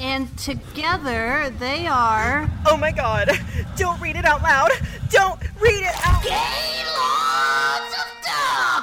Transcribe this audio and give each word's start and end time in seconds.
And 0.00 0.36
together 0.38 1.52
they 1.58 1.86
are. 1.86 2.48
Oh 2.66 2.76
my 2.76 2.92
god! 2.92 3.30
Don't 3.76 4.00
read 4.00 4.16
it 4.16 4.24
out 4.24 4.42
loud! 4.42 4.70
Don't 5.10 5.40
read 5.60 5.82
it 5.82 5.94
out 6.06 6.22
Gaylords 6.22 7.94
of 7.98 8.06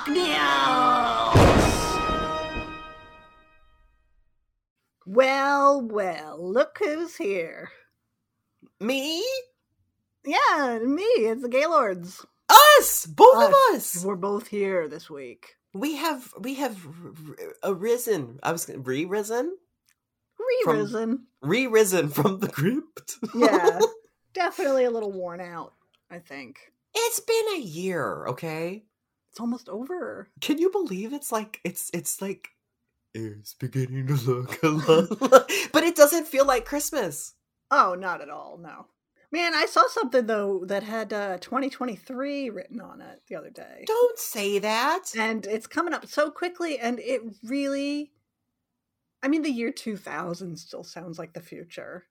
Darkness! 0.06 0.36
Well, 5.06 5.82
well, 5.82 6.52
look 6.52 6.80
who's 6.80 7.16
here. 7.16 7.70
Me? 8.82 9.24
Yeah, 10.26 10.80
me. 10.84 11.04
It's 11.04 11.44
the 11.44 11.50
Gaylords. 11.50 12.26
Us! 12.50 13.06
Both 13.06 13.44
of 13.44 13.54
us! 13.74 14.04
We're 14.04 14.16
both 14.16 14.48
here 14.48 14.90
this 14.90 15.10
week. 15.10 15.56
We 15.74 15.96
have 15.96 16.34
we 16.40 16.56
have 16.56 16.86
r- 16.86 17.14
r- 17.64 17.72
arisen. 17.72 18.40
I 18.44 18.52
was 18.52 18.70
re-risen? 18.70 19.56
Re-risen. 20.40 21.28
Re-risen 21.42 22.10
from 22.10 22.40
the 22.40 22.50
crypt. 22.50 23.16
Yeah. 23.34 23.80
Definitely 24.34 24.84
a 24.86 24.92
little 24.92 25.12
worn 25.12 25.40
out, 25.42 25.74
I 26.12 26.20
think. 26.20 26.58
it's 26.94 27.20
been 27.22 27.56
a 27.56 27.60
year, 27.60 28.28
okay? 28.28 28.84
It's 29.32 29.40
almost 29.40 29.70
over. 29.70 30.30
Can 30.42 30.58
you 30.58 30.70
believe 30.70 31.14
it's 31.14 31.32
like 31.32 31.60
it's 31.64 31.90
it's 31.94 32.22
like 32.22 32.50
it's 33.14 33.54
beginning 33.54 34.08
to 34.08 34.14
look 34.16 34.62
a 34.64 34.68
lot 35.30 35.50
but 35.72 35.84
it 35.84 35.96
doesn't 35.96 36.28
feel 36.28 36.46
like 36.46 36.66
Christmas. 36.66 37.34
Oh, 37.72 37.96
not 37.98 38.22
at 38.22 38.30
all. 38.30 38.58
No. 38.62 38.88
Man, 39.32 39.54
I 39.54 39.66
saw 39.66 39.88
something 39.88 40.26
though 40.26 40.64
that 40.66 40.84
had 40.84 41.12
uh, 41.12 41.38
2023 41.40 42.50
written 42.50 42.80
on 42.80 43.02
it 43.02 43.22
the 43.28 43.36
other 43.36 43.50
day. 43.50 43.84
Don't 43.88 44.20
say 44.20 44.60
that. 44.60 45.08
And 45.18 45.46
it's 45.46 45.68
coming 45.68 45.94
up 45.94 46.06
so 46.06 46.30
quickly 46.32 46.78
and 46.80 47.00
it 47.00 47.22
really 47.44 48.12
I 49.26 49.28
mean 49.28 49.42
the 49.42 49.50
year 49.50 49.72
2000 49.72 50.56
still 50.56 50.84
sounds 50.84 51.18
like 51.18 51.34
the 51.34 51.42
future. 51.42 52.04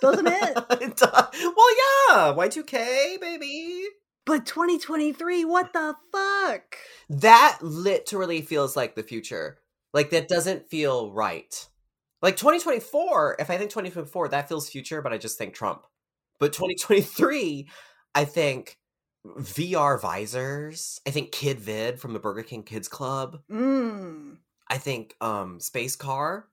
Doesn't 0.00 0.26
it? 0.26 0.58
It 0.80 0.96
does. 0.96 1.28
well, 1.56 1.76
yeah, 2.08 2.34
Y2K, 2.34 3.20
baby. 3.20 3.84
But 4.24 4.46
2023, 4.46 5.44
what 5.44 5.74
the 5.74 5.94
fuck? 6.10 6.78
That 7.10 7.58
literally 7.60 8.40
feels 8.40 8.76
like 8.76 8.94
the 8.94 9.02
future. 9.02 9.58
Like 9.92 10.08
that 10.08 10.26
doesn't 10.26 10.70
feel 10.70 11.12
right. 11.12 11.68
Like 12.22 12.38
2024, 12.38 13.36
if 13.38 13.50
I 13.50 13.58
think 13.58 13.68
2024, 13.68 14.28
that 14.28 14.48
feels 14.48 14.70
future, 14.70 15.02
but 15.02 15.12
I 15.12 15.18
just 15.18 15.36
think 15.36 15.52
Trump. 15.52 15.82
But 16.40 16.54
2023, 16.54 17.68
I 18.14 18.24
think 18.24 18.78
VR 19.26 20.00
visors. 20.00 20.98
I 21.06 21.10
think 21.10 21.30
Kid 21.30 21.60
Vid 21.60 22.00
from 22.00 22.14
the 22.14 22.20
Burger 22.20 22.42
King 22.42 22.62
Kids 22.62 22.88
Club. 22.88 23.40
Mm. 23.50 24.38
I 24.74 24.78
think 24.78 25.14
um 25.20 25.60
Space 25.60 25.94
Car. 25.94 26.48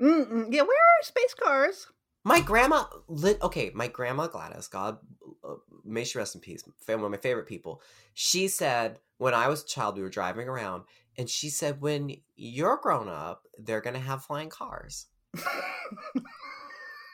Mm-mm. 0.00 0.46
Yeah, 0.50 0.62
where 0.62 0.70
are 0.70 1.02
space 1.02 1.34
cars? 1.34 1.86
My 2.24 2.40
grandma 2.40 2.84
lit. 3.08 3.42
Okay, 3.42 3.70
my 3.74 3.88
grandma 3.88 4.26
Gladys, 4.26 4.68
God 4.68 4.96
uh, 5.44 5.56
may 5.84 6.04
she 6.04 6.16
rest 6.16 6.34
in 6.34 6.40
peace, 6.40 6.64
one 6.86 7.04
of 7.04 7.10
my 7.10 7.18
favorite 7.18 7.46
people. 7.46 7.82
She 8.14 8.48
said 8.48 9.00
when 9.18 9.34
I 9.34 9.48
was 9.48 9.62
a 9.62 9.66
child, 9.66 9.96
we 9.96 10.02
were 10.02 10.08
driving 10.08 10.48
around, 10.48 10.84
and 11.18 11.28
she 11.28 11.50
said, 11.50 11.82
"When 11.82 12.16
you're 12.36 12.78
grown 12.78 13.06
up, 13.08 13.46
they're 13.58 13.82
gonna 13.82 13.98
have 14.00 14.24
flying 14.24 14.48
cars." 14.48 15.06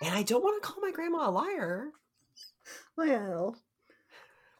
And 0.03 0.14
I 0.14 0.22
don't 0.22 0.43
want 0.43 0.62
to 0.62 0.69
call 0.69 0.82
my 0.82 0.91
grandma 0.91 1.31
a 1.31 1.31
liar, 1.31 1.88
well, 2.94 3.56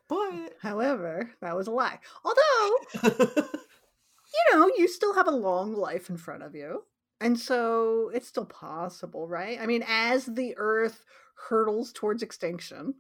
but 0.09 0.55
however, 0.63 1.31
that 1.43 1.57
was 1.57 1.67
a 1.67 1.71
lie. 1.71 1.99
Although, 2.25 3.49
you 4.35 4.59
know, 4.59 4.71
you 4.77 4.89
still 4.89 5.15
have 5.15 5.29
a 5.29 5.33
long 5.33 5.75
life 5.75 6.11
in 6.11 6.17
front 6.17 6.43
of 6.43 6.55
you. 6.55 6.83
And 7.21 7.39
so 7.39 8.11
it's 8.13 8.29
still 8.29 8.45
possible, 8.45 9.29
right? 9.29 9.59
I 9.61 9.67
mean, 9.67 9.85
as 9.87 10.27
the 10.27 10.55
earth 10.57 11.05
hurtles 11.49 11.93
towards 11.93 12.23
extinction, 12.23 12.95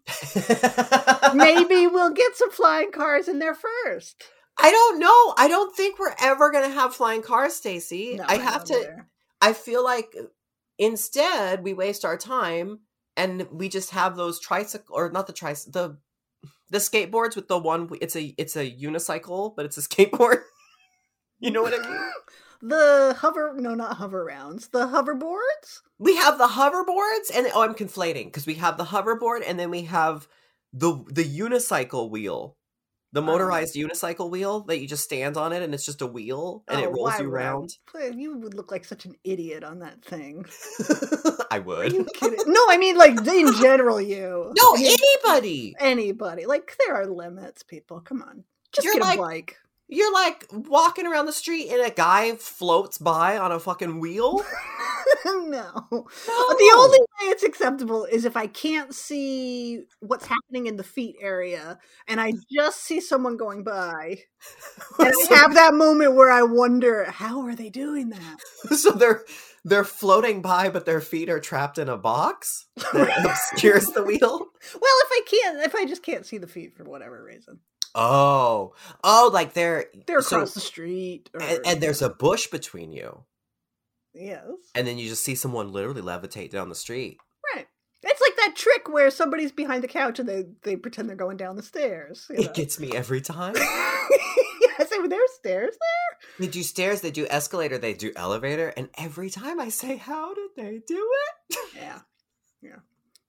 maybe 1.34 1.86
we'll 1.86 2.10
get 2.14 2.36
some 2.36 2.50
flying 2.50 2.92
cars 2.92 3.28
in 3.28 3.38
there 3.38 3.54
first. 3.54 4.24
I 4.58 4.70
don't 4.70 4.98
know. 5.00 5.34
I 5.36 5.48
don't 5.48 5.74
think 5.74 5.98
we're 5.98 6.14
ever 6.20 6.52
gonna 6.52 6.68
have 6.68 6.94
flying 6.94 7.22
cars, 7.22 7.60
Stacie. 7.60 8.16
No, 8.16 8.24
I 8.26 8.36
have 8.36 8.64
to. 8.64 8.74
either. 8.74 9.08
I 9.40 9.52
feel 9.52 9.84
like 9.84 10.14
uh, 10.18 10.26
instead 10.78 11.62
we 11.64 11.74
waste 11.74 12.04
our 12.04 12.16
time 12.16 12.80
and 13.16 13.46
we 13.50 13.68
just 13.68 13.90
have 13.90 14.16
those 14.16 14.40
tricycle 14.40 14.94
or 14.96 15.10
not 15.10 15.26
the 15.26 15.32
tricycle 15.32 15.72
the 15.72 15.98
the 16.70 16.78
skateboards 16.78 17.36
with 17.36 17.48
the 17.48 17.58
one 17.58 17.88
it's 18.00 18.16
a 18.16 18.34
it's 18.38 18.56
a 18.56 18.70
unicycle 18.70 19.54
but 19.56 19.66
it's 19.66 19.78
a 19.78 19.82
skateboard. 19.88 20.42
You 21.44 21.50
know 21.52 21.62
what 21.62 21.74
I 21.74 21.88
mean? 21.88 22.00
The 22.66 23.14
hover, 23.18 23.52
no, 23.58 23.74
not 23.74 23.98
hover 23.98 24.24
rounds, 24.24 24.68
the 24.68 24.86
hoverboards. 24.86 25.82
We 25.98 26.16
have 26.16 26.38
the 26.38 26.46
hoverboards 26.46 27.30
and 27.36 27.46
oh 27.54 27.60
I'm 27.62 27.74
conflating 27.74 28.24
because 28.26 28.46
we 28.46 28.54
have 28.54 28.78
the 28.78 28.84
hoverboard 28.84 29.42
and 29.46 29.58
then 29.60 29.70
we 29.70 29.82
have 29.82 30.26
the 30.72 31.04
the 31.10 31.24
unicycle 31.24 32.08
wheel. 32.08 32.56
The 33.12 33.20
Oh. 33.20 33.24
motorized 33.26 33.74
unicycle 33.76 34.30
wheel 34.30 34.60
that 34.62 34.78
you 34.80 34.88
just 34.88 35.04
stand 35.04 35.36
on 35.36 35.52
it 35.52 35.62
and 35.62 35.74
it's 35.74 35.84
just 35.84 36.00
a 36.00 36.06
wheel 36.06 36.64
and 36.66 36.80
it 36.80 36.86
Oh, 36.88 36.92
rolls 36.92 37.10
why 37.12 37.18
you 37.20 37.28
around. 37.30 37.76
You 38.16 38.38
would 38.38 38.54
look 38.54 38.70
like 38.70 38.86
such 38.86 39.04
an 39.04 39.14
idiot 39.24 39.62
on 39.62 39.80
that 39.80 40.02
thing. 40.02 40.46
I 41.50 41.58
Are 41.58 41.60
would. 41.60 41.92
you 41.92 42.06
kidding? 42.14 42.38
No, 42.46 42.60
I 42.70 42.78
mean 42.78 42.96
like 42.96 43.18
in 43.26 43.52
general, 43.60 44.00
you. 44.00 44.52
No, 44.56 44.74
anybody. 44.74 45.74
anybody. 45.78 46.46
Like 46.46 46.74
there 46.86 46.94
are 46.94 47.06
limits, 47.06 47.62
people. 47.62 48.00
Come 48.00 48.22
on, 48.22 48.44
just 48.72 48.86
You're 48.86 48.94
get 48.94 49.02
like- 49.02 49.18
a 49.18 49.22
bike. 49.22 49.56
You're 49.88 50.12
like 50.12 50.46
walking 50.50 51.06
around 51.06 51.26
the 51.26 51.32
street 51.32 51.70
and 51.70 51.82
a 51.82 51.90
guy 51.90 52.34
floats 52.36 52.98
by 52.98 53.36
on 53.36 53.52
a 53.52 53.60
fucking 53.60 54.00
wheel. 54.00 54.40
no. 55.24 55.86
No. 55.92 56.06
The 56.08 56.74
only 56.76 56.98
way 56.98 57.28
it's 57.30 57.42
acceptable 57.42 58.04
is 58.04 58.24
if 58.24 58.36
I 58.36 58.46
can't 58.46 58.94
see 58.94 59.84
what's 60.00 60.26
happening 60.26 60.66
in 60.66 60.76
the 60.76 60.84
feet 60.84 61.16
area 61.20 61.78
and 62.08 62.20
I 62.20 62.32
just 62.50 62.82
see 62.82 63.00
someone 63.00 63.36
going 63.36 63.62
by 63.62 64.18
and 64.98 65.12
I 65.30 65.34
have 65.34 65.54
that 65.54 65.74
moment 65.74 66.14
where 66.14 66.30
I 66.30 66.42
wonder, 66.42 67.04
how 67.04 67.42
are 67.42 67.54
they 67.54 67.70
doing 67.70 68.10
that? 68.10 68.38
so 68.76 68.90
they're 68.90 69.24
they're 69.66 69.84
floating 69.84 70.42
by, 70.42 70.68
but 70.68 70.84
their 70.84 71.00
feet 71.00 71.30
are 71.30 71.40
trapped 71.40 71.78
in 71.78 71.88
a 71.88 71.96
box 71.96 72.66
that 72.92 73.24
obscures 73.24 73.86
the 73.86 74.02
wheel. 74.02 74.20
Well, 74.20 74.96
if 75.04 75.08
I 75.10 75.20
can't, 75.26 75.60
if 75.60 75.74
I 75.74 75.86
just 75.86 76.02
can't 76.02 76.26
see 76.26 76.36
the 76.36 76.46
feet 76.46 76.76
for 76.76 76.84
whatever 76.84 77.22
reason, 77.24 77.60
Oh, 77.94 78.74
oh, 79.02 79.30
like 79.32 79.54
they're 79.54 79.86
they're 80.06 80.20
so- 80.22 80.36
across 80.36 80.54
the 80.54 80.60
street. 80.60 81.30
Or, 81.34 81.42
and, 81.42 81.60
and 81.66 81.80
there's 81.80 82.02
a 82.02 82.08
bush 82.10 82.48
between 82.48 82.92
you, 82.92 83.24
yes, 84.12 84.42
and 84.74 84.86
then 84.86 84.98
you 84.98 85.08
just 85.08 85.22
see 85.24 85.34
someone 85.34 85.72
literally 85.72 86.02
levitate 86.02 86.50
down 86.50 86.68
the 86.68 86.74
street. 86.74 87.18
right. 87.54 87.66
It's 88.02 88.20
like 88.20 88.36
that 88.36 88.54
trick 88.56 88.88
where 88.88 89.10
somebody's 89.10 89.52
behind 89.52 89.82
the 89.82 89.88
couch 89.88 90.18
and 90.18 90.28
they 90.28 90.44
they 90.62 90.76
pretend 90.76 91.08
they're 91.08 91.16
going 91.16 91.36
down 91.38 91.56
the 91.56 91.62
stairs. 91.62 92.26
you 92.30 92.36
know? 92.36 92.42
It 92.42 92.54
gets 92.54 92.78
me 92.78 92.92
every 92.92 93.20
time. 93.20 93.54
I 94.76 94.86
say, 94.86 94.98
well, 94.98 95.08
there's 95.08 95.30
stairs 95.36 95.70
there. 95.80 96.36
They 96.40 96.46
do 96.52 96.62
stairs, 96.64 97.00
they 97.00 97.12
do 97.12 97.26
escalator, 97.30 97.78
they 97.78 97.94
do 97.94 98.12
elevator, 98.16 98.68
and 98.76 98.88
every 98.98 99.30
time 99.30 99.60
I 99.60 99.68
say, 99.68 99.96
"How 99.96 100.34
did 100.34 100.50
they 100.56 100.80
do 100.86 101.08
it?" 101.50 101.56
Yeah, 101.76 102.00
yeah. 102.60 102.76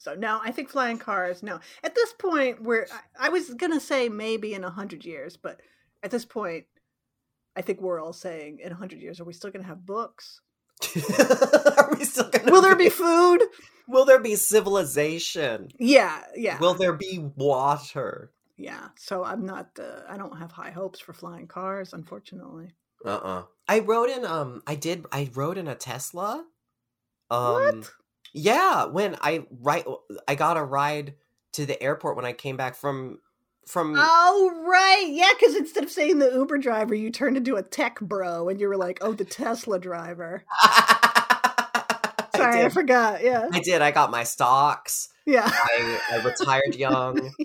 So 0.06 0.13
no, 0.13 0.40
I 0.44 0.52
think 0.52 0.69
flying 0.69 1.00
cars. 1.00 1.42
No, 1.42 1.60
at 1.84 1.96
this 1.96 2.13
point, 2.13 2.62
where 2.62 2.86
I, 3.19 3.25
I 3.25 3.30
was 3.30 3.52
gonna 3.56 3.80
say 3.80 4.07
maybe 4.07 4.54
in 4.54 4.63
a 4.63 4.69
hundred 4.69 5.04
years, 5.04 5.36
but 5.36 5.60
at 6.04 6.12
this 6.12 6.25
point, 6.25 6.66
I 7.56 7.63
think 7.63 7.81
we're 7.81 8.00
all 8.00 8.13
saying 8.13 8.60
in 8.63 8.72
a 8.72 8.75
hundred 8.75 9.02
years, 9.02 9.19
are 9.19 9.24
we 9.24 9.34
still 9.34 9.50
gonna 9.50 9.66
have 9.66 9.84
books? 9.84 10.42
Are 11.78 11.96
we 11.98 12.06
still 12.06 12.30
gonna? 12.30 12.52
Will 12.52 12.62
there 12.62 12.75
be 12.75 12.90
food? 12.90 13.42
Will 13.88 14.06
there 14.06 14.19
be 14.19 14.36
civilization? 14.36 15.69
Yeah, 15.80 16.22
yeah, 16.36 16.60
Will 16.60 16.75
there 16.75 16.94
be 16.94 17.31
water? 17.36 18.31
yeah. 18.58 18.90
So 18.98 19.24
I'm 19.24 19.44
not. 19.44 19.69
Uh, 19.80 20.01
I 20.08 20.18
don't 20.18 20.38
have 20.38 20.51
high 20.51 20.69
hopes 20.72 21.00
for 21.00 21.13
flying 21.13 21.48
cars, 21.48 21.94
unfortunately. 21.94 22.75
Uh 23.04 23.10
uh 23.10 23.44
I 23.68 23.80
rode 23.80 24.12
in 24.12 24.24
um 24.24 24.62
I 24.68 24.75
did 24.75 25.08
I 25.12 25.31
rode 25.34 25.58
in 25.58 25.68
a 25.68 25.74
Tesla. 25.74 26.46
Um 27.31 27.54
what? 27.54 27.92
Yeah, 28.36 28.86
when 28.86 29.16
I 29.22 29.46
right 29.62 29.86
I 30.28 30.36
got 30.36 30.58
a 30.58 30.64
ride 30.64 31.16
to 31.54 31.66
the 31.66 31.82
airport 31.82 32.18
when 32.18 32.26
I 32.26 32.34
came 32.34 32.58
back 32.58 32.76
from 32.76 33.20
from 33.66 33.96
Oh 33.98 34.64
right, 34.68 35.08
yeah. 35.10 35.32
Because 35.40 35.56
instead 35.56 35.86
of 35.86 35.90
saying 35.90 36.20
the 36.20 36.32
Uber 36.32 36.58
driver, 36.58 36.94
you 36.94 37.12
turned 37.12 37.38
into 37.38 37.56
a 37.56 37.64
tech 37.64 38.00
bro, 38.02 38.50
and 38.50 38.60
you 38.60 38.68
were 38.68 38.76
like, 38.76 38.98
"Oh, 39.02 39.14
the 39.14 39.24
Tesla 39.24 39.80
driver." 39.80 40.44
Sorry, 42.36 42.60
I, 42.60 42.64
did. 42.64 42.74
forgot. 42.74 43.24
Yeah, 43.24 43.48
I 43.54 43.62
did. 43.62 43.82
I 43.82 43.92
got 43.92 44.12
my 44.12 44.26
stocks. 44.26 45.08
yeah. 45.26 45.50
I, 45.50 46.00
I 46.12 46.24
retired 46.24 46.76
young. 46.76 47.32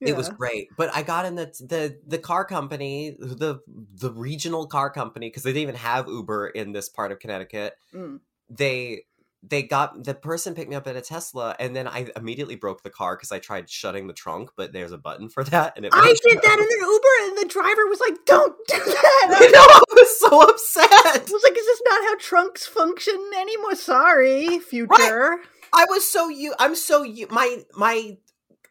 It 0.00 0.16
was 0.16 0.28
great. 0.28 0.68
But 0.76 0.94
I 0.94 1.02
got 1.02 1.24
in 1.24 1.34
the 1.34 1.46
the 1.58 1.98
the 2.06 2.18
car 2.18 2.44
company, 2.44 3.16
the 3.18 3.58
the 3.68 4.12
regional 4.12 4.68
car 4.68 4.90
company 4.90 5.28
because 5.28 5.42
they 5.42 5.50
didn't 5.50 5.62
even 5.62 5.74
have 5.74 6.06
Uber 6.06 6.50
in 6.50 6.70
this 6.70 6.88
part 6.88 7.10
of 7.10 7.18
Connecticut. 7.18 7.74
Mm. 7.92 8.20
They 8.48 9.02
they 9.42 9.62
got 9.62 10.04
the 10.04 10.14
person 10.14 10.54
picked 10.54 10.68
me 10.68 10.76
up 10.76 10.86
at 10.86 10.96
a 10.96 11.00
Tesla 11.00 11.54
and 11.60 11.74
then 11.74 11.86
I 11.86 12.08
immediately 12.16 12.56
broke 12.56 12.82
the 12.82 12.90
car 12.90 13.16
because 13.16 13.30
I 13.30 13.38
tried 13.38 13.70
shutting 13.70 14.06
the 14.06 14.12
trunk, 14.12 14.50
but 14.56 14.72
there's 14.72 14.92
a 14.92 14.98
button 14.98 15.28
for 15.28 15.44
that 15.50 15.74
and 15.76 15.86
it 15.86 15.92
I 15.94 16.14
did 16.24 16.34
go. 16.34 16.40
that 16.42 16.58
in 16.58 16.64
an 16.64 16.92
Uber, 16.92 17.28
and 17.28 17.38
the 17.38 17.52
driver 17.52 17.86
was 17.86 18.00
like, 18.00 18.24
"Don't 18.24 18.56
do 18.66 18.78
that." 18.78 19.38
I 19.40 19.46
know, 19.46 19.60
I 19.60 19.82
was 19.94 20.18
so 20.20 20.42
upset. 20.42 20.88
I 20.92 21.32
was 21.32 21.42
like, 21.44 21.56
"Is 21.56 21.66
this 21.66 21.82
not 21.84 22.00
how 22.02 22.16
trunks 22.18 22.66
function 22.66 23.30
anymore?" 23.38 23.74
Sorry, 23.76 24.58
future. 24.58 25.38
I 25.72 25.84
was 25.88 26.10
so 26.10 26.28
you. 26.28 26.54
I'm 26.58 26.74
so 26.74 27.02
you. 27.02 27.26
My 27.30 27.58
my. 27.74 28.16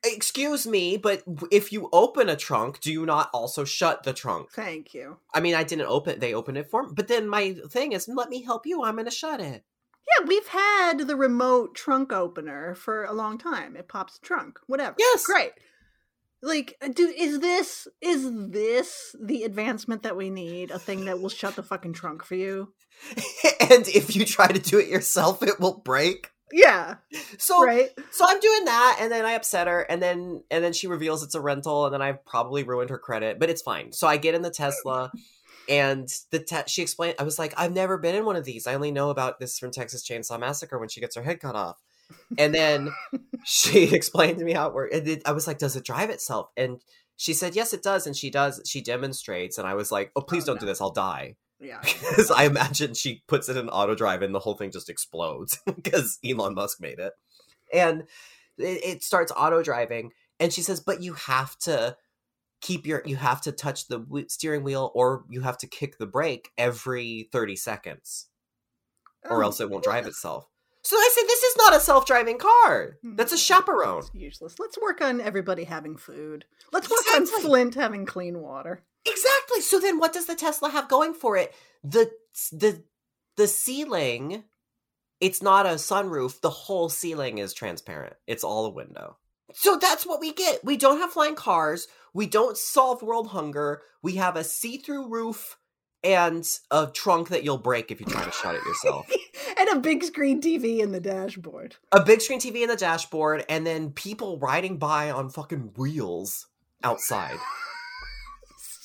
Excuse 0.06 0.68
me, 0.68 0.96
but 0.96 1.24
if 1.52 1.74
you 1.74 1.90
open 1.92 2.30
a 2.30 2.36
trunk, 2.36 2.80
do 2.82 2.94
you 2.94 3.06
not 3.06 3.30
also 3.34 3.66
shut 3.66 4.04
the 4.04 4.14
trunk? 4.14 4.52
Thank 4.52 4.94
you. 4.94 5.18
I 5.34 5.40
mean, 5.40 5.56
I 5.56 5.64
didn't 5.64 5.88
open. 5.88 6.20
They 6.20 6.36
opened 6.36 6.60
it 6.60 6.70
for 6.70 6.84
me, 6.84 6.90
but 6.94 7.08
then 7.08 7.28
my 7.28 7.56
thing 7.70 7.94
is, 7.94 8.08
let 8.08 8.30
me 8.30 8.44
help 8.44 8.68
you. 8.68 8.84
I'm 8.84 8.94
going 8.96 9.06
to 9.06 9.12
shut 9.12 9.42
it. 9.42 9.64
Yeah, 10.08 10.26
we've 10.28 10.48
had 10.48 11.00
the 11.00 11.16
remote 11.16 11.76
trunk 11.76 12.14
opener 12.14 12.76
for 12.76 13.04
a 13.04 13.14
long 13.14 13.38
time. 13.38 13.76
It 13.76 13.88
pops 13.88 14.18
the 14.18 14.26
trunk, 14.26 14.60
whatever. 14.68 14.96
Yes. 14.98 15.26
great. 15.26 15.52
Like, 16.42 16.76
uh, 16.82 16.90
do 16.90 17.08
is 17.08 17.40
this 17.40 17.88
is 18.00 18.32
this 18.52 19.16
the 19.20 19.44
advancement 19.44 20.04
that 20.04 20.16
we 20.16 20.30
need? 20.30 20.72
A 20.72 20.80
thing 20.80 21.06
that 21.06 21.20
will 21.20 21.30
shut 21.30 21.56
the 21.56 21.64
fucking 21.64 21.94
trunk 21.94 22.24
for 22.24 22.36
you? 22.36 22.74
and 23.60 23.88
if 23.88 24.16
you 24.16 24.24
try 24.24 24.48
to 24.48 24.60
do 24.60 24.80
it 24.80 24.88
yourself, 24.88 25.42
it 25.44 25.60
will 25.60 25.80
break. 25.80 26.32
Yeah, 26.52 26.96
So 27.38 27.62
right. 27.62 27.90
so 28.12 28.24
I'm 28.26 28.40
doing 28.40 28.66
that, 28.66 29.00
and 29.02 29.12
then 29.12 29.26
I 29.26 29.34
upset 29.34 29.68
her, 29.68 29.82
and 29.82 30.02
then 30.02 30.44
and 30.50 30.64
then 30.64 30.72
she 30.72 30.88
reveals 30.88 31.22
it's 31.22 31.36
a 31.36 31.42
rental, 31.42 31.86
and 31.86 31.94
then 31.94 32.02
I've 32.02 32.24
probably 32.26 32.64
ruined 32.64 32.90
her 32.90 32.98
credit, 32.98 33.38
but 33.38 33.50
it's 33.50 33.62
fine. 33.62 33.92
So 33.92 34.08
I 34.08 34.16
get 34.16 34.34
in 34.34 34.44
the 34.44 34.50
Tesla, 34.50 35.12
and 35.70 36.08
the 36.32 36.40
te- 36.40 36.68
she 36.68 36.82
explained. 36.82 37.16
I 37.20 37.24
was 37.24 37.38
like, 37.40 37.54
I've 37.58 37.74
never 37.74 37.98
been 37.98 38.16
in 38.16 38.26
one 38.26 38.36
of 38.36 38.46
these. 38.46 38.68
I 38.68 38.76
only 38.76 38.92
know 38.92 39.10
about 39.10 39.40
this 39.40 39.58
from 39.60 39.72
Texas 39.72 40.08
Chainsaw 40.08 40.40
Massacre 40.40 40.80
when 40.80 40.90
she 40.90 41.02
gets 41.02 41.16
her 41.16 41.24
head 41.24 41.40
cut 41.40 41.56
off, 41.56 41.82
and 42.38 42.54
then 42.54 42.90
she 43.46 43.84
explained 43.94 44.40
to 44.40 44.46
me 44.46 44.54
how 44.54 44.68
it 44.68 44.74
works. 44.74 44.96
And 44.96 45.08
it, 45.08 45.22
I 45.26 45.32
was 45.32 45.48
like, 45.48 45.58
Does 45.58 45.76
it 45.76 45.86
drive 45.86 46.10
itself? 46.10 46.50
And 46.58 46.82
she 47.16 47.34
said, 47.34 47.56
Yes, 47.56 47.74
it 47.74 47.84
does, 47.84 48.08
and 48.08 48.16
she 48.16 48.30
does. 48.30 48.62
She 48.66 48.82
demonstrates, 48.82 49.58
and 49.58 49.68
I 49.68 49.74
was 49.74 49.92
like, 49.92 50.12
Oh, 50.16 50.22
please 50.22 50.44
Oh, 50.44 50.48
don't 50.48 50.60
do 50.60 50.66
this. 50.66 50.82
I'll 50.82 50.92
die 50.92 51.36
Yeah, 51.60 51.80
because 51.84 52.32
I 52.32 52.44
imagine 52.46 52.94
she 52.94 53.24
puts 53.28 53.50
it 53.50 53.58
in 53.58 53.70
auto 53.70 53.96
drive 53.96 54.22
and 54.22 54.34
the 54.34 54.40
whole 54.40 54.56
thing 54.56 54.72
just 54.72 54.90
explodes 54.90 55.60
because 55.66 56.20
Elon 56.26 56.54
Musk 56.54 56.80
made 56.80 57.00
it. 57.00 57.14
And 57.74 58.04
it, 58.58 58.84
it 58.84 59.04
starts 59.04 59.32
auto 59.36 59.62
driving, 59.64 60.12
and 60.40 60.54
she 60.54 60.62
says, 60.62 60.80
"But 60.80 61.02
you 61.02 61.14
have 61.14 61.58
to 61.60 61.98
keep 62.62 62.86
your 62.86 63.02
you 63.06 63.16
have 63.16 63.42
to 63.42 63.52
touch 63.52 63.88
the 63.88 64.00
w- 64.00 64.28
steering 64.28 64.64
wheel 64.64 64.92
or 64.94 65.26
you 65.30 65.42
have 65.42 65.58
to 65.60 65.68
kick 65.68 65.98
the 65.98 66.08
brake 66.08 66.50
every 66.58 67.30
30 67.32 67.56
seconds 67.56 68.28
or 69.30 69.44
Oh, 69.44 69.46
else 69.46 69.60
it 69.60 69.70
won't 69.70 69.84
drive 69.84 70.08
itself." 70.08 70.48
So 70.84 70.96
I 70.96 71.10
said, 71.14 71.28
"This 71.28 71.44
is 71.44 71.58
not 71.58 71.76
a 71.76 71.80
self-driving 71.80 72.38
car. 72.38 72.98
Hmm, 73.02 73.16
that's 73.16 73.34
a 73.34 73.38
chaperone." 73.38 74.00
It's 74.00 74.12
useless. 74.14 74.60
Let's 74.60 74.78
work 74.82 75.02
on 75.02 75.20
everybody 75.20 75.66
having 75.66 75.98
food. 75.98 76.46
Let's 76.72 76.90
work 76.90 77.06
on 77.14 77.26
Flint 77.26 77.76
having 77.76 78.06
clean 78.06 78.40
water. 78.40 78.84
Exactly. 79.06 79.62
So 79.62 79.80
then 79.80 80.00
what 80.00 80.14
does 80.14 80.26
the 80.26 80.36
Tesla 80.36 80.70
have 80.70 80.90
going 80.90 81.14
for 81.14 81.38
it? 81.38 81.54
The 81.84 82.12
the 82.52 82.84
the 83.36 83.48
ceiling 83.48 84.44
it's 85.20 85.42
not 85.42 85.66
a 85.66 85.70
sunroof. 85.70 86.42
The 86.42 86.50
whole 86.50 86.90
ceiling 86.90 87.40
is 87.40 87.54
transparent. 87.54 88.16
It's 88.28 88.44
all 88.44 88.66
a 88.66 88.72
window. 88.72 89.18
So 89.54 89.78
that's 89.78 90.06
what 90.06 90.20
we 90.20 90.34
get. 90.34 90.64
We 90.64 90.78
don't 90.78 91.00
have 91.00 91.12
flying 91.12 91.36
cars. 91.36 91.88
We 92.14 92.28
don't 92.28 92.58
solve 92.58 93.02
world 93.02 93.28
hunger. 93.28 93.82
We 94.02 94.16
have 94.16 94.36
a 94.36 94.44
see-through 94.44 95.08
roof 95.08 95.58
and 96.04 96.48
a 96.72 96.88
trunk 96.88 97.30
that 97.30 97.44
you'll 97.44 97.58
break 97.58 97.92
if 97.92 98.00
you 98.00 98.06
try 98.06 98.24
to 98.24 98.32
shut 98.32 98.56
it 98.56 98.64
yourself. 98.66 99.10
and 99.60 99.70
a 99.70 99.80
big 99.80 100.04
screen 100.04 100.42
TV 100.42 100.80
in 100.80 100.92
the 100.92 101.00
dashboard. 101.00 101.76
a 101.92 102.04
big 102.04 102.22
screen 102.22 102.40
TV 102.40 102.62
in 102.62 102.70
the 102.70 102.76
dashboard 102.76 103.46
and 103.50 103.66
then 103.66 103.92
people 103.92 104.38
riding 104.38 104.78
by 104.78 105.12
on 105.12 105.30
fucking 105.30 105.72
wheels 105.76 106.48
outside. 106.84 107.38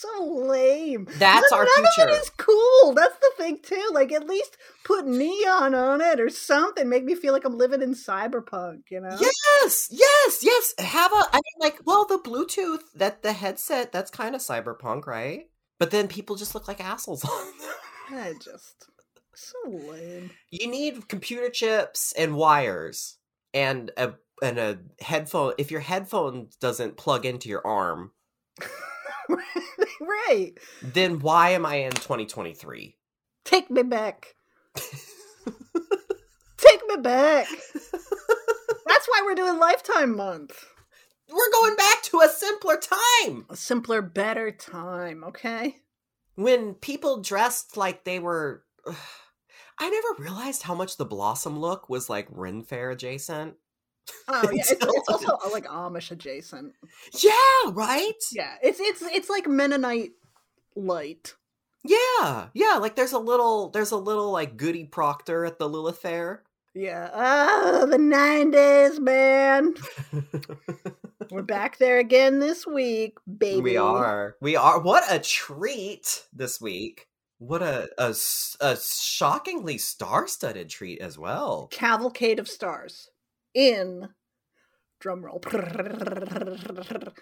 So 0.03 0.25
lame. 0.25 1.07
That's 1.19 1.51
None- 1.53 1.61
our 1.61 1.65
none 1.65 1.87
future. 1.95 2.09
of 2.11 2.15
it 2.17 2.23
is 2.23 2.31
cool. 2.37 2.93
That's 2.95 3.17
the 3.19 3.31
thing 3.37 3.59
too. 3.63 3.91
Like 3.93 4.11
at 4.13 4.27
least 4.27 4.57
put 4.85 5.07
neon 5.07 5.75
on 5.75 6.01
it 6.01 6.19
or 6.19 6.29
something. 6.29 6.89
Make 6.89 7.05
me 7.05 7.15
feel 7.15 7.33
like 7.33 7.45
I'm 7.45 7.57
living 7.57 7.83
in 7.83 7.95
cyberpunk. 7.95 8.83
You 8.91 9.01
know? 9.01 9.17
Yes, 9.21 9.89
yes, 9.91 10.39
yes. 10.43 10.75
Have 10.79 11.13
a 11.13 11.17
I 11.33 11.37
mean 11.37 11.61
like, 11.61 11.81
well, 11.85 12.05
the 12.07 12.19
Bluetooth, 12.19 12.81
that 12.97 13.23
the 13.23 13.33
headset, 13.33 13.93
that's 13.93 14.11
kind 14.11 14.35
of 14.35 14.41
cyberpunk, 14.41 15.07
right? 15.07 15.49
But 15.79 15.91
then 15.91 16.09
people 16.09 16.37
just 16.37 16.55
look 16.55 16.67
like 16.69 16.81
assholes 16.83 17.25
on 17.29 17.47
them. 17.59 18.19
I 18.21 18.35
just 18.43 18.87
so 19.35 19.57
lame. 19.71 20.31
You 20.51 20.67
need 20.69 21.09
computer 21.09 21.49
chips 21.49 22.13
and 22.19 22.35
wires 22.37 23.19
and 23.55 23.91
a 23.97 24.15
and 24.43 24.59
a 24.59 24.79
headphone. 25.01 25.53
If 25.59 25.71
your 25.71 25.81
headphone 25.81 26.49
doesn't 26.61 26.97
plug 26.97 27.25
into 27.25 27.49
your 27.49 27.65
arm, 27.67 28.11
right. 30.01 30.53
then 30.83 31.19
why 31.21 31.51
am 31.51 31.65
I 31.67 31.77
in 31.77 31.93
2023? 31.93 32.97
Take 33.45 33.71
me 33.71 33.83
back. 33.83 34.35
Take 36.57 36.81
me 36.89 36.97
back. 37.01 37.49
That's 38.87 39.09
why 39.09 39.23
we're 39.25 39.35
doing 39.35 39.59
Lifetime 39.59 40.17
Month. 40.17 40.65
We're 41.31 41.53
going 41.53 41.77
back 41.77 42.03
to 42.05 42.21
a 42.21 42.29
simpler 42.29 42.77
time 42.77 43.47
A 43.49 43.57
simpler, 43.57 44.03
better 44.03 44.51
time, 44.51 45.25
okay? 45.25 45.77
when 46.35 46.75
people 46.75 47.21
dressed 47.23 47.77
like 47.77 48.05
they 48.05 48.19
were. 48.19 48.65
I 49.79 49.89
never 49.89 50.23
realized 50.23 50.63
how 50.63 50.75
much 50.75 50.97
the 50.97 51.05
Blossom 51.05 51.59
look 51.59 51.89
was 51.89 52.09
like 52.11 52.29
Ren 52.31 52.63
Fair 52.63 52.91
adjacent. 52.91 53.55
Oh 54.29 54.51
yeah, 54.53 54.61
it's, 54.61 54.73
it's 54.73 54.85
also 55.09 55.33
uh, 55.45 55.51
like 55.51 55.67
Amish 55.67 56.11
adjacent. 56.11 56.75
Yeah, 57.21 57.33
right? 57.73 58.13
Yeah, 58.33 58.55
it's 58.63 58.81
it's 58.81 59.03
it's 59.03 59.31
like 59.31 59.47
Mennonite 59.47 60.13
light. 60.77 61.35
Yeah, 61.85 62.49
yeah. 62.55 62.79
Like 62.81 62.95
there's 62.97 63.13
a 63.13 63.19
little, 63.19 63.71
there's 63.71 63.91
a 63.91 63.97
little 63.97 64.31
like 64.31 64.57
Goody 64.57 64.85
Proctor 64.85 65.45
at 65.45 65.59
the 65.59 65.69
Lilith 65.69 65.99
Fair. 65.99 66.45
Yeah. 66.75 67.11
Oh, 67.13 67.87
the 67.87 67.99
nineties, 67.99 69.01
man. 69.01 69.75
We're 71.31 71.43
back 71.43 71.79
there 71.79 71.99
again 71.99 72.39
this 72.41 72.67
week, 72.67 73.17
baby. 73.39 73.61
we 73.61 73.77
are, 73.77 74.37
we 74.41 74.57
are. 74.57 74.81
What 74.81 75.05
a 75.11 75.19
treat 75.19 76.25
this 76.33 76.61
week! 76.61 77.09
What 77.39 77.63
a, 77.63 77.89
a, 77.99 78.15
a 78.61 78.77
shockingly 78.77 79.79
star-studded 79.79 80.69
treat 80.69 81.01
as 81.01 81.19
well. 81.19 81.69
Cavalcade 81.71 82.39
of 82.39 82.49
Stars 82.49 83.09
in 83.55 84.09
drumroll. 85.03 85.43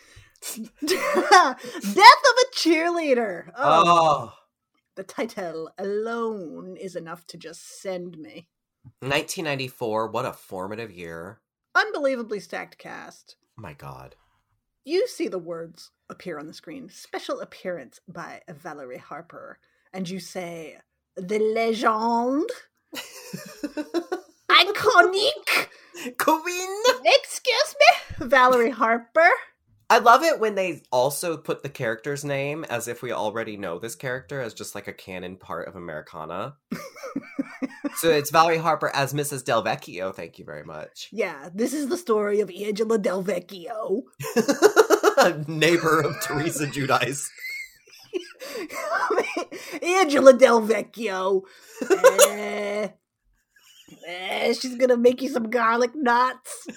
Death 0.86 1.64
of 1.72 2.36
a 2.38 2.54
cheerleader. 2.54 3.50
Oh, 3.56 3.82
Oh, 3.86 4.32
the 4.96 5.02
title 5.04 5.70
alone 5.78 6.76
is 6.76 6.96
enough 6.96 7.26
to 7.28 7.36
just 7.36 7.80
send 7.80 8.18
me. 8.18 8.48
1994. 9.00 10.08
What 10.08 10.26
a 10.26 10.32
formative 10.32 10.90
year. 10.90 11.40
Unbelievably 11.74 12.40
stacked 12.40 12.78
cast. 12.78 13.36
Oh 13.58 13.62
my 13.62 13.72
god. 13.74 14.16
You 14.84 15.06
see 15.06 15.28
the 15.28 15.38
words 15.38 15.90
appear 16.08 16.38
on 16.38 16.46
the 16.46 16.54
screen. 16.54 16.88
Special 16.88 17.40
appearance 17.40 18.00
by 18.08 18.40
Valerie 18.48 18.98
Harper. 18.98 19.58
And 19.92 20.08
you 20.08 20.18
say, 20.20 20.78
The 21.16 21.38
legend. 21.38 22.48
Iconic. 24.50 25.68
Queen. 26.18 26.82
Excuse 27.04 27.76
me, 27.78 28.26
Valerie 28.26 28.70
Harper. 28.70 29.30
I 29.90 29.98
love 29.98 30.22
it 30.22 30.38
when 30.38 30.54
they 30.54 30.82
also 30.92 31.36
put 31.36 31.64
the 31.64 31.68
character's 31.68 32.24
name 32.24 32.64
as 32.70 32.86
if 32.86 33.02
we 33.02 33.10
already 33.10 33.56
know 33.56 33.80
this 33.80 33.96
character 33.96 34.40
as 34.40 34.54
just 34.54 34.76
like 34.76 34.86
a 34.86 34.92
canon 34.92 35.36
part 35.36 35.66
of 35.66 35.74
Americana. 35.74 36.54
so 37.96 38.08
it's 38.08 38.30
Valerie 38.30 38.58
Harper 38.58 38.92
as 38.94 39.12
Mrs. 39.12 39.44
Del 39.44 39.64
Vecchio. 39.64 40.14
Thank 40.14 40.38
you 40.38 40.44
very 40.44 40.62
much. 40.62 41.08
Yeah, 41.10 41.48
this 41.52 41.72
is 41.72 41.88
the 41.88 41.96
story 41.96 42.38
of 42.38 42.50
Angela 42.50 42.98
Del 42.98 43.24
Vecchio. 43.24 44.02
Neighbor 45.48 46.02
of 46.02 46.20
Teresa 46.20 46.68
Giudice. 46.68 47.28
Angela 49.82 50.34
Del 50.34 50.60
Vecchio. 50.62 51.42
Eh. 52.28 52.90
Eh, 54.06 54.52
she's 54.54 54.76
gonna 54.76 54.96
make 54.96 55.22
you 55.22 55.28
some 55.28 55.50
garlic 55.50 55.92
knots. 55.94 56.66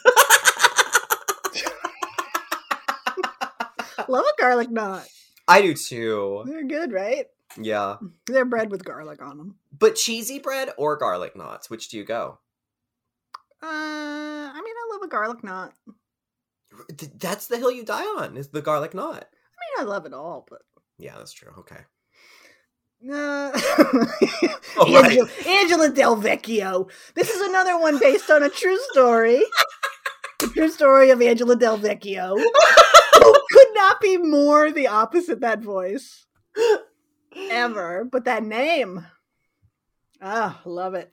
Love 4.08 4.25
a 4.25 4.41
garlic 4.41 4.70
knot. 4.70 5.08
I 5.48 5.62
do 5.62 5.74
too. 5.74 6.43
They're 6.46 6.63
good, 6.63 6.91
right? 6.91 7.25
Yeah. 7.60 7.98
They're 8.27 8.46
bread 8.46 8.72
with 8.72 8.84
garlic 8.84 9.22
on 9.22 9.38
them. 9.38 9.55
But 9.77 9.96
cheesy 9.96 10.39
bread 10.39 10.70
or 10.77 10.98
garlic 10.98 11.36
knots? 11.36 11.70
Which 11.70 11.89
do 11.89 11.98
you 11.98 12.03
go? 12.03 12.39
Uh, 13.62 13.65
I 13.67 14.62
mean, 14.63 14.75
I 14.75 14.89
love 14.93 15.01
a 15.03 15.08
garlic 15.08 15.43
knot. 15.43 15.74
That's 17.20 17.48
the 17.48 17.58
hill 17.58 17.72
you 17.72 17.84
die 17.86 18.03
on. 18.03 18.36
Is 18.38 18.50
the 18.50 18.62
garlic 18.62 18.93
knot? 18.93 19.25
I 19.25 19.82
mean, 19.82 19.88
I 19.88 19.89
love 19.89 20.05
it 20.05 20.13
all, 20.13 20.46
but 20.50 20.62
Yeah, 20.98 21.17
that's 21.17 21.34
true. 21.34 21.51
Okay. 21.60 21.82
Uh, 23.12 23.51
Oh, 24.75 24.91
right. 25.01 25.05
Angela, 25.05 25.29
Angela 25.48 25.89
Del 25.89 26.15
Vecchio. 26.17 26.89
This 27.15 27.29
is 27.29 27.41
another 27.41 27.77
one 27.79 28.00
based 28.00 28.29
on 28.31 28.43
a 28.43 28.50
true 28.50 28.77
story. 28.91 29.41
the 30.39 30.48
true 30.48 30.69
story 30.69 31.10
of 31.12 31.22
Angela 31.22 31.55
Del 31.55 31.77
Vecchio. 31.77 32.38
Who 32.38 33.33
could 33.51 33.67
not 33.75 34.01
be 34.01 34.17
more 34.17 34.72
the 34.72 34.88
opposite 34.88 35.41
that 35.41 35.60
voice 35.62 36.25
ever, 37.36 38.03
but 38.03 38.25
that 38.25 38.43
name. 38.43 39.05
Ah, 40.22 40.62
love 40.65 40.93
it. 40.95 41.12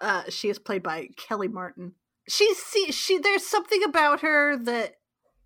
Uh, 0.00 0.22
she 0.28 0.48
is 0.48 0.58
played 0.58 0.82
by 0.82 1.08
Kellie 1.16 1.48
Martin. 1.48 1.94
She's 2.28 2.58
see 2.58 2.92
she 2.92 3.18
there's 3.18 3.44
something 3.46 3.82
about 3.82 4.20
her 4.20 4.56
that 4.56 4.96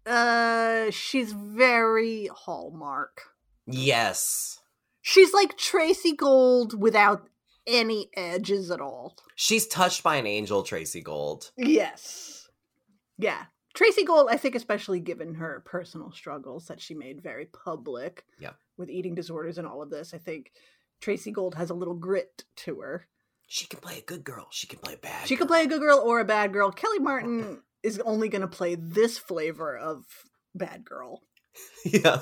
uh 0.06 0.90
she's 0.90 1.32
very 1.32 2.28
hallmark. 2.32 3.22
Yes. 3.66 4.60
She's 5.06 5.34
like 5.34 5.58
Tracey 5.58 6.16
Gold 6.16 6.80
without 6.80 7.28
any 7.66 8.08
edges 8.16 8.70
at 8.70 8.80
all. 8.80 9.16
She's 9.36 9.66
touched 9.66 10.02
by 10.02 10.16
an 10.16 10.26
angel, 10.26 10.62
Tracey 10.62 11.02
Gold. 11.02 11.50
Yes. 11.58 12.48
Yeah. 13.18 13.44
Tracey 13.74 14.02
Gold, 14.04 14.28
I 14.30 14.38
think, 14.38 14.54
especially 14.54 15.00
given 15.00 15.34
her 15.34 15.62
personal 15.66 16.10
struggles 16.10 16.68
that 16.68 16.80
she 16.80 16.94
made 16.94 17.22
very 17.22 17.44
public 17.46 18.24
Yeah. 18.40 18.52
with 18.78 18.88
eating 18.88 19.14
disorders 19.14 19.58
and 19.58 19.66
all 19.66 19.82
of 19.82 19.90
this, 19.90 20.14
I 20.14 20.18
think 20.18 20.52
Tracey 21.02 21.32
Gold 21.32 21.54
has 21.56 21.68
a 21.68 21.74
little 21.74 21.94
grit 21.94 22.44
to 22.56 22.80
her. 22.80 23.06
She 23.46 23.66
can 23.66 23.80
play 23.80 23.98
a 23.98 24.02
good 24.02 24.24
girl. 24.24 24.46
She 24.52 24.66
can 24.66 24.78
play 24.78 24.94
a 24.94 24.96
bad. 24.96 25.28
She 25.28 25.36
girl. 25.36 25.46
play 25.48 25.64
a 25.64 25.66
good 25.66 25.80
girl 25.82 25.98
or 25.98 26.20
a 26.20 26.24
bad 26.24 26.50
girl. 26.50 26.70
Kellie 26.70 26.98
Martin 26.98 27.60
is 27.82 28.00
only 28.06 28.30
going 28.30 28.40
to 28.40 28.48
play 28.48 28.74
this 28.74 29.18
flavor 29.18 29.76
of 29.76 30.06
bad 30.54 30.82
girl, 30.82 31.20
Yeah. 31.84 32.20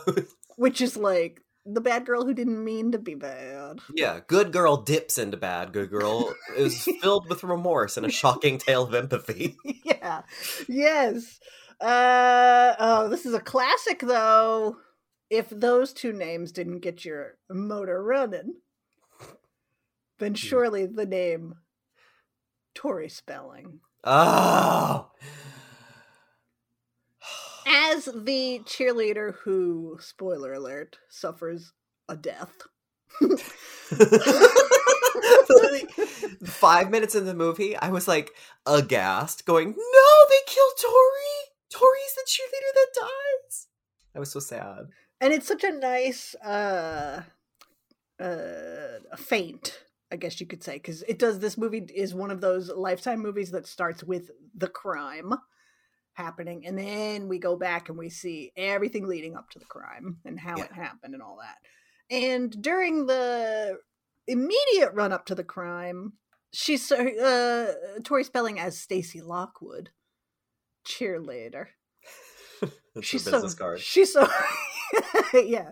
which 0.56 0.80
is 0.80 0.96
like 0.96 1.40
the 1.64 1.81
bad 1.81 2.07
girl 2.07 2.25
who 2.25 2.35
didn't 2.35 2.62
mean 2.62 2.92
to 2.92 2.99
be 2.99 3.14
bad. 3.14 3.78
yeah. 3.95 4.21
Good 4.26 4.52
girl 4.52 4.76
dips 4.78 5.19
into 5.19 5.37
bad. 5.37 5.73
Good 5.73 5.90
girl 5.90 6.35
is 6.57 6.83
filled 7.00 7.28
with 7.28 7.45
remorse 7.45 7.97
and 7.97 8.07
a 8.07 8.11
shocking 8.11 8.59
tale 8.59 8.83
of 8.85 8.95
empathy. 8.95 9.57
yeah. 9.85 10.23
Yes. 10.69 11.40
Uh 11.81 12.75
oh, 12.78 13.09
this 13.09 13.26
is 13.26 13.35
a 13.35 13.40
classic 13.40 14.00
though. 14.00 14.76
If 15.31 15.49
those 15.50 15.92
two 15.92 16.12
names 16.12 16.52
didn't 16.52 16.81
get 16.81 17.04
your 17.04 17.38
motor 17.49 18.02
running, 18.02 18.57
then 20.19 20.35
surely 20.35 20.87
the 20.87 21.07
name 21.07 21.54
Tori 22.75 23.09
Spelling. 23.09 23.81
Oh. 24.04 25.11
As 27.66 28.07
the 28.07 28.61
cheerleader 28.64 29.35
who, 29.45 29.99
spoiler 30.00 30.52
alert, 30.52 30.99
suffers 31.09 31.73
a 32.09 32.16
death. 32.16 32.62
Five 36.45 36.90
minutes 36.90 37.14
in 37.14 37.26
the 37.26 37.35
movie, 37.35 37.76
I 37.76 37.90
was 37.90 38.09
like 38.09 38.33
aghast, 38.66 39.45
going, 39.47 39.71
"No, 39.71 40.26
they 40.28 40.40
killed 40.47 40.73
Tori! 40.81 41.52
Tori's 41.71 42.14
the 42.14 42.26
cheerleader 42.26 42.73
that 42.75 42.88
dies." 43.00 43.69
I 44.14 44.19
was 44.19 44.31
so 44.31 44.40
sad. 44.40 44.87
And 45.21 45.33
it's 45.33 45.47
such 45.47 45.64
a 45.64 45.73
nice 45.73 46.35
uh 46.37 47.23
uh 48.19 49.16
feint, 49.16 49.85
I 50.11 50.16
guess 50.16 50.40
you 50.40 50.47
could 50.47 50.64
say, 50.64 50.75
because 50.75 51.02
it 51.02 51.19
does 51.19 51.38
this 51.38 51.59
movie 51.59 51.87
is 51.95 52.14
one 52.14 52.31
of 52.31 52.40
those 52.40 52.71
lifetime 52.71 53.21
movies 53.21 53.50
that 53.52 53.66
starts 53.66 54.02
with 54.02 54.31
the 54.54 54.69
crime 54.69 55.35
happening, 56.14 56.66
and 56.66 56.76
then 56.78 57.28
we 57.28 57.38
go 57.38 57.57
back 57.57 57.88
and 57.88 57.99
we 57.99 58.09
see 58.11 58.52
everything 58.57 59.07
leading 59.07 59.37
up 59.37 59.50
to 59.50 59.59
the 59.59 59.64
crime 59.64 60.19
and 60.25 60.38
how 60.38 60.57
Yeah. 60.59 60.64
it 60.64 60.73
happened 60.73 61.14
and 61.14 61.23
all 61.23 61.38
that. 61.40 61.57
And 62.14 62.50
during 62.62 63.07
the 63.07 63.78
immediate 64.26 64.92
run 64.95 65.12
up 65.12 65.26
to 65.26 65.35
the 65.35 65.45
crime, 65.45 66.14
she's 66.52 66.90
uh 66.92 67.75
Tori 68.04 68.25
Spelling 68.25 68.59
as 68.61 68.78
Stacy 68.78 69.21
Lockwood, 69.21 69.90
cheerleader. 70.87 71.66
She's 73.02 73.25
so 73.25 73.49
card. 73.54 73.81
she's 73.81 74.12
so 74.12 74.28
yeah 75.33 75.71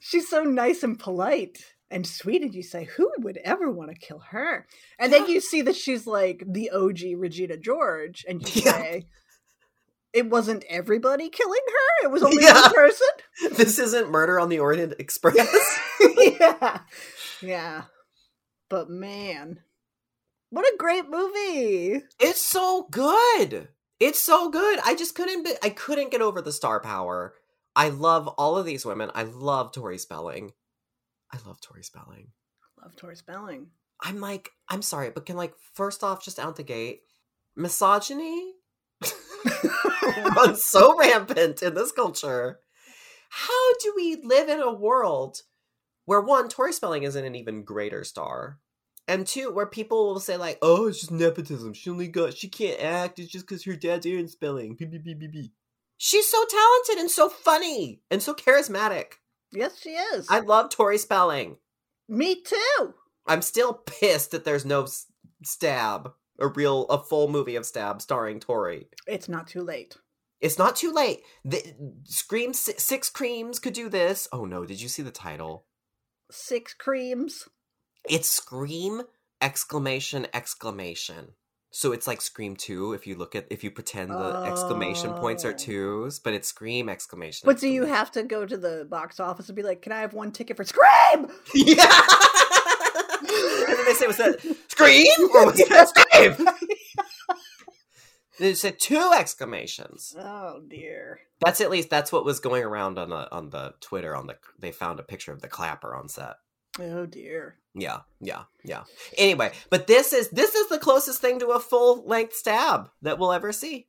she's 0.00 0.28
so 0.28 0.42
nice 0.42 0.82
and 0.82 0.98
polite 0.98 1.58
and 1.90 2.04
sweet 2.06 2.42
and 2.42 2.52
you 2.54 2.62
say 2.64 2.84
who 2.84 3.10
would 3.20 3.38
ever 3.44 3.70
want 3.70 3.90
to 3.92 3.96
kill 3.96 4.18
her 4.18 4.66
and 4.98 5.12
then 5.12 5.28
you 5.28 5.40
see 5.40 5.62
that 5.62 5.76
she's 5.76 6.06
like 6.06 6.42
the 6.46 6.68
og 6.70 6.98
regina 7.16 7.56
george 7.56 8.24
and 8.28 8.42
you 8.54 8.62
Yeah. 8.66 8.72
say 8.72 9.06
it 10.16 10.28
wasn't 10.30 10.64
everybody 10.68 11.28
killing 11.28 11.60
her 11.66 12.06
it 12.08 12.10
was 12.10 12.22
only 12.22 12.42
Yeah. 12.42 12.60
one 12.62 12.72
person 12.74 13.06
This 13.52 13.78
isn't 13.78 14.10
Murder 14.10 14.40
on 14.40 14.48
the 14.48 14.58
Orient 14.60 14.94
Express. 14.98 15.36
yeah 16.16 16.80
yeah 17.42 17.82
but 18.68 18.88
man 18.90 19.60
what 20.50 20.64
a 20.64 20.76
great 20.78 21.08
movie 21.10 22.02
it's 22.18 22.40
so 22.40 22.86
good. 22.90 23.68
It's 23.98 24.20
so 24.20 24.50
good. 24.50 24.78
I 24.84 24.94
just 24.94 25.14
couldn't. 25.14 25.42
Be, 25.44 25.52
I 25.62 25.70
couldn't 25.70 26.10
get 26.10 26.20
over 26.20 26.42
the 26.42 26.52
star 26.52 26.80
power. 26.80 27.32
I 27.74 27.88
love 27.88 28.28
all 28.28 28.58
of 28.58 28.66
these 28.66 28.84
women. 28.84 29.10
I 29.14 29.22
love 29.22 29.72
Tori 29.72 29.96
Spelling. 29.96 30.52
I 31.32 31.38
love 31.46 31.60
Tori 31.62 31.82
Spelling. 31.82 32.28
I 32.78 32.84
love 32.84 32.94
tori 32.96 33.16
spelling 33.16 33.68
I'm 34.00 34.20
like, 34.20 34.50
I'm 34.68 34.82
sorry, 34.82 35.10
but 35.10 35.24
can 35.24 35.36
like 35.36 35.54
first 35.72 36.04
off, 36.04 36.22
just 36.22 36.38
out 36.38 36.56
the 36.56 36.62
gate, 36.62 37.00
misogyny 37.56 38.52
runs 40.36 40.62
so 40.64 40.96
rampant 40.98 41.62
in 41.62 41.74
this 41.74 41.92
culture. 41.92 42.60
How 43.28 43.74
do 43.82 43.92
we 43.96 44.16
live 44.22 44.48
in 44.48 44.60
a 44.60 44.72
world 44.72 45.42
where 46.04 46.20
one, 46.20 46.48
Tori 46.48 46.72
Spelling 46.72 47.02
isn't 47.02 47.24
an 47.24 47.34
even 47.34 47.64
greater 47.64 48.04
star, 48.04 48.60
and 49.08 49.26
two, 49.26 49.50
where 49.52 49.66
people 49.66 50.06
will 50.06 50.20
say 50.20 50.36
like, 50.36 50.58
"Oh, 50.62 50.86
it's 50.88 51.00
just 51.00 51.10
nepotism. 51.10 51.72
She 51.74 51.90
only 51.90 52.08
got, 52.08 52.36
she 52.36 52.48
can't 52.48 52.80
act. 52.80 53.18
It's 53.18 53.30
just 53.30 53.46
because 53.46 53.64
her 53.64 53.76
dad's 53.76 54.06
Aaron 54.06 54.28
Spelling." 54.28 54.76
Beep, 54.78 54.90
beep, 54.90 55.04
beep, 55.04 55.18
beep, 55.18 55.32
beep. 55.32 55.52
She's 55.98 56.28
so 56.30 56.44
talented 56.44 56.98
and 56.98 57.10
so 57.10 57.28
funny 57.28 58.02
and 58.10 58.22
so 58.22 58.34
charismatic. 58.34 59.14
yes 59.52 59.80
she 59.80 59.90
is 59.90 60.26
I 60.28 60.40
love 60.40 60.68
Tori 60.70 60.98
Spelling. 60.98 61.56
me 62.08 62.42
too 62.42 62.94
I'm 63.26 63.42
still 63.42 63.72
pissed 63.74 64.30
that 64.32 64.44
there's 64.44 64.64
no 64.64 64.84
s- 64.84 65.06
stab, 65.42 66.12
a 66.38 66.48
real, 66.48 66.84
a 66.86 66.98
full 67.02 67.28
movie 67.28 67.56
of 67.56 67.66
stab 67.66 68.00
starring 68.02 68.40
Tori. 68.40 68.88
it's 69.06 69.28
not 69.28 69.46
too 69.46 69.62
late 69.62 69.96
It's 70.40 70.58
not 70.58 70.76
too 70.76 70.92
late. 70.92 71.20
The, 71.44 71.62
Scream 72.04 72.52
Six 72.52 73.08
Creams 73.10 73.58
could 73.58 73.72
do 73.72 73.88
this. 73.88 74.28
Oh 74.32 74.44
no, 74.44 74.64
did 74.66 74.80
you 74.80 74.88
see 74.88 75.02
the 75.02 75.10
title? 75.10 75.64
six 76.30 76.74
creams 76.74 77.48
It's 78.08 78.28
Scream 78.30 79.02
exclamation 79.40 80.26
exclamation. 80.34 81.32
So 81.70 81.92
it's 81.92 82.06
like 82.06 82.20
Scream 82.22 82.56
2 82.56 82.94
if 82.94 83.06
you 83.06 83.16
look 83.16 83.34
at 83.34 83.46
if 83.50 83.62
you 83.62 83.70
pretend 83.70 84.10
the 84.10 84.42
exclamation 84.46 85.12
points 85.14 85.44
are 85.44 85.50
Oh. 85.52 85.56
twos, 85.56 86.18
but 86.18 86.32
it's 86.34 86.48
Scream 86.48 86.88
exclamation. 86.88 87.46
But 87.46 87.60
do 87.60 87.68
you 87.68 87.84
have 87.84 88.10
to 88.12 88.22
go 88.22 88.44
to 88.46 88.56
the 88.56 88.86
box 88.90 89.20
office 89.20 89.48
and 89.48 89.56
be 89.56 89.62
like, 89.62 89.82
"Can 89.82 89.92
I 89.92 90.00
have 90.00 90.14
one 90.14 90.32
ticket 90.32 90.56
for 90.56 90.64
Scream?" 90.64 91.28
Yeah. 91.54 92.00
And 93.86 93.94
then 93.94 93.94
they 93.94 93.94
say, 93.94 94.06
"Was 94.06 94.16
that 94.16 94.56
Scream 94.68 95.30
or 95.34 95.46
was 95.46 95.56
that 95.68 95.88
Scream?" 95.88 96.48
They 98.38 98.52
said 98.52 98.78
two 98.78 99.12
exclamations. 99.18 100.14
oh 100.18 100.60
dear. 100.68 101.20
That's 101.40 101.62
at 101.62 101.70
least 101.70 101.88
that's 101.88 102.12
what 102.12 102.24
was 102.24 102.38
going 102.38 102.64
around 102.64 102.98
on 102.98 103.08
the 103.08 103.32
on 103.34 103.48
the 103.48 103.72
Twitter. 103.80 104.14
On 104.14 104.26
the 104.26 104.36
they 104.58 104.72
found 104.72 105.00
a 105.00 105.04
picture 105.04 105.32
of 105.32 105.40
the 105.40 105.48
clapper 105.48 105.94
on 105.94 106.08
set. 106.10 106.34
Oh 106.78 107.06
dear. 107.06 107.56
Yeah, 107.74 108.00
yeah, 108.20 108.42
yeah. 108.62 108.84
Anyway, 109.16 109.52
but 109.70 109.86
this 109.86 110.12
is 110.12 110.28
this 110.30 110.54
is 110.54 110.68
the 110.68 110.78
closest 110.78 111.20
thing 111.20 111.38
to 111.38 111.48
a 111.48 111.60
full 111.60 112.06
length 112.06 112.34
stab 112.34 112.90
that 113.00 113.18
we'll 113.18 113.32
ever 113.32 113.52
see. 113.52 113.86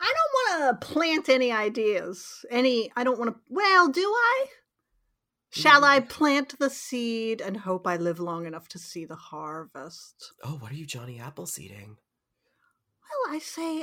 I 0.00 0.14
don't 0.14 0.62
want 0.62 0.80
to 0.80 0.86
plant 0.86 1.28
any 1.28 1.52
ideas. 1.52 2.46
Any. 2.50 2.90
I 2.96 3.04
don't 3.04 3.18
want 3.18 3.34
to. 3.34 3.40
Well, 3.50 3.88
do 3.88 4.00
I? 4.00 4.46
Shall 5.50 5.84
I 5.84 6.00
plant 6.00 6.58
the 6.58 6.68
seed 6.70 7.40
and 7.40 7.56
hope 7.56 7.86
I 7.86 7.96
live 7.96 8.20
long 8.20 8.44
enough 8.46 8.68
to 8.68 8.78
see 8.78 9.04
the 9.06 9.16
harvest? 9.16 10.32
Oh, 10.44 10.56
what 10.60 10.70
are 10.70 10.74
you, 10.74 10.84
Johnny 10.86 11.18
Appleseeding? 11.18 11.96
Well, 11.96 13.34
I 13.34 13.38
say, 13.38 13.82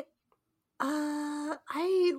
uh, 0.79 1.55
I 1.69 2.13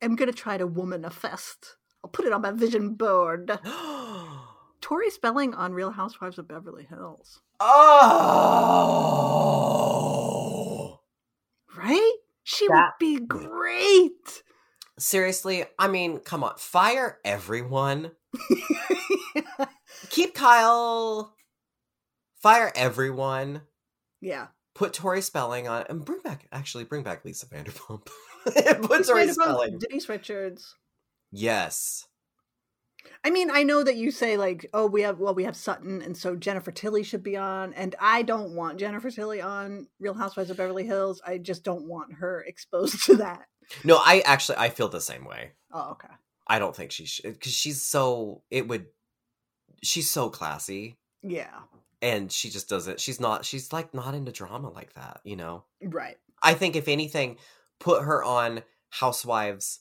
am 0.00 0.14
gonna 0.14 0.32
try 0.32 0.56
to 0.58 0.68
womanifest. 0.68 1.74
I'll 2.04 2.10
put 2.10 2.24
it 2.24 2.32
on 2.32 2.42
my 2.42 2.52
vision 2.52 2.94
board. 2.94 3.58
Tori 4.80 5.10
Spelling 5.10 5.52
on 5.54 5.72
Real 5.72 5.90
Housewives 5.90 6.38
of 6.38 6.46
Beverly 6.46 6.84
Hills. 6.88 7.40
oh. 9.66 11.00
Right? 11.76 12.12
She 12.44 12.68
That- 12.68 12.92
would 13.00 13.04
be 13.04 13.18
great. 13.18 14.42
Seriously, 14.98 15.64
I 15.78 15.88
mean, 15.88 16.20
come 16.20 16.42
on, 16.44 16.56
fire 16.56 17.18
everyone. 17.24 18.12
Keep 20.10 20.34
Kyle. 20.34 21.34
Fire 22.42 22.72
everyone. 22.76 23.62
yeah. 24.20 24.48
Put 24.74 24.92
Tori 24.92 25.22
Spelling 25.22 25.66
on 25.68 25.84
and 25.88 26.04
bring 26.04 26.20
back 26.20 26.46
actually 26.52 26.84
bring 26.84 27.02
back 27.02 27.24
Lisa 27.24 27.46
Vanderpump. 27.46 28.08
it 28.46 28.82
puts 28.82 28.98
He's 28.98 29.08
her 29.08 29.14
right 29.14 29.22
in 29.24 29.30
above 29.30 29.44
spelling. 29.44 29.78
Denise 29.78 30.08
Richards. 30.08 30.74
Yes. 31.32 32.06
I 33.24 33.30
mean, 33.30 33.50
I 33.50 33.62
know 33.62 33.82
that 33.82 33.96
you 33.96 34.10
say 34.10 34.36
like, 34.36 34.68
oh, 34.74 34.86
we 34.86 35.02
have 35.02 35.18
well, 35.18 35.34
we 35.34 35.44
have 35.44 35.56
Sutton, 35.56 36.02
and 36.02 36.16
so 36.16 36.36
Jennifer 36.36 36.70
Tilly 36.72 37.02
should 37.02 37.22
be 37.22 37.36
on, 37.36 37.72
and 37.72 37.94
I 37.98 38.22
don't 38.22 38.54
want 38.54 38.78
Jennifer 38.78 39.10
Tilly 39.10 39.40
on 39.40 39.88
Real 39.98 40.14
Housewives 40.14 40.50
of 40.50 40.58
Beverly 40.58 40.84
Hills. 40.84 41.22
I 41.26 41.38
just 41.38 41.64
don't 41.64 41.88
want 41.88 42.14
her 42.14 42.44
exposed 42.46 43.02
to 43.06 43.16
that. 43.16 43.46
No, 43.82 43.96
I 43.96 44.22
actually 44.26 44.58
I 44.58 44.68
feel 44.68 44.88
the 44.88 45.00
same 45.00 45.24
way. 45.24 45.52
Oh, 45.72 45.92
okay. 45.92 46.12
I 46.46 46.58
don't 46.58 46.74
think 46.76 46.92
she 46.92 47.06
should 47.06 47.32
because 47.32 47.52
she's 47.52 47.82
so 47.82 48.42
it 48.50 48.68
would. 48.68 48.86
She's 49.82 50.08
so 50.10 50.30
classy, 50.30 50.96
Yeah. 51.22 51.50
and 52.00 52.30
she 52.32 52.48
just 52.50 52.68
doesn't. 52.68 52.98
She's 53.00 53.20
not. 53.20 53.44
She's 53.44 53.72
like 53.72 53.92
not 53.94 54.14
into 54.14 54.32
drama 54.32 54.70
like 54.70 54.94
that. 54.94 55.20
You 55.24 55.36
know. 55.36 55.64
Right. 55.82 56.16
I 56.42 56.54
think 56.54 56.76
if 56.76 56.88
anything, 56.88 57.36
put 57.80 58.02
her 58.04 58.22
on 58.22 58.62
Housewives 58.90 59.80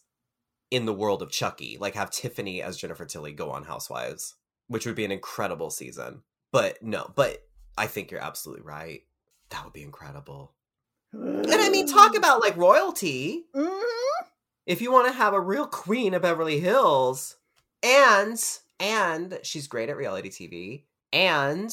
in 0.71 0.85
the 0.85 0.93
world 0.93 1.21
of 1.21 1.31
Chucky. 1.31 1.77
Like 1.79 1.95
have 1.95 2.09
Tiffany 2.11 2.61
as 2.61 2.77
Jennifer 2.77 3.05
Tilly 3.05 3.31
go 3.33 3.51
on 3.51 3.63
Housewives, 3.63 4.35
which 4.67 4.85
would 4.85 4.95
be 4.95 5.05
an 5.05 5.11
incredible 5.11 5.69
season. 5.69 6.23
But 6.51 6.81
no, 6.81 7.11
but 7.15 7.37
I 7.77 7.87
think 7.87 8.11
you're 8.11 8.21
absolutely 8.23 8.63
right. 8.65 9.01
That 9.49 9.63
would 9.63 9.73
be 9.73 9.83
incredible. 9.83 10.53
And 11.13 11.45
I 11.49 11.69
mean, 11.69 11.87
talk 11.87 12.17
about 12.17 12.41
like 12.41 12.57
royalty. 12.57 13.45
Mhm. 13.55 13.81
If 14.65 14.81
you 14.81 14.91
want 14.91 15.07
to 15.07 15.13
have 15.13 15.33
a 15.33 15.39
real 15.39 15.67
queen 15.67 16.13
of 16.13 16.23
Beverly 16.23 16.59
Hills, 16.59 17.37
and 17.83 18.41
and 18.79 19.39
she's 19.43 19.67
great 19.67 19.89
at 19.89 19.97
reality 19.97 20.29
TV, 20.29 20.83
and 21.13 21.71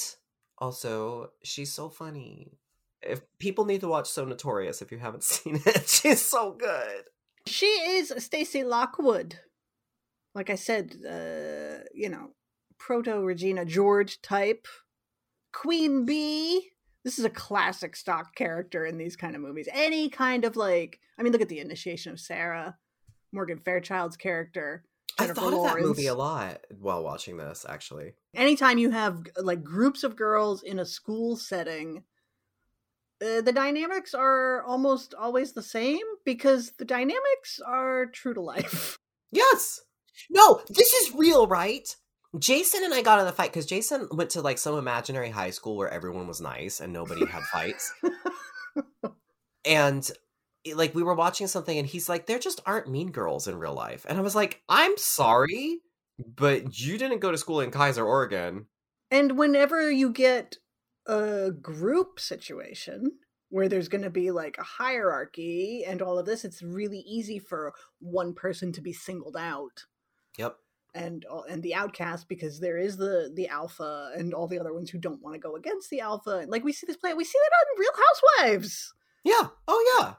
also 0.58 1.30
she's 1.42 1.72
so 1.72 1.88
funny. 1.88 2.58
If 3.00 3.22
people 3.38 3.64
need 3.64 3.80
to 3.80 3.88
watch 3.88 4.08
So 4.08 4.24
Notorious, 4.24 4.82
if 4.82 4.92
you 4.92 4.98
haven't 4.98 5.24
seen 5.32 5.60
it, 5.64 5.88
she's 5.88 6.22
so 6.22 6.52
good. 6.52 7.04
She 7.46 7.66
is 7.66 8.12
Stacey 8.18 8.62
Lockwood. 8.62 9.40
Like 10.34 10.50
I 10.50 10.54
said, 10.54 10.96
uh, 11.04 11.84
you 11.92 12.08
know, 12.08 12.30
proto 12.78 13.20
Regina 13.20 13.64
George 13.64 14.22
type. 14.22 14.66
Queen 15.52 16.04
Bee. 16.04 16.70
This 17.04 17.18
is 17.18 17.24
a 17.24 17.30
classic 17.30 17.96
stock 17.96 18.34
character 18.34 18.86
in 18.86 18.96
these 18.96 19.16
kind 19.16 19.34
of 19.34 19.42
movies. 19.42 19.68
Any 19.72 20.08
kind 20.08 20.44
of 20.44 20.56
like, 20.56 21.00
I 21.18 21.22
mean, 21.22 21.32
look 21.32 21.42
at 21.42 21.48
the 21.48 21.58
initiation 21.58 22.12
of 22.12 22.20
Sarah, 22.20 22.78
Morgan 23.32 23.58
Fairchild's 23.58 24.16
character. 24.16 24.84
I 25.18 25.24
Jennifer 25.24 25.40
thought 25.40 25.54
of 25.54 25.64
that 25.64 25.80
movie 25.80 26.06
a 26.06 26.14
lot 26.14 26.60
while 26.78 27.02
watching 27.02 27.36
this, 27.36 27.66
actually. 27.68 28.14
Anytime 28.34 28.78
you 28.78 28.90
have 28.90 29.22
like 29.36 29.62
groups 29.62 30.04
of 30.04 30.16
girls 30.16 30.62
in 30.62 30.78
a 30.78 30.86
school 30.86 31.36
setting, 31.36 32.04
uh, 33.22 33.40
the 33.40 33.52
dynamics 33.52 34.14
are 34.14 34.62
almost 34.64 35.14
always 35.14 35.52
the 35.52 35.62
same 35.62 36.04
because 36.24 36.72
the 36.78 36.84
dynamics 36.84 37.60
are 37.64 38.06
true 38.06 38.34
to 38.34 38.40
life. 38.40 38.98
Yes. 39.34 39.80
No, 40.28 40.60
this 40.68 40.92
is 40.92 41.14
real, 41.14 41.46
right? 41.46 41.96
Jason 42.38 42.84
and 42.84 42.92
I 42.92 43.00
got 43.00 43.18
in 43.18 43.26
a 43.26 43.32
fight 43.32 43.50
because 43.50 43.64
Jason 43.64 44.06
went 44.10 44.28
to 44.30 44.42
like 44.42 44.58
some 44.58 44.76
imaginary 44.76 45.30
high 45.30 45.48
school 45.48 45.74
where 45.74 45.88
everyone 45.88 46.26
was 46.26 46.38
nice 46.38 46.80
and 46.80 46.92
nobody 46.92 47.24
had 47.24 47.42
fights. 47.44 47.94
and 49.64 50.10
like 50.74 50.94
we 50.94 51.02
were 51.02 51.14
watching 51.14 51.46
something 51.46 51.76
and 51.76 51.86
he's 51.86 52.08
like, 52.08 52.26
there 52.26 52.38
just 52.38 52.60
aren't 52.66 52.90
mean 52.90 53.10
girls 53.10 53.48
in 53.48 53.58
real 53.58 53.74
life. 53.74 54.06
And 54.08 54.18
I 54.18 54.20
was 54.22 54.34
like, 54.34 54.62
I'm 54.68 54.96
sorry, 54.96 55.80
but 56.36 56.78
you 56.78 56.98
didn't 56.98 57.20
go 57.20 57.30
to 57.32 57.38
school 57.38 57.60
in 57.60 57.70
Keizer, 57.70 58.06
Oregon. 58.06 58.66
And 59.10 59.36
whenever 59.36 59.90
you 59.90 60.10
get 60.10 60.56
a 61.06 61.50
group 61.50 62.20
situation 62.20 63.12
where 63.50 63.68
there's 63.68 63.88
going 63.88 64.04
to 64.04 64.10
be 64.10 64.30
like 64.30 64.56
a 64.58 64.62
hierarchy 64.62 65.84
and 65.86 66.00
all 66.00 66.18
of 66.18 66.26
this, 66.26 66.44
it's 66.44 66.62
really 66.62 67.00
easy 67.00 67.38
for 67.38 67.74
one 68.00 68.32
person 68.34 68.72
to 68.72 68.80
be 68.80 68.92
singled 68.92 69.36
out 69.36 69.84
Yep. 70.38 70.56
and 70.94 71.26
and 71.50 71.62
the 71.62 71.74
outcast 71.74 72.28
because 72.28 72.60
there 72.60 72.78
is 72.78 72.96
the 72.96 73.30
the 73.34 73.48
alpha 73.48 74.12
and 74.16 74.32
all 74.32 74.46
the 74.48 74.58
other 74.58 74.72
ones 74.72 74.88
who 74.90 74.98
don't 74.98 75.20
want 75.20 75.34
to 75.34 75.40
go 75.40 75.56
against 75.56 75.90
the 75.90 76.00
alpha. 76.00 76.46
Like 76.48 76.64
we 76.64 76.72
see 76.72 76.86
this 76.86 76.96
play, 76.96 77.12
we 77.12 77.24
see 77.24 77.38
that 77.42 77.56
on 77.56 77.80
Real 77.80 77.90
Housewives. 78.48 78.94
Yeah. 79.24 79.48
Oh 79.68 79.98
yeah. 79.98 80.14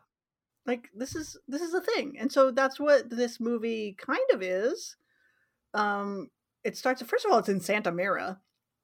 Like 0.66 0.90
this 0.96 1.16
is 1.16 1.38
this 1.48 1.62
is 1.62 1.74
a 1.74 1.82
thing, 1.82 2.16
and 2.20 2.32
so 2.32 2.52
that's 2.52 2.80
what 2.80 3.10
this 3.10 3.40
movie 3.40 3.96
kind 4.00 4.26
of 4.32 4.42
is. 4.42 4.96
Um, 5.74 6.30
it 6.64 6.78
starts. 6.78 7.02
First 7.04 7.26
of 7.26 7.32
all, 7.32 7.40
it's 7.40 7.50
in 7.50 7.60
Santa 7.60 7.92
Mira, 7.92 8.40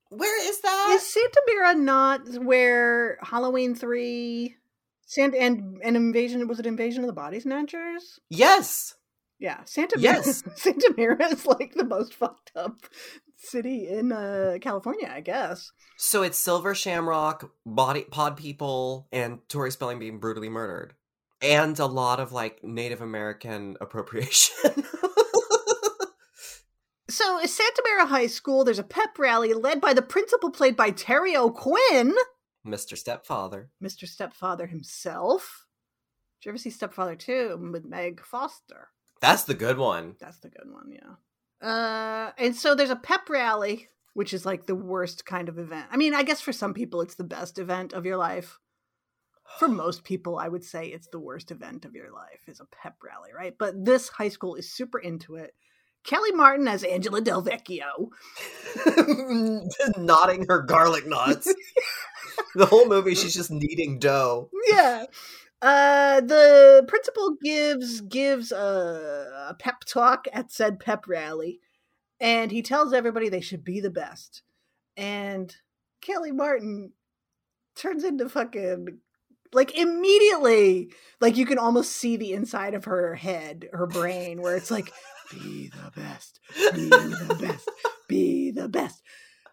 Where 0.10 0.50
is 0.50 0.60
that? 0.62 0.92
Is 0.96 1.14
Santa 1.14 1.42
Mira 1.48 1.76
not 1.76 2.28
where 2.44 3.18
Halloween 3.22 3.76
three, 3.76 4.58
Santa 5.06 5.38
and 5.38 5.78
an 5.84 5.96
invasion 5.96 6.46
was 6.48 6.60
it 6.60 6.66
Invasion 6.66 7.04
of 7.04 7.08
the 7.08 7.14
Body 7.14 7.40
Snatchers? 7.40 8.20
yes. 8.30 8.96
Yeah, 9.42 9.64
Santa 9.64 9.98
Mira. 9.98 10.16
Yes. 10.16 10.44
Santa 10.56 10.94
Mira 10.98 11.26
is 11.32 11.46
like 11.46 11.74
the 11.74 11.86
most 11.86 12.14
fucked 12.20 12.52
up 12.58 12.76
city 13.38 13.88
in 13.88 14.12
uh, 14.12 14.58
California, 14.60 15.10
I 15.10 15.22
guess. 15.22 15.72
So 15.96 16.24
it's 16.24 16.38
Silver 16.38 16.76
Shamrock, 16.76 17.50
body 17.66 18.02
pod 18.04 18.36
people, 18.36 19.08
and 19.14 19.40
Tori 19.48 19.72
Spelling 19.72 19.98
being 19.98 20.20
brutally 20.20 20.50
murdered. 20.50 20.94
And 21.42 21.80
a 21.80 21.86
lot 21.86 22.20
of 22.20 22.32
like 22.32 22.64
Native 22.64 23.02
American 23.02 23.78
appropriation. 23.82 24.84
So, 27.10 27.42
at 27.42 27.50
Santa 27.50 27.82
Mira 27.84 28.06
High 28.06 28.28
School, 28.28 28.64
there's 28.64 28.78
a 28.78 28.84
pep 28.84 29.18
rally 29.18 29.54
led 29.56 29.82
by 29.82 29.96
the 29.96 30.02
principal, 30.04 30.52
played 30.52 30.76
by 30.76 30.92
Terry 30.92 31.36
O'Quinn, 31.36 32.14
Mr. 32.66 32.98
Stepfather. 32.98 33.70
Mr. 33.82 34.08
Stepfather 34.08 34.68
himself. 34.68 35.66
Did 36.40 36.46
you 36.46 36.52
ever 36.52 36.58
see 36.58 36.70
Stepfather 36.70 37.16
2 37.16 37.70
with 37.74 37.86
Meg 37.86 38.22
Foster? 38.24 38.90
That's 39.22 39.44
the 39.44 39.54
good 39.54 39.78
one. 39.78 40.16
That's 40.20 40.38
the 40.38 40.50
good 40.50 40.72
one, 40.72 40.92
yeah. 40.92 41.68
Uh, 41.68 42.32
and 42.38 42.56
so 42.56 42.76
there's 42.76 42.90
a 42.90 42.96
pep 42.96 43.30
rally, 43.30 43.90
which 44.14 44.34
is 44.34 44.46
like 44.46 44.66
the 44.66 44.76
worst 44.76 45.26
kind 45.26 45.50
of 45.50 45.58
event. 45.60 45.88
I 45.92 45.98
mean, 45.98 46.14
I 46.14 46.24
guess 46.24 46.40
for 46.40 46.54
some 46.54 46.74
people 46.74 47.02
it's 47.02 47.16
the 47.16 47.24
best 47.24 47.60
event 47.60 47.92
of 47.92 48.06
your 48.06 48.18
life. 48.18 48.60
For 49.58 49.68
most 49.68 50.04
people, 50.04 50.38
I 50.38 50.48
would 50.48 50.64
say 50.64 50.88
it's 50.88 51.08
the 51.08 51.20
worst 51.20 51.52
event 51.52 51.86
of 51.86 51.96
your 51.96 52.12
life 52.12 52.48
is 52.48 52.60
a 52.60 52.66
pep 52.66 52.96
rally, 53.04 53.32
right? 53.36 53.56
But 53.58 53.84
this 53.84 54.10
high 54.10 54.30
school 54.30 54.56
is 54.56 54.72
super 54.72 55.00
into 55.00 55.36
it. 55.36 55.54
Kellie 56.04 56.32
Martin 56.32 56.68
as 56.68 56.84
Angela 56.84 57.22
Del 57.22 57.44
Vecchio. 57.44 58.10
Knotting 59.98 60.46
her 60.48 60.62
garlic 60.62 61.08
knots. 61.08 61.54
the 62.56 62.66
whole 62.66 62.88
movie, 62.88 63.16
she's 63.16 63.34
just 63.34 63.52
kneading 63.52 64.00
dough. 64.00 64.50
Yeah. 64.68 65.06
Uh, 65.62 66.22
the 66.22 66.86
principal 66.88 67.36
gives 67.44 68.00
gives 68.02 68.52
a, 68.54 69.48
a 69.50 69.54
pep 69.56 69.82
talk 69.86 70.26
at 70.32 70.52
said 70.52 70.80
pep 70.80 71.06
rally, 71.06 71.60
and 72.22 72.50
he 72.50 72.62
tells 72.62 72.94
everybody 72.94 73.28
they 73.28 73.42
should 73.42 73.66
be 73.66 73.82
the 73.82 73.90
best. 73.90 74.44
And 74.96 75.54
Kellie 76.02 76.32
Martin 76.32 76.94
turns 77.76 78.06
into 78.06 78.30
fucking 78.30 79.00
like 79.54 79.78
immediately, 79.78 80.92
like 81.20 81.38
you 81.38 81.46
can 81.46 81.58
almost 81.58 81.94
see 81.94 82.18
the 82.18 82.34
inside 82.34 82.74
of 82.74 82.86
her 82.86 83.16
head, 83.16 83.68
her 83.74 83.88
brain, 83.88 84.42
where 84.42 84.56
it's 84.56 84.72
like, 84.72 84.92
be 85.32 85.70
the 85.70 85.92
best, 85.96 86.40
be 86.74 86.90
the 86.90 87.38
best, 87.40 87.70
be 88.08 88.52
the 88.52 88.68
best. 88.68 89.02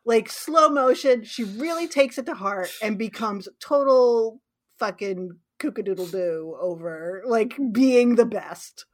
Like 0.05 0.31
slow 0.31 0.69
motion, 0.69 1.25
she 1.25 1.45
really 1.45 1.89
takes 1.89 2.19
it 2.19 2.27
to 2.27 2.35
heart 2.35 2.71
and 2.83 2.99
becomes 2.99 3.49
total 3.61 4.41
fucking 4.79 5.39
kookadoodle 5.59 6.11
doo 6.13 6.57
over 6.61 7.23
like 7.27 7.59
being 7.73 8.15
the 8.15 8.27
best. 8.27 8.85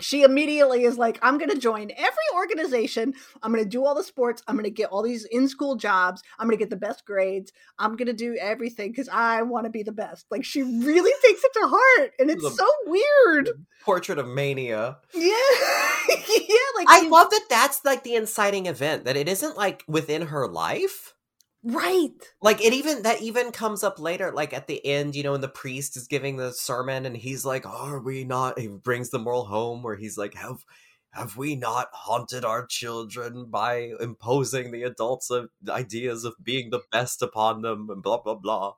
She 0.00 0.22
immediately 0.22 0.84
is 0.84 0.98
like, 0.98 1.18
I'm 1.22 1.38
going 1.38 1.50
to 1.50 1.58
join 1.58 1.90
every 1.96 2.24
organization. 2.34 3.14
I'm 3.42 3.52
going 3.52 3.62
to 3.64 3.68
do 3.68 3.84
all 3.84 3.94
the 3.94 4.02
sports. 4.02 4.42
I'm 4.46 4.54
going 4.54 4.64
to 4.64 4.70
get 4.70 4.90
all 4.90 5.02
these 5.02 5.24
in 5.24 5.48
school 5.48 5.76
jobs. 5.76 6.22
I'm 6.38 6.46
going 6.46 6.56
to 6.58 6.62
get 6.62 6.70
the 6.70 6.76
best 6.76 7.04
grades. 7.04 7.52
I'm 7.78 7.96
going 7.96 8.06
to 8.06 8.12
do 8.12 8.36
everything 8.40 8.90
because 8.90 9.08
I 9.08 9.42
want 9.42 9.64
to 9.66 9.70
be 9.70 9.82
the 9.82 9.92
best. 9.92 10.26
Like, 10.30 10.44
she 10.44 10.62
really 10.62 11.12
takes 11.24 11.44
it 11.44 11.52
to 11.54 11.68
heart. 11.68 12.12
And 12.18 12.30
it's 12.30 12.42
The- 12.42 12.50
so 12.50 12.66
weird. 12.86 13.50
Portrait 13.82 14.18
of 14.18 14.26
Mania. 14.28 14.98
Yeah. 15.14 15.22
yeah. 16.08 16.56
Like, 16.76 16.88
I 16.88 17.00
you- 17.02 17.10
love 17.10 17.30
that 17.30 17.44
that's 17.48 17.84
like 17.84 18.02
the 18.04 18.14
inciting 18.14 18.66
event, 18.66 19.04
that 19.04 19.16
it 19.16 19.28
isn't 19.28 19.56
like 19.56 19.84
within 19.86 20.22
her 20.22 20.46
life. 20.48 21.14
Right. 21.62 22.10
Like 22.40 22.64
it 22.64 22.72
even 22.72 23.02
that 23.02 23.20
even 23.20 23.52
comes 23.52 23.84
up 23.84 23.98
later, 23.98 24.32
like 24.32 24.54
at 24.54 24.66
the 24.66 24.84
end, 24.84 25.14
you 25.14 25.22
know, 25.22 25.32
when 25.32 25.42
the 25.42 25.48
priest 25.48 25.96
is 25.96 26.08
giving 26.08 26.36
the 26.36 26.52
sermon 26.52 27.04
and 27.04 27.16
he's 27.16 27.44
like, 27.44 27.66
Are 27.66 28.00
we 28.00 28.24
not 28.24 28.58
he 28.58 28.68
brings 28.68 29.10
the 29.10 29.18
moral 29.18 29.44
home 29.44 29.82
where 29.82 29.96
he's 29.96 30.16
like, 30.16 30.34
Have 30.34 30.64
have 31.10 31.36
we 31.36 31.56
not 31.56 31.88
haunted 31.92 32.44
our 32.44 32.64
children 32.64 33.46
by 33.50 33.92
imposing 34.00 34.70
the 34.70 34.84
adults 34.84 35.28
of 35.30 35.50
ideas 35.68 36.24
of 36.24 36.34
being 36.42 36.70
the 36.70 36.80
best 36.90 37.20
upon 37.20 37.60
them 37.60 37.88
and 37.90 38.02
blah 38.02 38.22
blah 38.22 38.36
blah. 38.36 38.74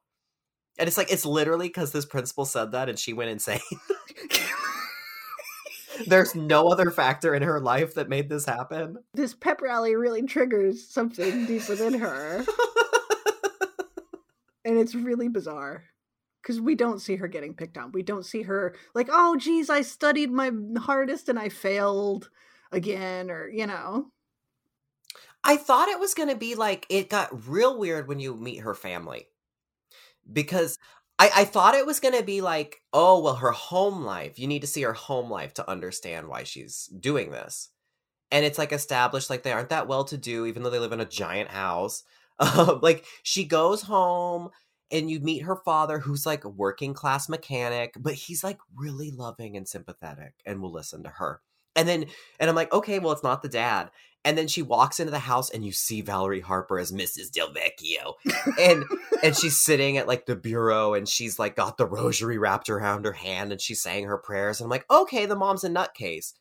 And 0.76 0.88
it's 0.88 0.96
like 0.96 1.12
it's 1.12 1.26
literally 1.26 1.68
because 1.68 1.92
this 1.92 2.06
principal 2.06 2.46
said 2.46 2.72
that 2.72 2.88
and 2.88 2.98
she 2.98 3.12
went 3.12 3.30
insane. 3.30 3.60
There's 6.06 6.34
no 6.34 6.68
other 6.68 6.90
factor 6.90 7.34
in 7.34 7.42
her 7.42 7.60
life 7.60 7.94
that 7.94 8.08
made 8.08 8.28
this 8.28 8.46
happen. 8.46 8.98
this 9.14 9.34
pep 9.34 9.60
rally 9.60 9.94
really 9.94 10.22
triggers 10.22 10.86
something 10.86 11.46
deep 11.46 11.68
within 11.68 11.94
her. 11.94 12.44
and 14.64 14.78
it's 14.78 14.94
really 14.94 15.28
bizarre. 15.28 15.84
because 16.42 16.60
we 16.60 16.74
don't 16.74 17.00
see 17.00 17.16
her 17.16 17.28
getting 17.28 17.54
picked 17.54 17.78
on. 17.78 17.92
We 17.92 18.02
don't 18.02 18.26
see 18.26 18.42
her 18.42 18.74
like, 18.94 19.08
oh, 19.10 19.36
geez, 19.36 19.70
I 19.70 19.82
studied 19.82 20.30
my 20.30 20.50
hardest 20.78 21.28
and 21.28 21.38
I 21.38 21.48
failed 21.48 22.30
again, 22.72 23.30
or 23.30 23.48
you 23.48 23.66
know. 23.66 24.06
I 25.44 25.56
thought 25.56 25.88
it 25.88 26.00
was 26.00 26.14
going 26.14 26.28
to 26.28 26.36
be 26.36 26.54
like 26.54 26.86
it 26.88 27.10
got 27.10 27.48
real 27.48 27.78
weird 27.78 28.08
when 28.08 28.20
you 28.20 28.36
meet 28.36 28.58
her 28.58 28.74
family 28.74 29.26
because 30.32 30.78
I, 31.22 31.30
I 31.36 31.44
thought 31.44 31.76
it 31.76 31.86
was 31.86 32.00
going 32.00 32.18
to 32.18 32.24
be 32.24 32.40
like, 32.40 32.80
oh, 32.92 33.20
well, 33.20 33.36
her 33.36 33.52
home 33.52 34.02
life. 34.02 34.40
You 34.40 34.48
need 34.48 34.62
to 34.62 34.66
see 34.66 34.82
her 34.82 34.92
home 34.92 35.30
life 35.30 35.54
to 35.54 35.70
understand 35.70 36.26
why 36.26 36.42
she's 36.42 36.86
doing 36.98 37.30
this. 37.30 37.68
And 38.32 38.44
it's 38.44 38.58
like 38.58 38.72
established 38.72 39.30
like 39.30 39.44
they 39.44 39.52
aren't 39.52 39.68
that 39.68 39.86
well 39.86 40.02
to 40.06 40.18
do, 40.18 40.46
even 40.46 40.64
though 40.64 40.70
they 40.70 40.80
live 40.80 40.90
in 40.92 41.00
a 41.00 41.06
giant 41.06 41.50
house. 41.50 42.02
Um, 42.40 42.80
like 42.82 43.04
she 43.22 43.44
goes 43.44 43.82
home 43.82 44.48
and 44.90 45.08
you 45.08 45.20
meet 45.20 45.42
her 45.42 45.54
father, 45.54 46.00
who's 46.00 46.26
like 46.26 46.42
a 46.44 46.48
working 46.48 46.92
class 46.92 47.28
mechanic, 47.28 47.94
but 48.00 48.14
he's 48.14 48.42
like 48.42 48.58
really 48.74 49.12
loving 49.12 49.56
and 49.56 49.68
sympathetic 49.68 50.32
and 50.44 50.60
will 50.60 50.72
listen 50.72 51.04
to 51.04 51.10
her. 51.10 51.40
And 51.76 51.86
then, 51.86 52.06
and 52.40 52.50
I'm 52.50 52.56
like, 52.56 52.72
okay, 52.72 52.98
well, 52.98 53.12
it's 53.12 53.22
not 53.22 53.42
the 53.42 53.48
dad. 53.48 53.90
And 54.24 54.38
then 54.38 54.46
she 54.46 54.62
walks 54.62 55.00
into 55.00 55.10
the 55.10 55.18
house 55.18 55.50
and 55.50 55.64
you 55.64 55.72
see 55.72 56.00
Valerie 56.00 56.40
Harper 56.40 56.78
as 56.78 56.92
Mrs. 56.92 57.30
Delvecchio. 57.30 58.14
And 58.58 58.84
and 59.22 59.36
she's 59.36 59.56
sitting 59.56 59.98
at 59.98 60.06
like 60.06 60.26
the 60.26 60.36
bureau 60.36 60.94
and 60.94 61.08
she's 61.08 61.38
like 61.38 61.56
got 61.56 61.76
the 61.76 61.86
rosary 61.86 62.38
wrapped 62.38 62.70
around 62.70 63.04
her 63.04 63.12
hand 63.12 63.50
and 63.50 63.60
she's 63.60 63.82
saying 63.82 64.04
her 64.04 64.18
prayers. 64.18 64.60
And 64.60 64.66
I'm 64.66 64.70
like, 64.70 64.86
okay, 64.90 65.26
the 65.26 65.36
mom's 65.36 65.64
a 65.64 65.68
nutcase. 65.68 66.34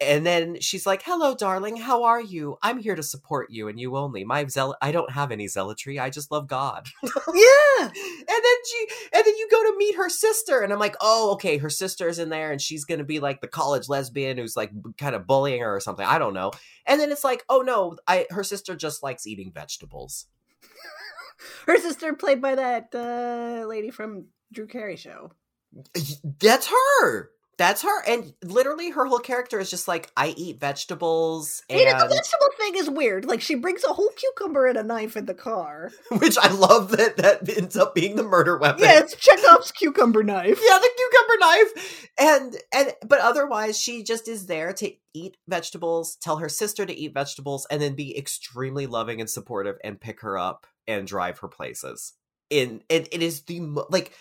And 0.00 0.24
then 0.24 0.60
she's 0.60 0.86
like, 0.86 1.02
"Hello, 1.02 1.34
darling. 1.34 1.76
How 1.76 2.04
are 2.04 2.20
you? 2.20 2.56
I'm 2.62 2.78
here 2.78 2.94
to 2.94 3.02
support 3.02 3.50
you 3.50 3.66
and 3.68 3.80
you 3.80 3.96
only. 3.96 4.24
My 4.24 4.46
zeal 4.46 4.76
I 4.80 4.92
don't 4.92 5.10
have 5.10 5.32
any 5.32 5.48
zealotry. 5.48 5.98
I 5.98 6.08
just 6.10 6.30
love 6.30 6.46
God." 6.46 6.88
yeah. 7.02 7.64
And 8.30 8.44
then 8.44 8.56
she 8.66 8.86
and 9.12 9.24
then 9.24 9.36
you 9.36 9.48
go 9.50 9.62
to 9.62 9.76
meet 9.78 9.96
her 9.96 10.08
sister 10.08 10.60
and 10.60 10.72
I'm 10.72 10.78
like, 10.78 10.96
"Oh, 11.00 11.32
okay, 11.32 11.58
her 11.58 11.70
sister's 11.70 12.18
in 12.18 12.28
there 12.28 12.52
and 12.52 12.60
she's 12.60 12.84
going 12.84 12.98
to 12.98 13.04
be 13.04 13.20
like 13.20 13.40
the 13.40 13.48
college 13.48 13.88
lesbian 13.88 14.36
who's 14.36 14.56
like 14.56 14.70
kind 14.98 15.14
of 15.16 15.26
bullying 15.26 15.60
her 15.62 15.74
or 15.74 15.80
something. 15.80 16.06
I 16.06 16.18
don't 16.18 16.34
know." 16.34 16.52
And 16.86 17.00
then 17.00 17.10
it's 17.10 17.24
like, 17.24 17.44
"Oh 17.48 17.62
no, 17.62 17.96
I 18.06 18.26
her 18.30 18.44
sister 18.44 18.76
just 18.76 19.02
likes 19.02 19.26
eating 19.26 19.52
vegetables." 19.52 20.26
her 21.66 21.78
sister 21.78 22.12
played 22.14 22.40
by 22.40 22.54
that 22.54 22.94
uh, 22.94 23.66
lady 23.66 23.90
from 23.90 24.26
Drew 24.52 24.66
Carey 24.66 24.96
show. 24.96 25.32
That's 26.40 26.68
her. 26.68 27.30
That's 27.58 27.82
her, 27.82 28.04
and 28.06 28.34
literally 28.44 28.90
her 28.90 29.04
whole 29.04 29.18
character 29.18 29.58
is 29.58 29.68
just 29.68 29.88
like 29.88 30.12
I 30.16 30.28
eat 30.36 30.60
vegetables, 30.60 31.60
and 31.68 31.80
the 31.80 32.06
vegetable 32.06 32.50
thing 32.56 32.76
is 32.76 32.88
weird. 32.88 33.24
Like 33.24 33.40
she 33.40 33.56
brings 33.56 33.82
a 33.82 33.92
whole 33.92 34.10
cucumber 34.14 34.66
and 34.66 34.78
a 34.78 34.84
knife 34.84 35.16
in 35.16 35.26
the 35.26 35.34
car, 35.34 35.90
which 36.18 36.38
I 36.38 36.52
love 36.52 36.92
that 36.92 37.16
that 37.16 37.48
ends 37.58 37.76
up 37.76 37.96
being 37.96 38.14
the 38.14 38.22
murder 38.22 38.56
weapon. 38.58 38.84
Yeah, 38.84 39.00
it's 39.00 39.16
Chekhov's 39.16 39.72
cucumber 39.72 40.22
knife. 40.22 40.60
Yeah, 40.62 40.78
the 40.78 40.90
cucumber 40.96 41.38
knife, 41.40 42.08
and 42.20 42.56
and 42.72 43.08
but 43.08 43.18
otherwise 43.18 43.76
she 43.76 44.04
just 44.04 44.28
is 44.28 44.46
there 44.46 44.72
to 44.74 44.92
eat 45.12 45.36
vegetables, 45.48 46.14
tell 46.14 46.36
her 46.36 46.48
sister 46.48 46.86
to 46.86 46.96
eat 46.96 47.12
vegetables, 47.12 47.66
and 47.72 47.82
then 47.82 47.96
be 47.96 48.16
extremely 48.16 48.86
loving 48.86 49.20
and 49.20 49.28
supportive, 49.28 49.78
and 49.82 50.00
pick 50.00 50.20
her 50.20 50.38
up 50.38 50.68
and 50.86 51.08
drive 51.08 51.40
her 51.40 51.48
places. 51.48 52.12
In 52.50 52.82
and 52.88 53.08
it 53.10 53.20
is 53.20 53.42
the 53.42 53.58
like 53.90 54.12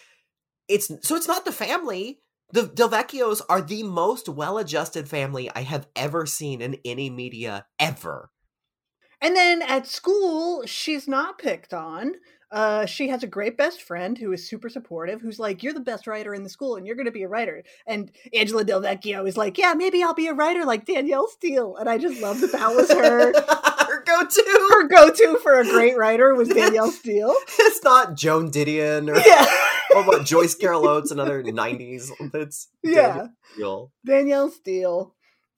it's 0.68 0.88
so 1.08 1.16
it's 1.16 1.28
not 1.28 1.46
the 1.46 1.52
family 1.52 2.20
the 2.52 2.64
Delvecchios 2.64 3.42
are 3.50 3.62
the 3.62 3.84
most 3.84 4.30
well 4.30 4.58
adjusted 4.58 5.10
family 5.10 5.50
I 5.54 5.62
have 5.62 5.88
ever 5.96 6.26
seen 6.26 6.62
in 6.62 6.78
any 6.86 7.10
media 7.10 7.66
ever. 7.80 8.30
And 9.22 9.36
then 9.36 9.62
at 9.62 9.88
school, 9.88 10.64
she's 10.66 11.08
not 11.08 11.40
picked 11.40 11.74
on. 11.74 12.14
Uh, 12.50 12.86
she 12.86 13.10
has 13.10 13.24
a 13.24 13.28
great 13.28 13.58
best 13.58 13.82
friend 13.82 14.18
who 14.18 14.32
is 14.32 14.48
super 14.48 14.70
supportive, 14.70 15.20
who's 15.20 15.40
like, 15.40 15.62
You're 15.62 15.74
the 15.74 15.82
best 15.82 16.08
writer 16.08 16.34
in 16.34 16.44
the 16.44 16.50
school 16.50 16.78
and 16.78 16.88
you're 16.88 16.96
going 16.96 17.08
to 17.08 17.12
be 17.12 17.24
a 17.24 17.28
writer. 17.28 17.64
And 17.86 18.10
Angela 18.34 18.64
Delvecchio 18.64 19.28
is 19.28 19.36
like, 19.36 19.58
Yeah, 19.58 19.74
maybe 19.74 20.02
I'll 20.02 20.14
be 20.14 20.28
a 20.28 20.34
writer 20.34 20.64
like 20.64 20.86
Danielle 20.86 21.28
Steel. 21.28 21.76
And 21.76 21.90
I 21.90 21.98
just 21.98 22.22
love 22.22 22.40
that 22.40 22.54
that 22.54 22.74
was 22.74 22.90
her. 22.90 23.34
her 23.88 24.04
go 24.04 24.26
to. 24.26 24.68
Her 24.72 24.88
go 24.88 25.10
to 25.10 25.40
for 25.40 25.60
a 25.60 25.66
great 25.66 25.98
writer 25.98 26.34
was 26.36 26.48
Danielle 26.48 26.92
Steel. 26.92 27.36
it's 27.60 27.84
not 27.84 28.16
Joan 28.16 28.50
Didion 28.50 29.10
or. 29.10 29.20
Yeah 29.20 29.46
or 29.98 30.04
what 30.06 30.26
Joyce 30.26 30.56
Carol 30.56 30.88
Oates, 30.88 31.12
another 31.12 31.44
'90s. 31.44 32.12
That's 32.32 32.70
yeah, 32.84 33.28
Danielle. 33.56 33.92
Danielle 34.06 34.50
Steel. 34.50 35.16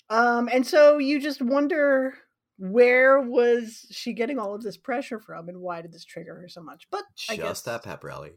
Um, 0.09 0.49
and 0.51 0.65
so 0.65 0.97
you 0.97 1.19
just 1.19 1.41
wonder 1.41 2.15
where 2.57 3.21
was 3.21 3.85
she 3.91 4.13
getting 4.13 4.39
all 4.39 4.55
of 4.55 4.63
this 4.63 4.77
pressure 4.77 5.19
from, 5.19 5.49
and 5.49 5.59
why 5.59 5.81
did 5.81 5.93
this 5.93 6.05
trigger 6.05 6.35
her 6.35 6.49
so 6.49 6.61
much? 6.61 6.87
But 6.91 7.03
just 7.15 7.31
I 7.31 7.35
guess 7.41 7.61
that 7.61 7.83
pep 7.83 8.03
rally. 8.03 8.31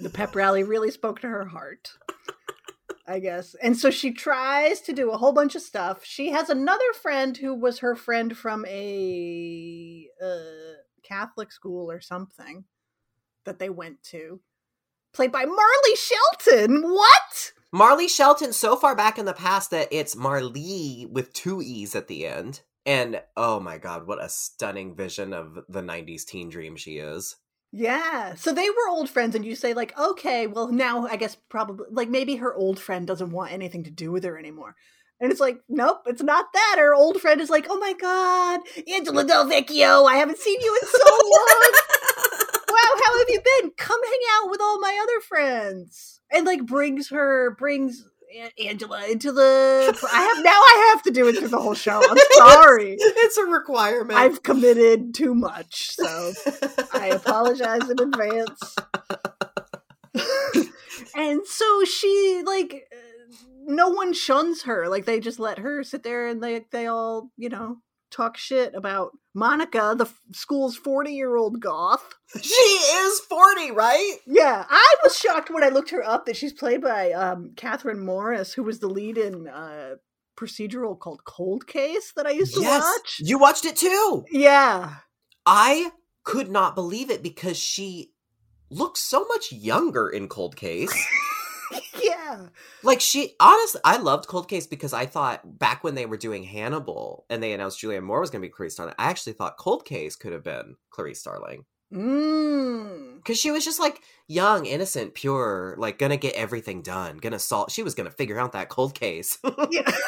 the 0.00 0.10
pep 0.10 0.34
rally 0.34 0.62
really 0.62 0.90
spoke 0.90 1.20
to 1.20 1.28
her 1.28 1.46
heart. 1.46 1.90
I 3.08 3.20
guess. 3.20 3.54
And 3.62 3.76
so 3.76 3.90
she 3.90 4.12
tries 4.12 4.80
to 4.80 4.92
do 4.92 5.12
a 5.12 5.16
whole 5.16 5.32
bunch 5.32 5.54
of 5.54 5.62
stuff. 5.62 6.04
She 6.04 6.30
has 6.30 6.48
another 6.48 6.92
friend 7.00 7.36
who 7.36 7.54
was 7.54 7.78
her 7.78 7.94
friend 7.94 8.36
from 8.36 8.64
a 8.66 10.08
uh, 10.20 10.80
Catholic 11.04 11.52
school 11.52 11.88
or 11.90 12.00
something 12.00 12.64
that 13.44 13.60
they 13.60 13.70
went 13.70 14.02
to 14.02 14.40
played 15.16 15.32
by 15.32 15.44
Marley 15.44 15.96
Shelton. 15.96 16.82
What? 16.82 17.52
Marley 17.72 18.06
Shelton, 18.06 18.52
so 18.52 18.76
far 18.76 18.94
back 18.94 19.18
in 19.18 19.24
the 19.24 19.32
past 19.32 19.70
that 19.70 19.88
it's 19.90 20.14
Marley 20.14 21.08
with 21.10 21.32
two 21.32 21.60
E's 21.62 21.96
at 21.96 22.06
the 22.06 22.26
end. 22.26 22.60
And 22.84 23.20
oh 23.36 23.58
my 23.58 23.78
god, 23.78 24.06
what 24.06 24.22
a 24.22 24.28
stunning 24.28 24.94
vision 24.94 25.32
of 25.32 25.58
the 25.68 25.80
90s 25.80 26.24
teen 26.24 26.50
dream 26.50 26.76
she 26.76 26.98
is. 26.98 27.36
Yeah. 27.72 28.34
So 28.34 28.52
they 28.52 28.70
were 28.70 28.88
old 28.88 29.10
friends, 29.10 29.34
and 29.34 29.44
you 29.44 29.56
say, 29.56 29.74
like, 29.74 29.98
okay, 29.98 30.46
well, 30.46 30.68
now 30.68 31.06
I 31.06 31.16
guess 31.16 31.36
probably, 31.48 31.86
like, 31.90 32.08
maybe 32.08 32.36
her 32.36 32.54
old 32.54 32.78
friend 32.78 33.06
doesn't 33.06 33.32
want 33.32 33.52
anything 33.52 33.84
to 33.84 33.90
do 33.90 34.12
with 34.12 34.22
her 34.24 34.38
anymore. 34.38 34.76
And 35.18 35.32
it's 35.32 35.40
like, 35.40 35.58
nope, 35.68 36.02
it's 36.06 36.22
not 36.22 36.52
that. 36.52 36.76
Her 36.78 36.94
old 36.94 37.20
friend 37.20 37.40
is 37.40 37.50
like, 37.50 37.66
oh 37.70 37.78
my 37.78 37.94
god, 37.94 38.60
Angela 38.94 39.24
Delvecchio, 39.24 40.06
I 40.08 40.16
haven't 40.16 40.38
seen 40.38 40.60
you 40.60 40.78
in 40.80 40.88
so 40.88 41.20
long. 41.24 41.72
wow, 42.68 43.00
how 43.04 43.18
have 43.18 43.28
you 43.28 43.40
been? 43.42 43.70
Come 43.76 43.95
hang 43.95 43.95
out 43.95 43.95
with 44.56 44.62
all 44.62 44.80
my 44.80 44.98
other 45.02 45.20
friends. 45.20 46.20
And 46.32 46.46
like 46.46 46.64
brings 46.64 47.10
her, 47.10 47.54
brings 47.58 48.04
Angela 48.58 49.06
into 49.06 49.32
the. 49.32 50.08
I 50.12 50.20
have 50.22 50.38
now. 50.44 50.50
I 50.50 50.92
have 50.92 51.02
to 51.02 51.10
do 51.10 51.28
it 51.28 51.36
through 51.38 51.48
the 51.48 51.60
whole 51.60 51.74
show. 51.74 52.02
I'm 52.02 52.16
sorry. 52.32 52.96
it's 52.98 53.36
a 53.36 53.44
requirement. 53.44 54.18
I've 54.18 54.42
committed 54.42 55.14
too 55.14 55.34
much, 55.34 55.90
so 55.94 56.32
I 56.92 57.08
apologize 57.08 57.88
in 57.88 58.00
advance. 58.00 58.76
and 61.14 61.46
so 61.46 61.84
she 61.84 62.42
like 62.44 62.88
no 63.66 63.90
one 63.90 64.12
shuns 64.12 64.62
her. 64.62 64.88
Like 64.88 65.04
they 65.04 65.20
just 65.20 65.38
let 65.38 65.58
her 65.58 65.84
sit 65.84 66.02
there 66.02 66.26
and 66.26 66.42
they 66.42 66.64
they 66.72 66.86
all 66.86 67.30
you 67.36 67.48
know 67.48 67.78
talk 68.10 68.36
shit 68.36 68.74
about 68.74 69.12
Monica, 69.34 69.94
the 69.96 70.04
f- 70.04 70.20
school's 70.32 70.76
40 70.76 71.12
year 71.12 71.36
old 71.36 71.60
goth. 71.60 72.14
She 72.42 72.52
is 72.52 73.20
40, 73.20 73.70
right? 73.70 74.16
Yeah. 74.26 74.64
I 74.68 74.94
was 75.02 75.16
shocked 75.18 75.48
when 75.48 75.62
I 75.62 75.68
looked 75.68 75.90
her 75.90 76.04
up 76.04 76.26
that 76.26 76.36
she's 76.36 76.52
played 76.52 76.82
by 76.82 77.12
um, 77.12 77.52
Kathryn 77.54 77.98
Morris, 77.98 78.52
who 78.52 78.62
was 78.62 78.80
the 78.80 78.88
lead 78.88 79.16
in 79.16 79.46
uh, 79.46 79.94
procedural 80.36 80.98
called 80.98 81.24
Cold 81.24 81.66
Case 81.66 82.12
that 82.16 82.26
I 82.26 82.30
used 82.30 82.54
to 82.54 82.60
yes, 82.60 82.82
watch. 82.82 83.20
You 83.20 83.38
watched 83.38 83.64
it 83.64 83.76
too. 83.76 84.24
Yeah. 84.30 84.96
I 85.46 85.92
could 86.24 86.50
not 86.50 86.74
believe 86.74 87.10
it 87.10 87.22
because 87.22 87.56
she 87.56 88.10
looks 88.70 89.00
so 89.00 89.24
much 89.28 89.52
younger 89.52 90.08
in 90.08 90.28
Cold 90.28 90.56
Case. 90.56 90.92
yeah. 92.02 92.46
Like 92.82 93.00
she 93.00 93.34
honestly 93.40 93.80
I 93.84 93.96
loved 93.98 94.26
Cold 94.26 94.48
Case 94.48 94.66
because 94.66 94.92
I 94.92 95.06
thought 95.06 95.58
back 95.58 95.84
when 95.84 95.94
they 95.94 96.06
were 96.06 96.16
doing 96.16 96.42
Hannibal 96.42 97.26
and 97.30 97.42
they 97.42 97.52
announced 97.52 97.80
Julianne 97.80 98.04
Moore 98.04 98.20
was 98.20 98.30
gonna 98.30 98.42
be 98.42 98.48
Clarice 98.48 98.74
Starling, 98.74 98.94
I 98.98 99.10
actually 99.10 99.34
thought 99.34 99.56
Cold 99.56 99.84
Case 99.84 100.16
could 100.16 100.32
have 100.32 100.44
been 100.44 100.76
Clarice 100.90 101.20
Starling. 101.20 101.64
Mm. 101.92 103.24
Cause 103.24 103.38
she 103.38 103.50
was 103.50 103.64
just 103.64 103.78
like 103.78 104.02
young, 104.26 104.66
innocent, 104.66 105.14
pure, 105.14 105.76
like 105.78 105.98
gonna 105.98 106.16
get 106.16 106.34
everything 106.34 106.82
done, 106.82 107.18
gonna 107.18 107.38
solve 107.38 107.70
she 107.70 107.82
was 107.82 107.94
gonna 107.94 108.10
figure 108.10 108.38
out 108.38 108.52
that 108.52 108.68
cold 108.68 108.94
case. 108.94 109.38
yeah. 109.70 109.90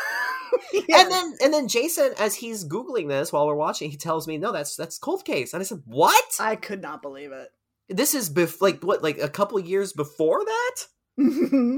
Yeah. 0.72 1.02
And 1.02 1.10
then 1.10 1.34
and 1.42 1.54
then 1.54 1.68
Jason, 1.68 2.12
as 2.18 2.34
he's 2.34 2.64
googling 2.64 3.08
this 3.08 3.32
while 3.32 3.46
we're 3.46 3.54
watching, 3.54 3.90
he 3.90 3.96
tells 3.96 4.26
me, 4.26 4.38
"No, 4.38 4.52
that's 4.52 4.76
that's 4.76 4.98
cold 4.98 5.24
case." 5.24 5.52
And 5.52 5.60
I 5.60 5.64
said, 5.64 5.82
"What?" 5.84 6.24
I 6.40 6.56
could 6.56 6.80
not 6.80 7.02
believe 7.02 7.32
it. 7.32 7.50
This 7.88 8.14
is 8.14 8.30
bef- 8.30 8.60
like 8.60 8.82
what, 8.82 9.02
like 9.02 9.18
a 9.18 9.28
couple 9.28 9.58
years 9.58 9.92
before 9.92 10.44
that? 10.44 10.76
Mm-hmm. 11.18 11.76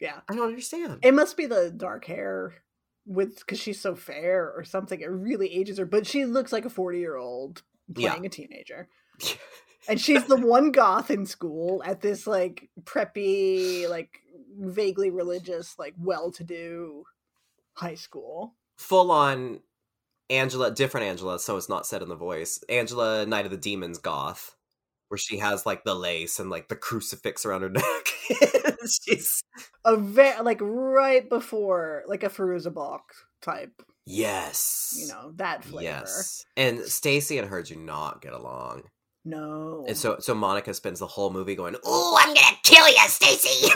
yeah, 0.00 0.20
I 0.28 0.34
don't 0.34 0.48
understand. 0.48 0.98
It 1.02 1.14
must 1.14 1.36
be 1.36 1.46
the 1.46 1.70
dark 1.74 2.04
hair 2.04 2.54
with 3.06 3.38
because 3.38 3.58
she's 3.60 3.80
so 3.80 3.94
fair 3.94 4.52
or 4.54 4.64
something. 4.64 5.00
It 5.00 5.06
really 5.10 5.52
ages 5.52 5.78
her, 5.78 5.86
but 5.86 6.06
she 6.06 6.24
looks 6.24 6.52
like 6.52 6.64
a 6.64 6.70
forty-year-old 6.70 7.62
playing 7.94 8.22
Yeah. 8.24 8.26
a 8.26 8.30
teenager. 8.30 8.88
and 9.88 10.00
she's 10.00 10.24
the 10.24 10.36
one 10.36 10.70
goth 10.72 11.10
in 11.10 11.26
school 11.26 11.82
at 11.84 12.00
this 12.00 12.26
like 12.26 12.70
preppy, 12.84 13.88
like 13.88 14.18
vaguely 14.58 15.10
religious, 15.10 15.78
like 15.78 15.94
well-to-do 15.98 17.04
high 17.74 17.94
school. 17.94 18.54
Full 18.78 19.10
on 19.10 19.60
Angela, 20.28 20.70
different 20.70 21.06
Angela, 21.06 21.38
so 21.38 21.56
it's 21.56 21.68
not 21.68 21.86
said 21.86 22.02
in 22.02 22.08
the 22.08 22.14
voice. 22.16 22.62
Angela, 22.68 23.26
Night 23.26 23.44
of 23.44 23.50
the 23.50 23.56
Demons, 23.56 23.98
goth. 23.98 24.54
Where 25.10 25.18
she 25.18 25.38
has 25.38 25.66
like 25.66 25.84
the 25.84 25.94
lace 25.94 26.38
and 26.38 26.50
like 26.50 26.68
the 26.68 26.76
crucifix 26.76 27.44
around 27.44 27.62
her 27.62 27.68
neck. 27.70 27.84
She's 29.04 29.42
A 29.84 29.96
very 29.96 30.40
like 30.42 30.60
right 30.62 31.28
before 31.28 32.04
like 32.06 32.22
a 32.22 32.28
Fairuza 32.30 32.72
Balk 32.72 33.02
type, 33.42 33.82
yes, 34.06 34.94
you 34.96 35.08
know, 35.08 35.32
that 35.36 35.64
flavor. 35.64 35.82
yes. 35.82 36.44
And 36.56 36.80
Stacy 36.84 37.38
and 37.38 37.48
her 37.48 37.62
do 37.62 37.76
not 37.76 38.22
get 38.22 38.32
along, 38.32 38.84
No. 39.24 39.84
and 39.86 39.96
so 39.96 40.16
so 40.18 40.34
Monica 40.34 40.72
spends 40.72 41.00
the 41.00 41.06
whole 41.06 41.30
movie 41.30 41.54
going, 41.54 41.76
"Oh, 41.84 42.18
I'm 42.20 42.32
gonna 42.34 42.56
kill 42.62 42.88
you, 42.88 42.96
Stacy." 43.06 43.68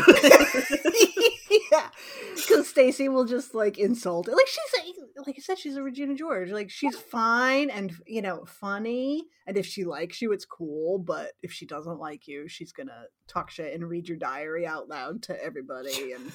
yeah, 1.71 1.89
because 2.35 2.67
Stacy 2.69 3.09
will 3.11 3.27
just 3.27 3.55
like 3.55 3.77
insult. 3.79 4.27
Like 4.27 4.47
she's 4.47 4.81
a, 4.81 5.21
like 5.27 5.37
I 5.39 5.43
said, 5.43 5.59
she's 5.59 5.77
a 5.77 5.83
Regina 5.83 6.15
George. 6.15 6.51
Like 6.51 6.71
she's 6.71 6.97
fine 6.97 7.69
and 7.69 7.93
you 8.07 8.23
know 8.23 8.45
funny, 8.47 9.25
and 9.47 9.59
if 9.59 9.67
she 9.67 9.85
likes 9.85 10.23
you, 10.23 10.33
it's 10.33 10.47
cool. 10.47 10.99
But 10.99 11.33
if 11.43 11.53
she 11.53 11.67
doesn't 11.67 11.99
like 11.99 12.27
you, 12.27 12.49
she's 12.49 12.73
gonna 12.73 13.05
talk 13.29 13.51
shit 13.51 13.75
and 13.75 13.89
read 13.89 14.09
your 14.09 14.19
diary 14.19 14.67
out 14.67 14.89
loud 14.89 15.23
to 15.25 15.45
everybody. 15.45 16.13
And 16.13 16.33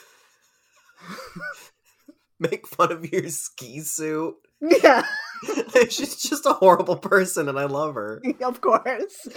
Make 2.39 2.67
fun 2.67 2.91
of 2.91 3.11
your 3.11 3.27
ski 3.29 3.81
suit. 3.81 4.35
Yeah, 4.61 5.03
She's 5.89 6.15
just 6.21 6.45
a 6.45 6.53
horrible 6.53 6.97
person, 6.97 7.49
and 7.49 7.57
I 7.59 7.65
love 7.65 7.95
her. 7.95 8.21
of 8.41 8.61
course. 8.61 9.27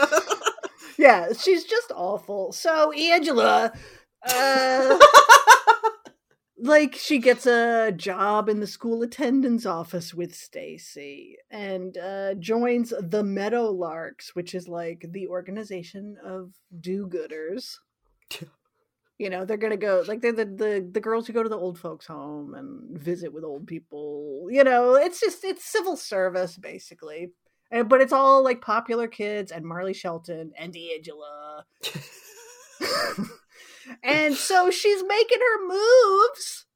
Yeah, 0.98 1.32
she's 1.32 1.64
just 1.64 1.90
awful. 1.94 2.52
So 2.52 2.92
Angela, 2.92 3.72
uh, 4.28 4.98
like 6.58 6.94
she 6.94 7.18
gets 7.18 7.46
a 7.46 7.92
job 7.92 8.48
in 8.48 8.60
the 8.60 8.66
school 8.66 9.02
attendance 9.02 9.64
office 9.64 10.12
with 10.12 10.34
Stacy 10.34 11.36
and 11.50 11.96
uh, 11.96 12.34
joins 12.34 12.90
the 12.90 13.22
Meadowlarks, 13.22 14.34
which 14.34 14.54
is 14.54 14.68
like 14.68 15.06
the 15.10 15.28
organization 15.28 16.16
of 16.24 16.52
do-gooders. 16.78 17.76
You 19.18 19.30
know, 19.30 19.44
they're 19.44 19.56
gonna 19.56 19.76
go 19.76 20.02
like 20.06 20.20
they're 20.20 20.32
the, 20.32 20.44
the 20.44 20.88
the 20.90 21.00
girls 21.00 21.26
who 21.26 21.32
go 21.32 21.42
to 21.42 21.48
the 21.48 21.56
old 21.56 21.78
folks' 21.78 22.06
home 22.06 22.54
and 22.54 22.98
visit 22.98 23.32
with 23.32 23.44
old 23.44 23.66
people. 23.66 24.48
You 24.50 24.64
know, 24.64 24.94
it's 24.94 25.20
just 25.20 25.44
it's 25.44 25.64
civil 25.64 25.96
service 25.96 26.56
basically. 26.56 27.32
And, 27.70 27.88
but 27.88 28.02
it's 28.02 28.12
all 28.12 28.44
like 28.44 28.60
popular 28.60 29.08
kids 29.08 29.50
and 29.50 29.64
Marley 29.64 29.94
Shelton 29.94 30.52
and 30.58 30.72
D'Angela. 30.72 31.64
and 34.02 34.34
so 34.34 34.70
she's 34.70 35.02
making 35.02 35.38
her 35.38 35.68
moves, 35.68 36.66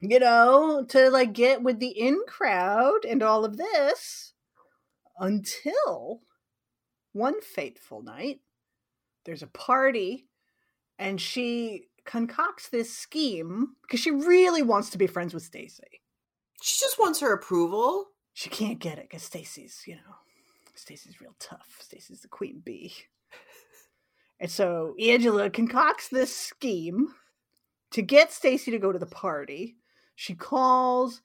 you 0.00 0.18
know, 0.18 0.84
to 0.88 1.10
like 1.10 1.32
get 1.32 1.62
with 1.62 1.78
the 1.78 1.88
in 1.88 2.20
crowd 2.26 3.04
and 3.08 3.22
all 3.22 3.44
of 3.44 3.56
this 3.56 4.34
until 5.18 6.20
one 7.12 7.40
fateful 7.40 8.02
night 8.02 8.40
there's 9.24 9.42
a 9.42 9.48
party 9.48 10.26
and 11.00 11.20
she 11.20 11.86
concocts 12.04 12.68
this 12.68 12.94
scheme 12.94 13.74
because 13.82 14.00
she 14.00 14.10
really 14.10 14.62
wants 14.62 14.90
to 14.90 14.98
be 14.98 15.06
friends 15.06 15.32
with 15.32 15.42
Stacy. 15.42 16.02
She 16.62 16.78
just 16.78 16.98
wants 16.98 17.20
her 17.20 17.32
approval. 17.32 18.08
She 18.34 18.50
can't 18.50 18.78
get 18.78 18.98
it 18.98 19.08
because 19.08 19.22
Stacy's, 19.22 19.82
you 19.86 19.94
know, 19.94 20.14
Stacy's 20.74 21.20
real 21.20 21.34
tough. 21.40 21.78
Stacy's 21.80 22.20
the 22.20 22.28
queen 22.28 22.62
bee. 22.64 22.92
And 24.38 24.50
so 24.50 24.94
Angela 25.00 25.50
concocts 25.50 26.08
this 26.08 26.34
scheme 26.34 27.08
to 27.90 28.02
get 28.02 28.32
Stacy 28.32 28.70
to 28.70 28.78
go 28.78 28.92
to 28.92 28.98
the 28.98 29.06
party. 29.06 29.76
She 30.14 30.34
calls, 30.34 31.22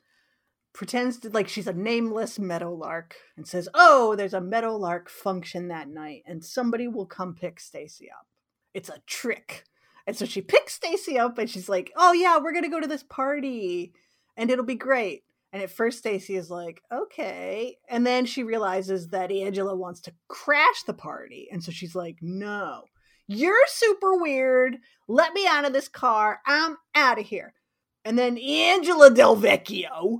pretends 0.74 1.20
to 1.20 1.30
like 1.30 1.48
she's 1.48 1.68
a 1.68 1.74
nameless 1.74 2.40
meadowlark, 2.40 3.16
and 3.38 3.48
says, 3.48 3.70
"Oh, 3.74 4.16
there's 4.16 4.34
a 4.34 4.42
meadowlark 4.42 5.10
function 5.10 5.68
that 5.70 5.88
night, 5.88 6.24
and 6.26 6.44
somebody 6.44 6.88
will 6.88 7.06
come 7.06 7.36
pick 7.36 7.60
Stacy 7.60 8.10
up." 8.12 8.28
It's 8.76 8.90
a 8.90 9.02
trick. 9.08 9.64
And 10.06 10.16
so 10.16 10.26
she 10.26 10.42
picks 10.42 10.74
Stacy 10.74 11.18
up, 11.18 11.38
and 11.38 11.50
she's 11.50 11.70
like, 11.70 11.92
"Oh 11.96 12.12
yeah, 12.12 12.38
we're 12.38 12.54
gonna 12.54 12.70
go 12.70 12.82
to 12.82 12.88
this 12.88 13.04
party, 13.04 13.94
and 14.38 14.52
it'll 14.52 14.66
be 14.66 14.76
great." 14.76 15.24
And 15.54 15.64
at 15.64 15.72
first, 15.72 16.00
Stacy 16.00 16.36
is 16.36 16.52
like, 16.52 16.84
"Okay," 16.92 17.78
and 17.90 18.06
then 18.06 18.26
she 18.26 18.44
realizes 18.44 19.08
that 19.10 19.32
Angela 19.32 19.76
wants 19.76 20.02
to 20.02 20.14
crash 20.28 20.84
the 20.84 20.94
party, 20.94 21.48
and 21.52 21.64
so 21.64 21.72
she's 21.72 21.96
like, 21.96 22.18
"No." 22.22 22.84
You're 23.28 23.66
super 23.68 24.18
weird. 24.18 24.78
Let 25.08 25.34
me 25.34 25.48
out 25.48 25.66
of 25.66 25.74
this 25.74 25.88
car. 25.88 26.42
I'm 26.46 26.78
out 26.94 27.18
of 27.18 27.26
here. 27.26 27.56
And 28.04 28.20
then 28.20 28.38
Angela 28.38 29.10
Del 29.10 29.36
Vecchio, 29.36 30.20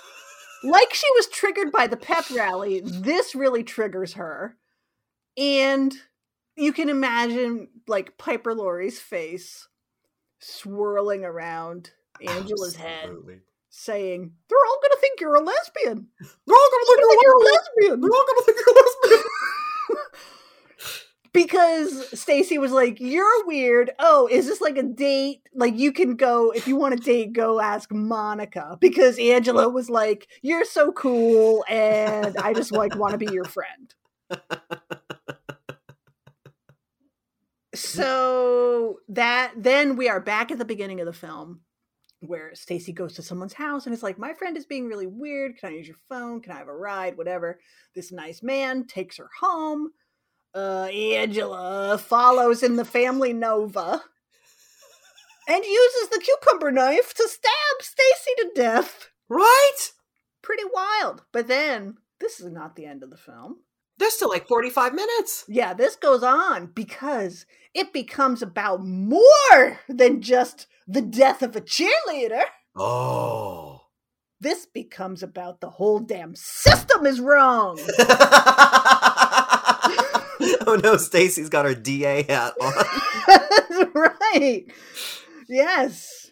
like 0.62 0.94
she 0.94 1.08
was 1.16 1.26
triggered 1.26 1.72
by 1.72 1.88
the 1.88 1.96
pep 1.96 2.24
rally, 2.30 2.82
this 2.84 3.34
really 3.34 3.64
triggers 3.64 4.12
her. 4.12 4.56
And 5.36 5.92
you 6.56 6.72
can 6.72 6.88
imagine 6.88 7.68
like 7.86 8.18
Piper 8.18 8.54
Laurie's 8.54 8.98
face 8.98 9.68
swirling 10.40 11.24
around 11.24 11.90
Angela's 12.26 12.76
head, 12.76 13.10
saying, 13.70 14.32
They're 14.48 14.58
all 14.66 14.78
gonna 14.82 15.00
think 15.00 15.20
you're 15.20 15.34
a 15.34 15.40
lesbian. 15.40 16.08
They're 16.20 16.56
all 16.56 16.70
gonna 16.70 16.84
They're 16.86 16.96
gonna 16.96 17.08
think 17.08 17.22
you're 17.22 17.34
a 17.34 17.44
lesbian. 17.44 18.00
They're 18.00 18.10
all 18.10 18.26
gonna 18.26 18.44
think 18.44 18.58
you're 18.58 18.74
a 18.74 18.80
lesbian. 18.80 19.24
because 21.36 22.18
Stacy 22.18 22.58
was 22.58 22.72
like, 22.72 22.98
"You're 22.98 23.46
weird. 23.46 23.90
Oh, 23.98 24.26
is 24.30 24.46
this 24.46 24.62
like 24.62 24.78
a 24.78 24.82
date? 24.82 25.42
Like 25.54 25.78
you 25.78 25.92
can 25.92 26.16
go 26.16 26.50
if 26.50 26.66
you 26.66 26.76
want 26.76 26.94
a 26.94 26.96
date, 26.96 27.34
go 27.34 27.60
ask 27.60 27.92
Monica." 27.92 28.78
Because 28.80 29.18
Angela 29.18 29.68
was 29.68 29.90
like, 29.90 30.28
"You're 30.40 30.64
so 30.64 30.92
cool, 30.92 31.64
and 31.68 32.36
I 32.38 32.54
just 32.54 32.72
like 32.72 32.96
want 32.96 33.12
to 33.12 33.18
be 33.18 33.30
your 33.30 33.44
friend." 33.44 33.94
so 37.76 39.00
that 39.08 39.52
then 39.56 39.96
we 39.96 40.08
are 40.08 40.20
back 40.20 40.50
at 40.50 40.58
the 40.58 40.64
beginning 40.64 41.00
of 41.00 41.06
the 41.06 41.12
film 41.12 41.60
where 42.20 42.54
Stacy 42.54 42.92
goes 42.92 43.14
to 43.14 43.22
someone's 43.22 43.52
house 43.52 43.86
and 43.86 43.92
it's 43.92 44.02
like, 44.02 44.18
"My 44.18 44.34
friend 44.34 44.56
is 44.56 44.66
being 44.66 44.88
really 44.88 45.06
weird. 45.06 45.58
Can 45.58 45.70
I 45.70 45.76
use 45.76 45.86
your 45.86 45.98
phone? 46.08 46.40
Can 46.40 46.52
I 46.52 46.58
have 46.58 46.68
a 46.68 46.74
ride? 46.74 47.16
Whatever." 47.16 47.60
This 47.94 48.10
nice 48.10 48.42
man 48.42 48.86
takes 48.86 49.18
her 49.18 49.30
home 49.40 49.90
uh, 50.56 50.88
Angela 50.90 51.98
follows 51.98 52.62
in 52.62 52.76
the 52.76 52.84
family 52.84 53.34
Nova 53.34 54.02
and 55.46 55.64
uses 55.64 56.08
the 56.08 56.18
cucumber 56.18 56.72
knife 56.72 57.12
to 57.14 57.28
stab 57.28 57.82
Stacy 57.82 58.30
to 58.38 58.50
death. 58.54 59.10
Right? 59.28 59.90
Pretty 60.42 60.64
wild. 60.72 61.24
But 61.32 61.46
then, 61.46 61.96
this 62.20 62.40
is 62.40 62.50
not 62.50 62.74
the 62.74 62.86
end 62.86 63.02
of 63.02 63.10
the 63.10 63.16
film. 63.16 63.58
There's 63.98 64.14
still 64.14 64.28
like 64.28 64.46
45 64.46 64.94
minutes. 64.94 65.44
Yeah, 65.48 65.74
this 65.74 65.96
goes 65.96 66.22
on 66.22 66.66
because 66.74 67.46
it 67.74 67.92
becomes 67.92 68.42
about 68.42 68.84
more 68.84 69.80
than 69.88 70.20
just 70.20 70.66
the 70.86 71.02
death 71.02 71.42
of 71.42 71.56
a 71.56 71.60
cheerleader. 71.60 72.42
Oh. 72.74 73.82
This 74.40 74.66
becomes 74.66 75.22
about 75.22 75.60
the 75.60 75.70
whole 75.70 75.98
damn 75.98 76.34
system 76.34 77.06
is 77.06 77.20
wrong. 77.20 77.78
oh 80.66 80.78
no, 80.82 80.98
Stacy's 80.98 81.48
got 81.48 81.64
her 81.64 81.74
DA 81.74 82.22
hat 82.22 82.52
on. 82.60 82.72
That's 83.26 83.90
right. 83.94 84.64
Yes. 85.48 86.30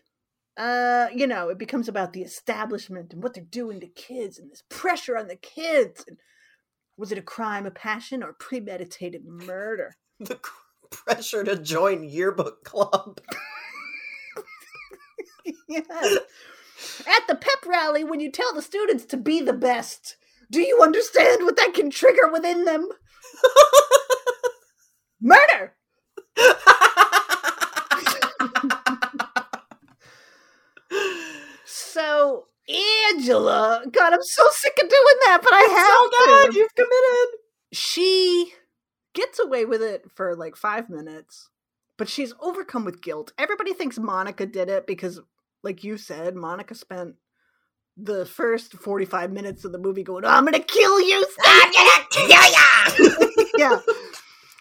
Uh, 0.57 1.09
you 1.15 1.27
know, 1.27 1.49
it 1.49 1.59
becomes 1.59 1.89
about 1.89 2.13
the 2.13 2.23
establishment 2.23 3.13
and 3.13 3.23
what 3.23 3.35
they're 3.35 3.43
doing 3.43 3.81
to 3.81 3.87
kids 3.89 4.39
and 4.39 4.51
this 4.51 4.63
pressure 4.69 5.17
on 5.17 5.29
the 5.29 5.37
kids. 5.37 6.05
And 6.07 6.19
was 6.97 7.13
it 7.13 7.19
a 7.19 7.23
crime 7.23 7.67
of 7.67 7.75
passion 7.75 8.23
or 8.23 8.33
premeditated 8.33 9.25
murder? 9.25 9.97
the 10.21 10.39
pressure 10.91 11.45
to 11.45 11.57
join 11.57 12.05
yearbook 12.05 12.65
club. 12.65 13.21
yes. 15.69 16.19
At 17.07 17.27
the 17.27 17.35
pep 17.35 17.67
rally, 17.67 18.05
when 18.05 18.21
you 18.21 18.31
tell 18.31 18.55
the 18.55 18.63
students 18.63 19.05
to 19.07 19.17
be 19.17 19.41
the 19.41 19.53
best, 19.53 20.17
do 20.51 20.61
you 20.61 20.81
understand 20.83 21.45
what 21.45 21.57
that 21.57 21.75
can 21.75 21.91
trigger 21.91 22.31
within 22.33 22.65
them? 22.65 22.89
Murder! 25.21 25.75
So 31.95 32.47
Angela, 32.69 33.85
God, 33.91 34.13
I'm 34.13 34.23
so 34.23 34.43
sick 34.53 34.73
of 34.83 34.89
doing 34.89 35.17
that, 35.27 35.41
but 35.43 35.53
I 35.53 36.49
have 36.51 36.53
to. 36.53 36.59
You've 36.59 36.75
committed. 36.75 37.39
She 37.73 38.53
gets 39.15 39.39
away 39.39 39.65
with 39.65 39.83
it 39.83 40.11
for 40.15 40.35
like 40.35 40.57
five 40.57 40.89
minutes, 40.89 41.51
but 41.99 42.09
she's 42.09 42.33
overcome 42.41 42.85
with 42.85 43.03
guilt. 43.03 43.33
Everybody 43.39 43.75
thinks 43.75 43.99
Monica 43.99 44.47
did 44.47 44.69
it 44.69 44.87
because, 44.87 45.21
like 45.63 45.85
you 45.85 45.97
said, 45.99 46.35
Monica 46.37 46.75
spent 46.75 47.17
the 47.97 48.27
first 48.27 48.73
45 48.73 49.31
minutes 49.31 49.65
of 49.65 49.73
the 49.73 49.79
movie 49.79 50.03
going, 50.03 50.25
I'm 50.25 50.45
gonna 50.45 50.59
kill 50.59 51.01
you, 51.01 51.27
I'm 51.45 51.73
gonna 51.73 52.07
kill 52.11 53.09
you. 53.09 53.47
yeah. 53.59 53.79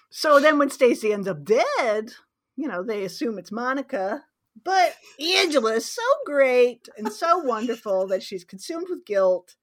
So 0.10 0.40
then 0.40 0.60
when 0.60 0.70
Stacy 0.70 1.12
ends 1.12 1.28
up 1.28 1.44
dead, 1.44 2.12
you 2.56 2.68
know, 2.68 2.84
they 2.84 3.04
assume 3.04 3.40
it's 3.40 3.52
Monica. 3.52 4.24
But 4.62 4.96
Angela 5.20 5.74
is 5.74 5.92
so 5.92 6.02
great 6.26 6.88
and 6.98 7.12
so 7.12 7.40
wonderful 7.40 8.08
that 8.08 8.24
she's 8.24 8.44
consumed 8.44 8.88
with 8.90 9.06
guilt. 9.06 9.56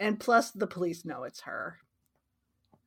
And 0.00 0.18
plus 0.18 0.50
the 0.50 0.66
police 0.66 1.04
know 1.04 1.24
it's 1.24 1.42
her. 1.42 1.78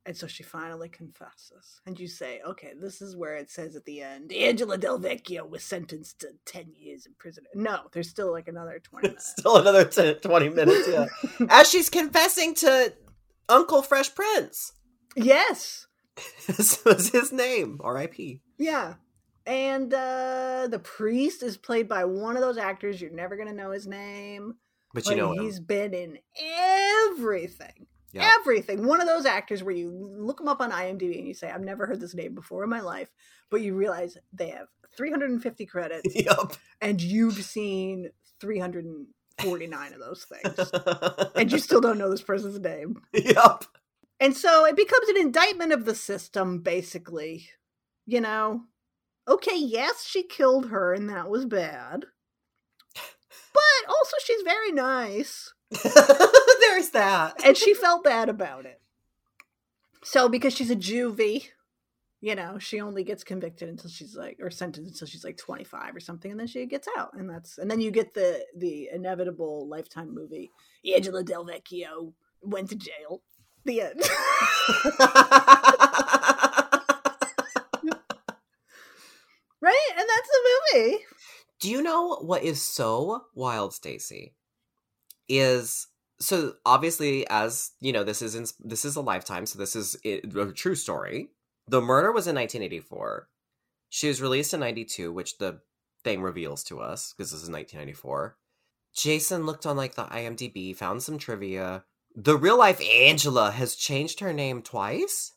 And 0.06 0.18
so 0.18 0.28
she 0.28 0.44
finally 0.44 0.90
confesses. 0.90 1.80
And 1.86 1.98
you 1.98 2.08
say, 2.10 2.42
okay, 2.46 2.74
this 2.78 3.02
is 3.02 3.16
where 3.16 3.36
it 3.38 3.50
says 3.50 3.76
at 3.78 3.86
the 3.86 4.02
end 4.02 4.34
Angela 4.34 4.78
Del 4.78 5.00
Vecchio 5.00 5.50
was 5.50 5.64
sentenced 5.64 6.20
to 6.20 6.32
10 6.46 6.74
years 6.76 7.06
in 7.06 7.14
prison. 7.18 7.46
No, 7.56 7.84
there's 7.94 8.10
still 8.10 8.32
like 8.32 8.50
another 8.50 8.80
20 8.84 9.08
minutes. 9.08 9.34
Still 9.38 9.58
another 9.58 9.86
10, 9.86 10.16
20 10.16 10.50
minutes, 10.50 10.90
yeah. 10.90 11.06
As 11.50 11.70
she's 11.70 11.90
confessing 11.90 12.54
to 12.56 12.94
Uncle 13.48 13.82
Fresh 13.82 14.14
Prince. 14.16 14.74
yes. 15.16 15.88
this 16.48 16.84
was 16.86 17.10
his 17.10 17.32
name, 17.32 17.80
R.I.P. 17.84 18.42
Yeah. 18.60 18.96
And 19.46 19.94
uh 19.94 20.68
the 20.70 20.80
priest 20.80 21.44
is 21.44 21.58
played 21.58 21.88
by 21.90 22.06
one 22.06 22.36
of 22.36 22.42
those 22.42 22.58
actors. 22.58 23.02
You're 23.02 23.12
never 23.12 23.36
going 23.36 23.50
to 23.50 23.54
know 23.54 23.72
his 23.72 23.86
name. 23.88 24.56
But 24.94 25.08
you 25.08 25.16
know 25.16 25.34
him. 25.34 25.44
he's 25.44 25.60
been 25.60 25.94
in 25.94 26.20
everything. 26.40 27.88
Yeah. 28.14 28.32
Everything. 28.40 28.86
One 28.86 29.02
of 29.02 29.08
those 29.08 29.26
actors 29.26 29.64
where 29.64 29.74
you 29.76 29.90
look 29.92 30.40
him 30.40 30.48
up 30.48 30.62
on 30.62 30.72
IMDb 30.72 31.18
and 31.18 31.28
you 31.28 31.34
say, 31.34 31.50
I've 31.50 31.62
never 31.64 31.88
heard 31.88 32.00
this 32.00 32.14
name 32.14 32.36
before 32.36 32.64
in 32.64 32.70
my 32.70 32.80
life, 32.82 33.10
but 33.50 33.62
you 33.62 33.74
realize 33.74 34.18
they 34.32 34.50
have 34.50 34.68
350 34.96 35.66
credits 35.66 36.16
Yup. 36.16 36.54
and 36.80 37.02
you've 37.02 37.44
seen 37.44 38.12
349 38.40 39.94
of 39.94 40.00
those 40.00 40.26
things. 40.26 40.72
and 41.36 41.52
you 41.52 41.58
still 41.58 41.82
don't 41.82 41.98
know 41.98 42.12
this 42.12 42.22
person's 42.22 42.60
name. 42.60 43.02
yup. 43.14 43.66
And 44.20 44.38
so 44.38 44.64
it 44.66 44.76
becomes 44.76 45.10
an 45.10 45.18
indictment 45.18 45.74
of 45.74 45.86
the 45.86 45.96
system, 45.96 46.60
basically. 46.60 47.50
You 48.06 48.22
know, 48.22 48.62
okay, 49.28 49.58
yes, 49.58 50.06
she 50.06 50.24
killed 50.24 50.70
her 50.70 50.94
and 50.94 51.10
that 51.10 51.30
was 51.30 51.46
bad. 51.46 52.06
But 53.54 53.90
also, 53.90 54.18
she's 54.24 54.42
very 54.42 54.72
nice. 54.72 55.54
There's 55.72 56.90
that. 56.92 57.36
and 57.46 57.56
she 57.58 57.74
felt 57.76 58.04
bad 58.04 58.30
about 58.30 58.66
it. 58.66 58.82
So 60.04 60.28
because 60.28 60.54
she's 60.54 60.72
a 60.72 60.76
juvie, 60.76 61.50
you 62.20 62.36
know, 62.36 62.58
she 62.58 62.82
only 62.82 63.04
gets 63.04 63.24
convicted 63.24 63.70
until 63.70 63.90
she's 63.90 64.16
like 64.16 64.38
or 64.42 64.50
sentenced 64.50 64.94
until 64.94 65.08
she's 65.08 65.24
like 65.24 65.38
25 65.38 65.96
or 65.96 66.00
something 66.00 66.32
and 66.32 66.40
then 66.40 66.48
she 66.48 66.66
gets 66.66 66.88
out. 66.98 67.12
And 67.14 67.30
that's 67.30 67.58
and 67.58 67.70
then 67.70 67.80
you 67.80 67.92
get 67.92 68.14
the 68.14 68.44
the 68.58 68.90
inevitable 68.94 69.68
lifetime 69.68 70.14
movie 70.14 70.52
Angela 70.96 71.24
Del 71.24 71.46
Vecchio 71.46 72.14
went 72.42 72.70
to 72.70 72.76
jail. 72.76 73.22
The 73.66 73.82
end. 73.82 74.02
right? 79.64 79.90
And 79.98 80.08
that's 80.08 80.30
the 80.30 80.78
movie. 80.78 80.98
Do 81.60 81.72
you 81.72 81.82
know 81.82 82.18
what 82.18 82.44
is 82.44 82.62
so 82.62 83.24
wild, 83.34 83.72
Stacie? 83.72 84.34
Is 85.30 85.88
so 86.20 86.54
obviously 86.66 87.26
as 87.30 87.72
you 87.80 87.94
know 87.94 88.04
this 88.04 88.22
is 88.22 88.36
in, 88.36 88.46
this 88.60 88.86
is 88.86 88.98
a 88.98 89.02
lifetime, 89.02 89.46
so 89.46 89.58
this 89.58 89.76
is 89.76 89.96
a 90.06 90.20
true 90.54 90.76
story. 90.76 91.30
The 91.68 91.82
murder 91.82 92.12
was 92.12 92.28
in 92.28 92.36
1984. 92.36 93.30
She 93.90 94.10
was 94.10 94.22
released 94.22 94.54
in 94.54 94.60
92, 94.60 95.14
which 95.14 95.38
the 95.38 95.62
thing 96.04 96.22
reveals 96.22 96.64
to 96.66 96.82
us 96.82 97.14
because 97.14 97.32
this 97.32 97.42
is 97.42 97.50
1994. 97.50 98.36
Jason 98.94 99.46
looked 99.46 99.66
on 99.66 99.78
like 99.78 99.96
the 99.96 100.04
IMDb, 100.04 100.76
found 100.76 101.02
some 101.02 101.18
trivia. 101.18 101.86
The 102.16 102.38
real 102.38 102.58
life 102.58 102.82
Angela 102.82 103.52
has 103.52 103.76
changed 103.76 104.20
her 104.20 104.34
name 104.34 104.62
twice, 104.62 105.34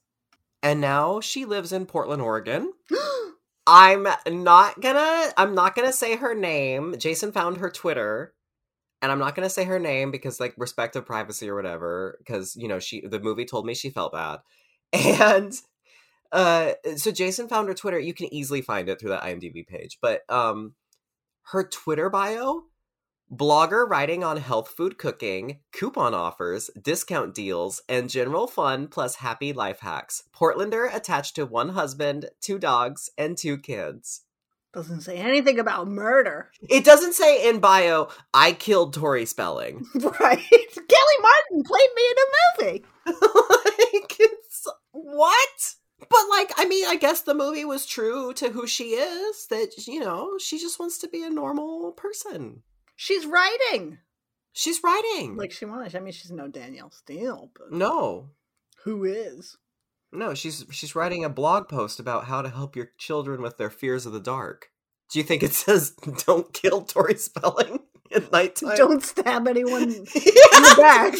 and 0.62 0.80
now 0.80 1.20
she 1.20 1.44
lives 1.44 1.72
in 1.72 1.86
Portland, 1.86 2.20
Oregon. 2.20 2.72
I'm 3.66 4.06
not 4.28 4.80
gonna 4.80 5.32
I'm 5.36 5.54
not 5.54 5.74
gonna 5.74 5.92
say 5.92 6.16
her 6.16 6.34
name. 6.34 6.96
Jason 6.98 7.32
found 7.32 7.58
her 7.58 7.70
Twitter. 7.70 8.34
And 9.02 9.12
I'm 9.12 9.18
not 9.18 9.34
gonna 9.34 9.50
say 9.50 9.64
her 9.64 9.78
name 9.78 10.10
because 10.10 10.40
like 10.40 10.54
respect 10.56 10.96
of 10.96 11.06
privacy 11.06 11.48
or 11.48 11.54
whatever, 11.54 12.16
because 12.18 12.56
you 12.56 12.68
know, 12.68 12.78
she 12.78 13.00
the 13.06 13.20
movie 13.20 13.44
told 13.44 13.66
me 13.66 13.74
she 13.74 13.90
felt 13.90 14.12
bad. 14.12 14.40
And 14.92 15.52
uh 16.32 16.72
so 16.96 17.10
Jason 17.12 17.48
found 17.48 17.68
her 17.68 17.74
Twitter. 17.74 17.98
You 17.98 18.14
can 18.14 18.32
easily 18.32 18.62
find 18.62 18.88
it 18.88 19.00
through 19.00 19.10
that 19.10 19.22
IMDb 19.22 19.66
page. 19.66 19.98
But 20.00 20.22
um 20.30 20.74
her 21.52 21.64
Twitter 21.64 22.10
bio, 22.10 22.64
blogger 23.32 23.88
writing 23.88 24.22
on 24.22 24.36
health 24.36 24.68
food 24.68 24.98
cooking, 24.98 25.58
coupon 25.72 26.14
offers, 26.14 26.70
discount 26.80 27.34
deals, 27.34 27.82
and 27.88 28.10
general 28.10 28.46
fun 28.46 28.88
plus 28.88 29.16
happy 29.16 29.52
life 29.52 29.80
hacks. 29.80 30.24
Portlander 30.34 30.94
attached 30.94 31.36
to 31.36 31.46
one 31.46 31.70
husband, 31.70 32.30
two 32.40 32.58
dogs, 32.58 33.10
and 33.18 33.36
two 33.36 33.58
kids. 33.58 34.22
Doesn't 34.72 35.00
say 35.00 35.16
anything 35.16 35.58
about 35.58 35.88
murder. 35.88 36.50
It 36.68 36.84
doesn't 36.84 37.14
say 37.14 37.48
in 37.48 37.60
bio, 37.60 38.08
I 38.34 38.52
killed 38.52 38.92
Tori 38.92 39.24
Spelling. 39.24 39.86
Right. 39.94 40.42
Kellie 40.50 41.22
Martin 41.22 41.62
played 41.64 41.88
me 41.96 42.02
in 42.10 42.16
a 42.18 42.64
movie. 42.64 42.84
like, 43.06 44.16
it's, 44.20 44.66
what? 44.92 45.74
But, 45.98 46.20
like, 46.30 46.52
I 46.58 46.66
mean, 46.66 46.86
I 46.86 46.96
guess 46.96 47.22
the 47.22 47.34
movie 47.34 47.64
was 47.64 47.86
true 47.86 48.34
to 48.34 48.50
who 48.50 48.66
she 48.66 48.90
is, 48.90 49.46
that, 49.46 49.86
you 49.86 50.00
know, 50.00 50.36
she 50.38 50.58
just 50.58 50.78
wants 50.78 50.98
to 50.98 51.08
be 51.08 51.22
a 51.22 51.30
normal 51.30 51.92
person. 51.92 52.62
She's 52.96 53.26
writing. 53.26 53.98
She's 54.52 54.80
writing. 54.82 55.36
Like 55.36 55.52
she 55.52 55.66
wants. 55.66 55.94
I 55.94 56.00
mean, 56.00 56.12
she's 56.12 56.32
no 56.32 56.48
Danielle 56.48 56.90
Steel, 56.90 57.50
but 57.54 57.70
no, 57.70 58.30
who 58.84 59.04
is? 59.04 59.56
no, 60.12 60.34
she's 60.34 60.64
she's 60.70 60.94
writing 60.96 61.24
a 61.24 61.28
blog 61.28 61.68
post 61.68 62.00
about 62.00 62.24
how 62.24 62.40
to 62.42 62.48
help 62.48 62.74
your 62.74 62.90
children 62.96 63.42
with 63.42 63.58
their 63.58 63.70
fears 63.70 64.06
of 64.06 64.12
the 64.12 64.20
dark. 64.20 64.70
Do 65.10 65.18
you 65.18 65.24
think 65.24 65.42
it 65.42 65.52
says 65.64 65.90
"Don't 66.26 66.52
kill 66.52 66.82
Tori 66.82 67.16
Spelling" 67.16 67.80
at 68.14 68.32
nighttime? 68.32 68.76
Don't 68.76 69.04
stab 69.04 69.46
anyone 69.46 69.82
in 69.92 70.04
the 70.04 70.74
back. 70.78 71.14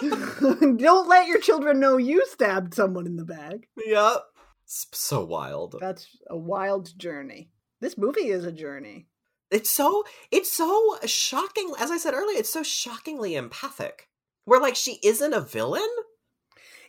Don't 0.78 1.08
let 1.08 1.28
your 1.28 1.38
children 1.40 1.78
know 1.78 1.98
you 1.98 2.24
stabbed 2.26 2.74
someone 2.74 3.06
in 3.06 3.16
the 3.16 3.24
back. 3.24 3.68
Yep. 3.84 4.22
So 4.64 5.24
wild. 5.24 5.76
That's 5.80 6.06
a 6.28 6.36
wild 6.36 6.98
journey. 6.98 7.50
This 7.80 7.98
movie 7.98 8.28
is 8.28 8.44
a 8.44 8.52
journey. 8.52 9.06
It's 9.50 9.70
so 9.70 10.04
it's 10.30 10.52
so 10.52 10.98
shocking. 11.06 11.72
As 11.78 11.90
I 11.90 11.96
said 11.96 12.14
earlier, 12.14 12.38
it's 12.38 12.52
so 12.52 12.62
shockingly 12.62 13.34
empathic. 13.34 14.08
Where 14.44 14.60
like 14.60 14.76
she 14.76 14.98
isn't 15.02 15.34
a 15.34 15.40
villain. 15.40 15.88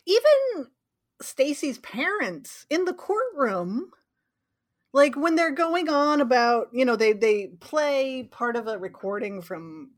Even 0.06 0.68
Stacy's 1.20 1.78
parents 1.78 2.66
in 2.70 2.84
the 2.84 2.94
courtroom, 2.94 3.90
like 4.92 5.16
when 5.16 5.36
they're 5.36 5.52
going 5.52 5.88
on 5.88 6.20
about, 6.20 6.68
you 6.72 6.84
know, 6.84 6.96
they 6.96 7.12
they 7.12 7.48
play 7.60 8.24
part 8.30 8.56
of 8.56 8.68
a 8.68 8.78
recording 8.78 9.42
from 9.42 9.90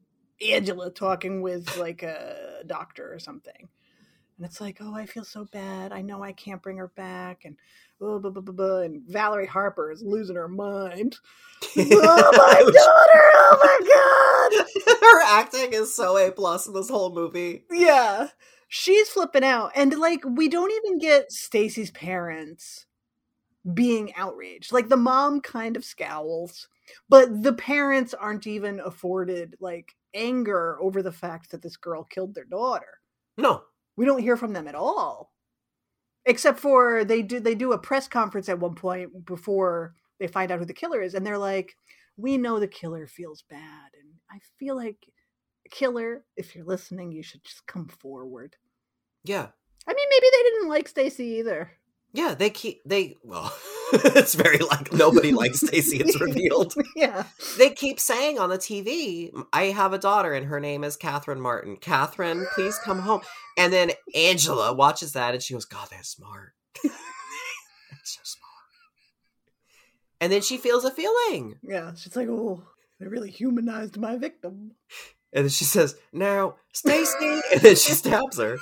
Angela 0.47 0.91
talking 0.91 1.43
with 1.43 1.77
like 1.77 2.03
a 2.03 2.63
doctor 2.67 3.13
or 3.13 3.19
something. 3.19 3.69
And 4.37 4.47
it's 4.47 4.61
like, 4.61 4.79
oh, 4.81 4.95
I 4.95 5.07
feel 5.07 5.25
so 5.25 5.45
bad. 5.45 5.93
I 5.93 6.03
know 6.03 6.23
I 6.23 6.33
can't 6.33 6.63
bring 6.63 6.79
her 6.79 6.89
back. 6.89 7.45
And 7.45 7.57
blah, 7.99 8.19
blah, 8.19 8.31
blah, 8.31 8.43
blah, 8.43 8.55
blah. 8.55 8.79
And 8.81 9.03
Valerie 9.07 9.47
Harper 9.47 9.91
is 9.91 10.03
losing 10.03 10.37
her 10.37 10.49
mind. 10.49 11.17
oh, 11.77 12.33
my 12.37 12.59
daughter! 12.59 13.25
Oh, 13.37 13.59
my 13.63 14.57
God! 14.85 15.01
Her 15.01 15.23
acting 15.23 15.73
is 15.73 15.95
so 15.95 16.17
a 16.17 16.31
plus 16.31 16.67
in 16.67 16.75
this 16.75 16.89
whole 16.89 17.15
movie. 17.15 17.65
Yeah. 17.71 18.29
She's 18.69 19.09
flipping 19.09 19.45
out. 19.45 19.73
And 19.75 19.97
like 19.99 20.23
we 20.27 20.49
don't 20.49 20.73
even 20.73 20.99
get 20.99 21.31
Stacy's 21.33 21.91
parents 21.91 22.87
being 23.73 24.13
outraged. 24.15 24.73
Like 24.73 24.89
the 24.89 24.97
mom 24.97 25.41
kind 25.41 25.77
of 25.77 25.85
scowls, 25.85 26.69
but 27.09 27.43
the 27.43 27.53
parents 27.53 28.15
aren't 28.15 28.47
even 28.47 28.81
afforded 28.81 29.57
like 29.61 29.95
anger 30.15 30.79
over 30.81 31.03
the 31.03 31.13
fact 31.13 31.51
that 31.51 31.63
this 31.63 31.77
girl 31.77 32.05
killed 32.05 32.35
their 32.35 32.45
daughter. 32.45 33.01
No. 33.37 33.63
We 33.97 34.07
don't 34.07 34.23
hear 34.23 34.37
from 34.37 34.53
them 34.53 34.67
at 34.67 34.75
all. 34.75 35.34
Except 36.27 36.59
for 36.59 37.05
they 37.05 37.23
do 37.23 37.41
they 37.41 37.55
do 37.55 37.73
a 37.73 37.79
press 37.79 38.09
conference 38.09 38.49
at 38.49 38.59
one 38.59 38.75
point 38.75 39.27
before 39.27 39.95
they 40.19 40.27
find 40.27 40.51
out 40.51 40.59
who 40.59 40.65
the 40.65 40.73
killer 40.73 41.03
is 41.03 41.15
and 41.15 41.27
they're 41.27 41.39
like, 41.39 41.77
"We 42.17 42.39
know 42.39 42.59
the 42.59 42.69
killer 42.69 43.07
feels 43.07 43.43
bad 43.43 43.91
and 44.01 44.15
I 44.31 44.39
feel 44.59 44.77
like 44.77 45.07
killer, 45.71 46.25
if 46.37 46.55
you're 46.55 46.65
listening, 46.65 47.13
you 47.13 47.23
should 47.23 47.45
just 47.45 47.67
come 47.67 47.89
forward." 47.89 48.57
Yeah. 49.25 49.49
I 49.87 49.93
mean, 49.93 50.07
maybe 50.11 50.27
they 50.33 50.43
didn't 50.45 50.69
like 50.69 50.89
Stacy 50.89 51.25
either. 51.39 51.73
Yeah, 52.13 52.35
they 52.35 52.51
keep 52.51 52.83
they 52.87 53.17
well 53.23 53.53
it's 54.17 54.35
very 54.35 54.59
like 54.59 54.93
nobody 54.93 55.33
likes 55.33 55.61
Stacy, 55.61 55.99
it's 55.99 56.21
revealed. 56.21 56.75
yeah. 56.97 57.25
They 57.59 57.71
keep 57.71 58.01
saying 58.01 58.39
on 58.39 58.51
the 58.51 58.59
TV, 58.59 59.31
I 59.53 59.65
have 59.67 59.93
a 59.93 59.99
daughter 59.99 60.33
and 60.33 60.47
her 60.47 60.61
name 60.61 60.85
is 60.85 60.97
Catherine 60.97 61.41
Martin. 61.41 61.77
Catherine, 61.77 62.47
please 62.55 62.79
come 62.79 62.99
home. 63.01 63.21
And 63.57 63.73
then 63.73 63.93
Angela 64.15 64.73
watches 64.75 65.13
that 65.13 65.35
and 65.35 65.43
she 65.43 65.55
goes, 65.55 65.65
God, 65.65 65.89
that's 65.91 66.09
smart. 66.09 66.53
that's 66.83 66.95
so 68.05 68.21
smart. 68.25 68.45
And 70.21 70.33
then 70.33 70.43
she 70.43 70.57
feels 70.57 70.85
a 70.85 70.91
feeling. 70.91 71.57
Yeah. 71.63 71.93
She's 71.95 72.17
like, 72.17 72.29
oh, 72.29 72.63
they 72.99 73.07
really 73.07 73.31
humanized 73.31 73.99
my 73.99 74.17
victim. 74.17 74.73
And 75.33 75.45
then 75.45 75.51
she 75.51 75.65
says, 75.65 75.97
Now, 76.13 76.57
Stacy. 76.73 77.41
and 77.53 77.61
then 77.61 77.75
she 77.77 77.93
stabs 77.93 78.39
her. 78.39 78.59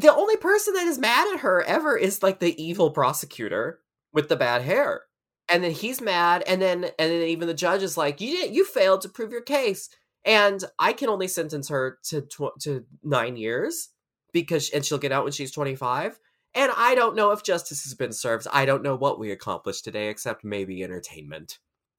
The 0.00 0.14
only 0.14 0.36
person 0.36 0.74
that 0.74 0.86
is 0.86 0.98
mad 0.98 1.32
at 1.34 1.40
her 1.40 1.62
ever 1.62 1.96
is 1.96 2.22
like 2.22 2.40
the 2.40 2.60
evil 2.62 2.90
prosecutor 2.90 3.80
with 4.12 4.28
the 4.28 4.36
bad 4.36 4.62
hair. 4.62 5.02
And 5.48 5.62
then 5.62 5.72
he's 5.72 6.00
mad, 6.00 6.44
and 6.46 6.62
then 6.62 6.84
and 6.84 7.10
then 7.10 7.22
even 7.22 7.48
the 7.48 7.54
judge 7.54 7.82
is 7.82 7.96
like, 7.96 8.20
"You 8.20 8.30
didn't, 8.30 8.54
you 8.54 8.64
failed 8.64 9.00
to 9.02 9.08
prove 9.08 9.32
your 9.32 9.42
case, 9.42 9.90
and 10.24 10.62
I 10.78 10.92
can 10.92 11.08
only 11.08 11.26
sentence 11.28 11.68
her 11.68 11.98
to 12.04 12.22
tw- 12.22 12.58
to 12.60 12.84
nine 13.02 13.36
years 13.36 13.88
because 14.32 14.70
and 14.70 14.84
she'll 14.84 14.98
get 14.98 15.12
out 15.12 15.24
when 15.24 15.32
she's 15.32 15.50
25. 15.50 16.18
And 16.54 16.72
I 16.76 16.94
don't 16.94 17.16
know 17.16 17.30
if 17.32 17.42
justice 17.42 17.84
has 17.84 17.94
been 17.94 18.12
served. 18.12 18.46
I 18.52 18.64
don't 18.64 18.82
know 18.82 18.96
what 18.96 19.18
we 19.18 19.30
accomplished 19.30 19.84
today 19.84 20.08
except 20.08 20.44
maybe 20.44 20.82
entertainment. 20.82 21.58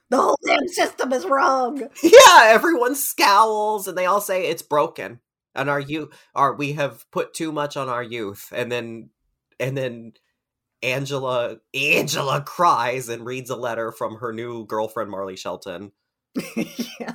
The 0.09 0.17
whole 0.17 0.37
damn 0.45 0.67
system 0.67 1.13
is 1.13 1.25
wrong. 1.25 1.87
Yeah, 2.03 2.41
everyone 2.43 2.95
scowls 2.95 3.87
and 3.87 3.97
they 3.97 4.05
all 4.05 4.21
say 4.21 4.47
it's 4.47 4.61
broken. 4.61 5.19
And 5.55 5.69
our 5.69 5.79
youth 5.79 6.09
are 6.35 6.53
we 6.55 6.73
have 6.73 7.09
put 7.11 7.33
too 7.33 7.51
much 7.51 7.75
on 7.77 7.89
our 7.89 8.03
youth. 8.03 8.51
And 8.55 8.71
then 8.71 9.09
and 9.59 9.77
then 9.77 10.13
Angela 10.83 11.57
Angela 11.73 12.41
cries 12.41 13.09
and 13.09 13.25
reads 13.25 13.49
a 13.49 13.55
letter 13.55 13.91
from 13.91 14.15
her 14.17 14.33
new 14.33 14.65
girlfriend 14.65 15.11
Marley 15.11 15.35
Shelton, 15.35 15.91
yeah. 16.55 17.13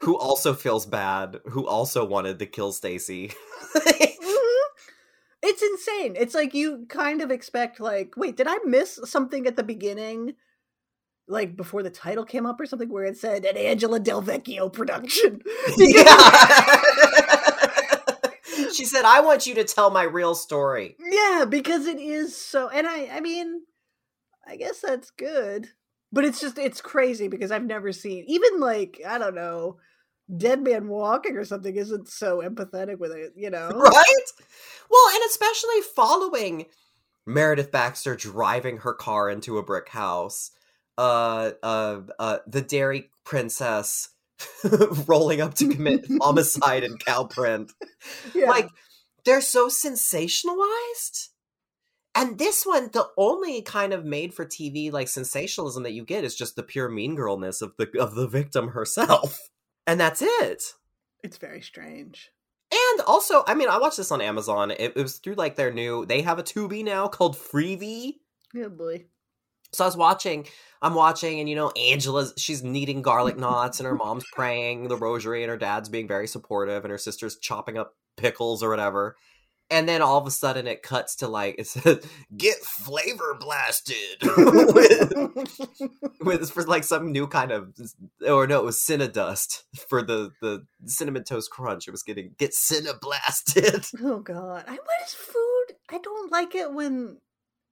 who 0.00 0.16
also 0.16 0.54
feels 0.54 0.86
bad, 0.86 1.38
who 1.46 1.66
also 1.66 2.04
wanted 2.04 2.38
to 2.38 2.46
kill 2.46 2.72
Stacy. 2.72 3.32
Mhm. 3.74 4.64
It's 5.42 5.62
insane. 5.62 6.16
It's 6.18 6.34
like 6.34 6.54
you 6.54 6.86
kind 6.88 7.20
of 7.20 7.30
expect 7.30 7.78
like, 7.80 8.14
wait, 8.16 8.36
did 8.36 8.46
I 8.48 8.58
miss 8.64 8.98
something 9.04 9.46
at 9.46 9.56
the 9.56 9.62
beginning? 9.62 10.34
Like 11.28 11.56
before 11.56 11.82
the 11.82 11.90
title 11.90 12.24
came 12.24 12.46
up 12.46 12.60
or 12.60 12.66
something 12.66 12.88
where 12.90 13.04
it 13.04 13.16
said 13.18 13.44
an 13.44 13.56
Angela 13.56 14.00
Del 14.00 14.22
Vecchio 14.22 14.72
production. 14.72 15.40
yeah. 15.78 16.82
She 18.74 18.84
said, 18.84 19.04
"I 19.04 19.20
want 19.20 19.46
you 19.46 19.54
to 19.56 19.64
tell 19.64 19.90
my 19.90 20.02
real 20.02 20.34
story." 20.34 20.96
Yeah, 20.98 21.44
because 21.48 21.86
it 21.86 22.00
is 22.00 22.36
so 22.36 22.68
and 22.68 22.86
I 22.86 23.08
I 23.12 23.20
mean 23.20 23.62
I 24.46 24.56
guess 24.56 24.80
that's 24.80 25.10
good. 25.10 25.68
But 26.12 26.24
it's 26.24 26.40
just 26.40 26.58
it's 26.58 26.80
crazy 26.80 27.28
because 27.28 27.50
I've 27.50 27.64
never 27.64 27.92
seen 27.92 28.24
even 28.28 28.60
like, 28.60 29.00
I 29.06 29.18
don't 29.18 29.34
know, 29.34 29.78
Dead 30.34 30.62
Man 30.62 30.88
Walking 30.88 31.36
or 31.36 31.44
something 31.44 31.74
isn't 31.74 32.08
so 32.08 32.40
empathetic 32.40 32.98
with 32.98 33.12
it, 33.12 33.32
you 33.36 33.50
know? 33.50 33.68
Right? 33.74 34.30
Well, 34.90 35.14
and 35.14 35.22
especially 35.26 35.80
following 35.94 36.66
Meredith 37.26 37.72
Baxter 37.72 38.14
driving 38.14 38.78
her 38.78 38.94
car 38.94 39.28
into 39.28 39.58
a 39.58 39.62
brick 39.64 39.88
house, 39.88 40.52
uh, 40.96 41.52
uh, 41.62 42.02
uh, 42.18 42.38
the 42.46 42.62
Dairy 42.62 43.10
Princess 43.24 44.10
rolling 45.06 45.40
up 45.40 45.54
to 45.54 45.68
commit 45.68 46.06
homicide 46.20 46.84
in 46.84 46.96
cow 46.98 47.24
print. 47.24 47.72
Yeah. 48.34 48.50
Like, 48.50 48.68
they're 49.24 49.40
so 49.40 49.68
sensationalized. 49.68 51.28
And 52.14 52.38
this 52.38 52.64
one, 52.64 52.90
the 52.92 53.08
only 53.16 53.62
kind 53.62 53.92
of 53.92 54.04
made 54.04 54.34
for 54.34 54.44
TV 54.44 54.92
like 54.92 55.08
sensationalism 55.08 55.82
that 55.82 55.92
you 55.92 56.04
get 56.04 56.24
is 56.24 56.36
just 56.36 56.54
the 56.54 56.62
pure 56.62 56.88
mean 56.88 57.16
girlness 57.16 57.62
of 57.62 57.72
the 57.76 57.88
of 57.98 58.14
the 58.14 58.26
victim 58.28 58.68
herself. 58.68 59.38
And 59.86 60.00
that's 60.00 60.22
it. 60.22 60.74
it's 61.22 61.36
very 61.36 61.60
strange. 61.60 62.30
And 62.72 63.00
also, 63.02 63.44
I 63.46 63.54
mean, 63.54 63.68
I 63.68 63.78
watched 63.78 63.98
this 63.98 64.10
on 64.10 64.20
Amazon. 64.20 64.70
It, 64.70 64.94
it 64.96 65.02
was 65.02 65.18
through 65.18 65.34
like 65.34 65.56
their 65.56 65.72
new. 65.72 66.06
They 66.06 66.22
have 66.22 66.38
a 66.38 66.42
Tubi 66.42 66.84
now 66.84 67.06
called 67.08 67.36
Freevee. 67.36 68.14
Yeah, 68.52 68.68
boy. 68.68 69.04
So 69.74 69.84
I 69.84 69.88
was 69.88 69.96
watching. 69.96 70.46
I'm 70.82 70.94
watching, 70.94 71.40
and 71.40 71.48
you 71.48 71.56
know, 71.56 71.70
Angela's 71.70 72.34
she's 72.36 72.62
kneading 72.62 73.02
garlic 73.02 73.38
knots, 73.38 73.80
and 73.80 73.86
her 73.86 73.94
mom's 73.94 74.24
praying 74.32 74.88
the 74.88 74.96
rosary, 74.96 75.42
and 75.42 75.50
her 75.50 75.56
dad's 75.56 75.88
being 75.88 76.06
very 76.06 76.26
supportive, 76.26 76.84
and 76.84 76.90
her 76.90 76.98
sister's 76.98 77.36
chopping 77.38 77.78
up 77.78 77.94
pickles 78.16 78.62
or 78.62 78.68
whatever. 78.68 79.16
And 79.70 79.88
then 79.88 80.02
all 80.02 80.18
of 80.18 80.26
a 80.26 80.30
sudden, 80.30 80.66
it 80.66 80.82
cuts 80.82 81.16
to 81.16 81.28
like 81.28 81.54
it 81.58 81.66
says, 81.66 82.06
"Get 82.36 82.56
flavor 82.58 83.34
blasted." 83.40 83.96
with, 84.36 85.12
with 86.20 86.50
for 86.50 86.64
like 86.64 86.84
some 86.84 87.12
new 87.12 87.26
kind 87.26 87.50
of 87.50 87.72
or 88.26 88.46
no 88.46 88.60
it 88.60 88.64
was 88.64 88.78
cinnadust 88.78 89.62
for 89.88 90.02
the 90.02 90.32
the 90.42 90.66
cinnamon 90.84 91.24
toast 91.24 91.50
crunch 91.50 91.88
it 91.88 91.92
was 91.92 92.02
getting 92.02 92.34
get 92.38 92.52
cinnablasted 92.52 93.88
Oh 94.04 94.20
god. 94.20 94.64
I 94.66 94.72
what 94.72 95.06
is 95.06 95.14
food? 95.14 95.76
I 95.90 95.98
don't 95.98 96.30
like 96.30 96.54
it 96.54 96.72
when 96.72 97.18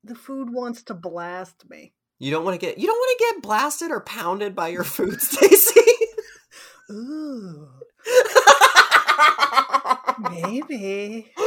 the 0.05 0.15
food 0.15 0.51
wants 0.51 0.83
to 0.85 0.95
blast 0.95 1.69
me. 1.69 1.93
you 2.19 2.31
don't 2.31 2.45
want 2.45 2.59
to 2.59 2.67
get 2.67 2.79
you 2.79 2.87
don't 2.87 2.97
want 2.97 3.19
to 3.19 3.25
get 3.35 3.43
blasted 3.43 3.91
or 3.91 4.01
pounded 4.01 4.55
by 4.55 4.69
your 4.69 4.85
food 4.85 5.21
stacy 5.31 5.81
Ooh. 6.91 7.69
Maybe. 10.31 11.33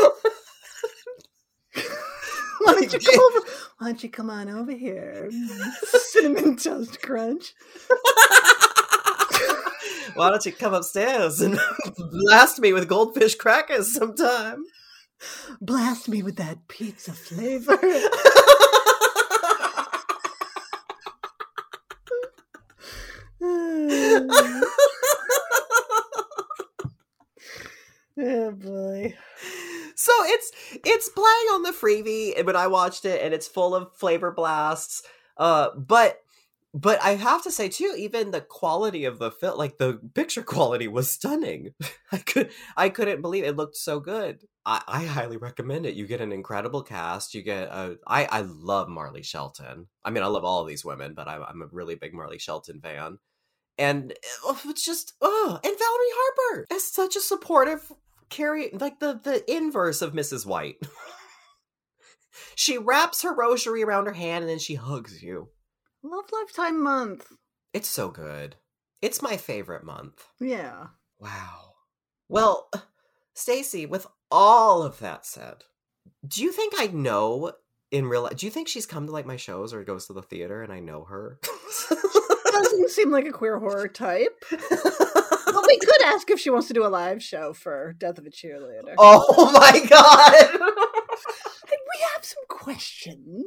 Why 2.61 2.73
don't 2.73 2.91
you 2.93 2.99
come 2.99 3.19
over? 3.19 3.39
Why 3.77 3.87
don't 3.87 4.01
you 4.03 4.09
come 4.09 4.29
on 4.31 4.49
over 4.49 4.71
here? 4.71 5.29
Cinnamon 5.83 6.55
toast 6.57 7.01
crunch. 7.01 7.53
why 10.15 10.29
don't 10.29 10.45
you 10.45 10.53
come 10.53 10.73
upstairs 10.73 11.41
and 11.41 11.59
blast 11.97 12.59
me 12.59 12.71
with 12.73 12.87
goldfish 12.87 13.35
crackers 13.35 13.93
sometime 13.93 14.63
Blast 15.61 16.07
me 16.09 16.23
with 16.23 16.37
that 16.37 16.67
pizza 16.69 17.11
flavor. 17.13 17.77
oh 28.17 28.51
boy. 28.51 29.15
so 29.95 30.11
it's 30.95 31.09
playing 31.09 31.47
on 31.53 31.63
the 31.63 31.71
freevee 31.71 32.45
but 32.45 32.55
i 32.55 32.67
watched 32.67 33.05
it 33.05 33.21
and 33.21 33.33
it's 33.33 33.47
full 33.47 33.75
of 33.75 33.93
flavor 33.95 34.31
blasts 34.31 35.03
uh 35.37 35.69
but 35.77 36.21
but 36.73 37.01
i 37.01 37.15
have 37.15 37.43
to 37.43 37.51
say 37.51 37.69
too 37.69 37.93
even 37.97 38.31
the 38.31 38.41
quality 38.41 39.05
of 39.05 39.17
the 39.17 39.31
film 39.31 39.57
like 39.57 39.77
the 39.77 39.99
picture 40.13 40.43
quality 40.43 40.87
was 40.87 41.09
stunning. 41.09 41.73
I 42.11 42.17
could 42.17 42.51
i 42.75 42.89
couldn't 42.89 43.21
believe 43.21 43.43
it, 43.43 43.47
it 43.47 43.55
looked 43.55 43.77
so 43.77 43.99
good. 43.99 44.41
I, 44.65 44.81
I 44.87 45.05
highly 45.05 45.37
recommend 45.37 45.85
it. 45.85 45.95
You 45.95 46.07
get 46.07 46.21
an 46.21 46.31
incredible 46.31 46.81
cast. 46.81 47.33
You 47.33 47.41
get 47.41 47.69
a 47.69 47.97
i 48.05 48.25
i 48.25 48.41
love 48.41 48.89
marley 48.89 49.23
shelton. 49.23 49.87
I 50.03 50.11
mean 50.11 50.23
i 50.23 50.27
love 50.27 50.43
all 50.43 50.65
these 50.65 50.85
women 50.85 51.13
but 51.13 51.27
i'm, 51.27 51.43
I'm 51.43 51.61
a 51.61 51.67
really 51.71 51.95
big 51.95 52.13
marley 52.13 52.39
shelton 52.39 52.81
fan. 52.81 53.19
And 53.77 54.13
uh, 54.47 54.55
it's 54.65 54.85
just 54.85 55.13
oh 55.21 55.59
and 55.63 55.63
valerie 55.63 55.77
harper 55.79 56.67
is 56.71 56.87
such 56.87 57.15
a 57.15 57.21
supportive 57.21 57.91
carry 58.29 58.69
like 58.71 58.99
the 58.99 59.19
the 59.23 59.43
inverse 59.51 60.01
of 60.01 60.13
Mrs. 60.13 60.45
White. 60.45 60.77
she 62.55 62.77
wraps 62.77 63.21
her 63.23 63.33
rosary 63.33 63.83
around 63.83 64.05
her 64.05 64.13
hand 64.13 64.43
and 64.43 64.49
then 64.49 64.59
she 64.59 64.75
hugs 64.75 65.21
you. 65.23 65.49
Love 66.03 66.25
Lifetime 66.31 66.81
Month. 66.81 67.31
It's 67.73 67.89
so 67.89 68.09
good. 68.09 68.55
It's 69.01 69.21
my 69.21 69.37
favorite 69.37 69.83
month. 69.83 70.25
Yeah. 70.39 70.87
Wow. 71.19 71.73
Well, 72.29 72.69
Stacie, 73.35 73.87
with 73.87 74.07
all 74.31 74.81
of 74.81 74.99
that 74.99 75.25
said, 75.25 75.63
do 76.27 76.43
you 76.43 76.51
think 76.51 76.73
I 76.77 76.87
know 76.87 77.53
in 77.91 78.07
real 78.07 78.23
life? 78.23 78.37
Do 78.37 78.45
you 78.45 78.51
think 78.51 78.67
she's 78.67 78.85
come 78.85 79.05
to 79.07 79.11
like 79.11 79.25
my 79.25 79.35
shows 79.35 79.73
or 79.73 79.83
goes 79.83 80.07
to 80.07 80.13
the 80.13 80.21
theater 80.21 80.63
and 80.63 80.71
I 80.71 80.79
know 80.79 81.03
her? 81.05 81.39
Doesn't 82.51 82.89
seem 82.91 83.11
like 83.11 83.25
a 83.25 83.31
queer 83.31 83.59
horror 83.59 83.87
type. 83.87 84.43
We 85.81 85.85
could 85.85 86.01
ask 86.05 86.29
if 86.31 86.39
she 86.39 86.49
wants 86.49 86.67
to 86.67 86.73
do 86.73 86.85
a 86.85 86.87
live 86.87 87.21
show 87.21 87.53
for 87.53 87.93
Death 87.97 88.17
of 88.17 88.25
a 88.25 88.29
Cheerleader. 88.29 88.93
oh 88.97 89.51
my 89.53 89.85
god. 89.87 90.59
We 91.69 92.01
have 92.13 92.23
some 92.25 92.43
questions. 92.49 93.45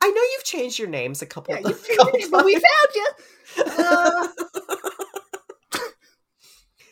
I 0.00 0.10
know 0.10 0.22
you've 0.32 0.44
changed 0.44 0.78
your 0.78 0.88
names 0.88 1.20
a 1.22 1.26
couple 1.26 1.54
Yeah, 1.54 1.60
times. 1.62 1.86
you, 1.88 2.28
but 2.30 2.44
we 2.44 2.54
found 2.54 2.94
you. 2.94 3.08
Uh, 3.78 4.28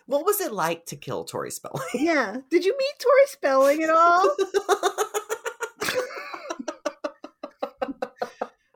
what 0.06 0.24
was 0.24 0.40
it 0.40 0.52
like 0.52 0.86
to 0.86 0.96
kill 0.96 1.24
Tori 1.24 1.50
Spelling? 1.50 1.82
yeah. 1.94 2.38
Did 2.50 2.64
you 2.64 2.74
meet 2.78 2.94
Tori 2.98 3.26
Spelling 3.26 3.82
at 3.82 3.90
all? 3.90 4.36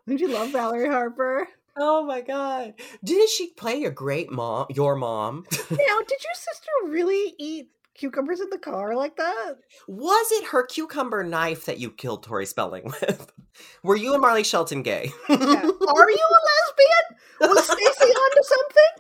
Did 0.07 0.21
you 0.21 0.29
love 0.29 0.51
Valerie 0.51 0.89
Harper? 0.89 1.49
Oh 1.77 2.05
my 2.05 2.21
god! 2.21 2.75
Didn't 3.05 3.31
she 3.31 3.49
play 3.51 3.85
a 3.85 3.91
great 3.91 4.31
mom? 4.31 4.67
Your 4.71 4.95
mom? 4.97 5.45
Now, 5.71 5.99
did 6.01 6.19
your 6.23 6.35
sister 6.35 6.71
really 6.87 7.35
eat 7.39 7.69
cucumbers 7.95 8.41
in 8.41 8.49
the 8.51 8.59
car 8.59 8.95
like 8.97 9.17
that? 9.17 9.55
was 9.87 10.33
it 10.33 10.45
her 10.47 10.65
cucumber 10.67 11.23
knife 11.25 11.65
that 11.67 11.79
you 11.79 11.91
killed 11.91 12.23
Tori 12.23 12.47
Spelling 12.47 12.85
with? 12.85 13.31
Were 13.83 13.97
you 13.97 14.13
and 14.15 14.23
Marley 14.23 14.45
Shelton 14.45 14.83
gay? 14.83 15.11
Yeah. 15.29 15.37
Are 15.37 15.45
you 15.51 15.67
a 15.69 15.81
lesbian? 16.49 17.05
Was 17.41 17.65
Stacy 17.65 18.13
onto 18.13 18.43
something? 18.43 18.93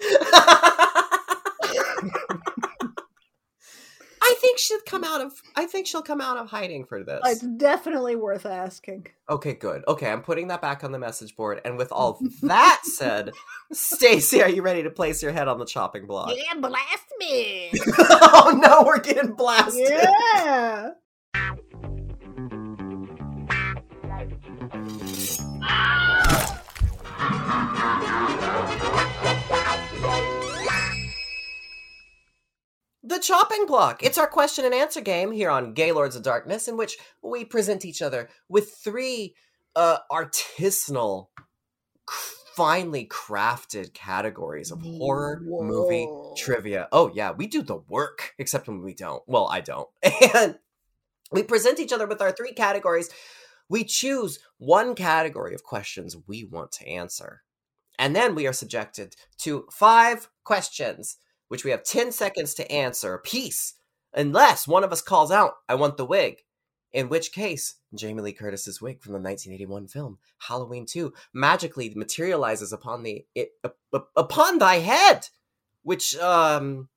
I 4.33 4.35
think 4.37 4.59
she'll 4.59 4.81
come 4.87 5.05
out 5.05 5.21
of. 5.21 5.43
I 5.57 5.67
think 5.67 5.87
she'll 5.87 6.01
come 6.01 6.23
out 6.23 6.39
of 6.39 6.49
hiding 6.49 6.87
for 6.87 7.05
this. 7.05 7.21
It's 7.27 7.43
definitely 7.43 8.17
worth 8.17 8.47
asking. 8.47 9.09
Okay, 9.29 9.53
good. 9.53 9.85
Okay, 9.87 10.11
I'm 10.11 10.23
putting 10.23 10.49
that 10.49 10.63
back 10.63 10.83
on 10.83 10.91
the 10.91 10.99
message 10.99 11.37
board. 11.37 11.61
And 11.67 11.77
with 11.77 11.93
all 11.93 12.19
that 12.43 12.81
said, 12.85 13.33
Stacie, 13.75 14.43
are 14.43 14.49
you 14.49 14.63
ready 14.63 14.83
to 14.85 14.91
place 14.91 15.23
your 15.23 15.33
head 15.33 15.49
on 15.49 15.59
the 15.59 15.67
chopping 15.67 16.07
block? 16.07 16.33
Yeah, 16.35 16.55
blast 16.59 17.13
me. 17.19 17.73
oh 17.99 18.59
no, 18.63 18.85
we're 18.87 19.01
getting 19.01 19.35
blasted. 19.35 19.91
Yeah. 19.91 20.93
chopping 33.23 33.67
block. 33.67 34.03
It's 34.03 34.19
our 34.19 34.27
question 34.27 34.65
and 34.65 34.75
answer 34.75 35.01
game 35.01 35.33
here 35.33 35.51
on 35.51 35.73
Gaylords 35.73 36.17
of 36.17 36.23
Darkness, 36.23 36.69
in 36.69 36.77
which 36.77 36.99
we 37.23 37.45
present 37.45 37.85
each 37.85 38.03
other 38.03 38.29
with 38.49 38.75
three 38.75 39.35
uh, 39.75 39.99
artisanal, 40.11 41.29
finely 42.55 43.07
crafted 43.07 43.95
categories 43.95 44.71
of 44.71 44.83
horror 44.83 45.41
movie 45.43 46.09
trivia. 46.37 46.89
Oh, 46.93 47.11
yeah, 47.15 47.31
we 47.31 47.47
do 47.47 47.63
the 47.63 47.77
work, 47.89 48.35
except 48.39 48.69
when 48.69 48.83
we 48.83 48.95
don't. 48.95 49.23
Well, 49.27 49.49
I 49.49 49.61
don't. 49.61 49.89
And 50.35 50.59
we 51.31 51.43
present 51.43 51.81
each 51.81 51.93
other 51.93 52.07
with 52.07 52.21
our 52.21 52.31
three 52.31 52.53
categories. 52.53 53.09
We 53.69 53.85
choose 53.85 54.39
one 54.59 54.95
category 54.95 55.55
of 55.55 55.65
questions 55.65 56.17
we 56.27 56.45
want 56.45 56.73
to 56.73 56.87
answer. 56.87 57.43
And 57.99 58.15
then 58.15 58.35
we 58.35 58.47
are 58.47 58.53
subjected 58.53 59.17
to 59.39 59.67
five 59.71 60.29
questions, 60.45 61.17
which 61.53 61.65
we 61.65 61.71
have 61.71 61.85
10 61.85 62.13
seconds 62.13 62.55
to 62.55 62.73
answer 62.73 63.13
a 63.13 63.19
piece, 63.19 63.75
unless 64.15 64.67
one 64.67 64.83
of 64.83 64.91
us 64.91 65.03
calls 65.03 65.31
out, 65.31 65.57
I 65.69 65.75
want 65.75 65.99
the 65.99 66.07
wig. 66.07 66.39
In 66.95 67.11
which 67.11 67.31
case, 67.31 67.75
Jamie 67.95 68.23
Lee 68.23 68.33
Curtis's 68.33 68.81
wig 68.81 69.03
from 69.03 69.13
the 69.13 69.19
1981 69.19 69.89
film 69.89 70.17
Halloween 70.39 70.87
2 70.87 71.13
magically 71.35 71.93
materializes 71.95 72.73
upon 72.73 73.03
the 73.03 73.27
it, 73.35 73.51
up- 73.63 73.77
up- 73.93 74.09
upon 74.17 74.61
thy 74.61 74.77
head, 74.77 75.29
which 75.83 76.17
um 76.17 76.89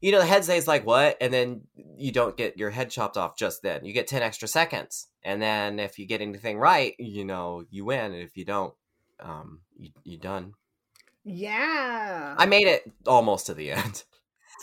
you 0.00 0.10
know 0.10 0.18
the 0.18 0.26
head 0.26 0.44
says 0.44 0.66
like 0.66 0.84
what 0.84 1.16
and 1.20 1.32
then 1.32 1.60
you 1.96 2.10
don't 2.10 2.36
get 2.36 2.58
your 2.58 2.70
head 2.70 2.90
chopped 2.90 3.16
off 3.16 3.38
just 3.38 3.62
then. 3.62 3.84
You 3.84 3.92
get 3.92 4.08
10 4.08 4.22
extra 4.22 4.48
seconds. 4.48 5.06
And 5.22 5.40
then 5.40 5.78
if 5.78 6.00
you 6.00 6.06
get 6.06 6.20
anything 6.20 6.58
right, 6.58 6.94
you 6.98 7.24
know, 7.24 7.62
you 7.70 7.84
win 7.84 8.12
and 8.12 8.22
if 8.22 8.36
you 8.36 8.44
don't 8.44 8.74
um 9.20 9.60
you 9.76 9.90
you 10.02 10.18
done. 10.18 10.54
Yeah. 11.28 12.34
I 12.38 12.46
made 12.46 12.66
it 12.66 12.90
almost 13.06 13.46
to 13.46 13.54
the 13.54 13.72
end. 13.72 14.04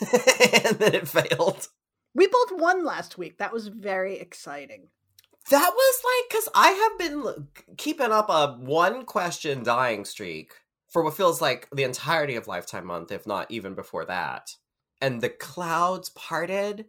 and 0.00 0.78
then 0.78 0.94
it 0.94 1.08
failed. 1.08 1.68
we 2.14 2.26
both 2.26 2.52
won 2.52 2.84
last 2.84 3.16
week. 3.16 3.38
That 3.38 3.52
was 3.52 3.68
very 3.68 4.18
exciting. 4.18 4.88
That 5.50 5.70
was 5.72 6.02
like 6.04 6.28
because 6.28 6.48
I 6.54 6.70
have 6.70 6.98
been 6.98 7.48
keeping 7.76 8.10
up 8.10 8.28
a 8.28 8.56
one 8.58 9.04
question 9.04 9.62
dying 9.62 10.04
streak 10.04 10.54
for 10.88 11.04
what 11.04 11.16
feels 11.16 11.40
like 11.40 11.68
the 11.72 11.84
entirety 11.84 12.34
of 12.34 12.48
Lifetime 12.48 12.86
Month, 12.86 13.12
if 13.12 13.26
not 13.26 13.50
even 13.50 13.74
before 13.74 14.04
that. 14.06 14.50
And 15.00 15.20
the 15.20 15.28
clouds 15.28 16.08
parted, 16.10 16.86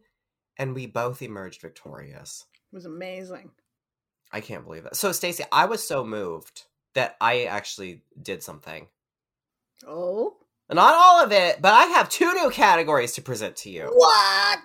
and 0.58 0.74
we 0.74 0.88
both 0.88 1.22
emerged 1.22 1.62
victorious. 1.62 2.46
It 2.72 2.76
was 2.76 2.86
amazing. 2.86 3.52
I 4.32 4.42
can't 4.42 4.66
believe 4.66 4.84
that. 4.84 4.96
So, 4.96 5.12
Stacie, 5.12 5.46
I 5.52 5.66
was 5.66 5.88
so 5.88 6.04
moved 6.04 6.64
that 6.96 7.16
I 7.22 7.44
actually 7.44 8.02
did 8.20 8.42
something. 8.42 8.88
Oh. 9.86 10.36
Not 10.70 10.94
all 10.96 11.24
of 11.24 11.32
it, 11.32 11.62
but 11.62 11.74
I 11.74 11.86
have 11.86 12.10
two 12.10 12.34
new 12.34 12.50
categories 12.50 13.14
to 13.14 13.22
present 13.22 13.56
to 13.58 13.70
you. 13.70 13.90
What? 13.94 14.60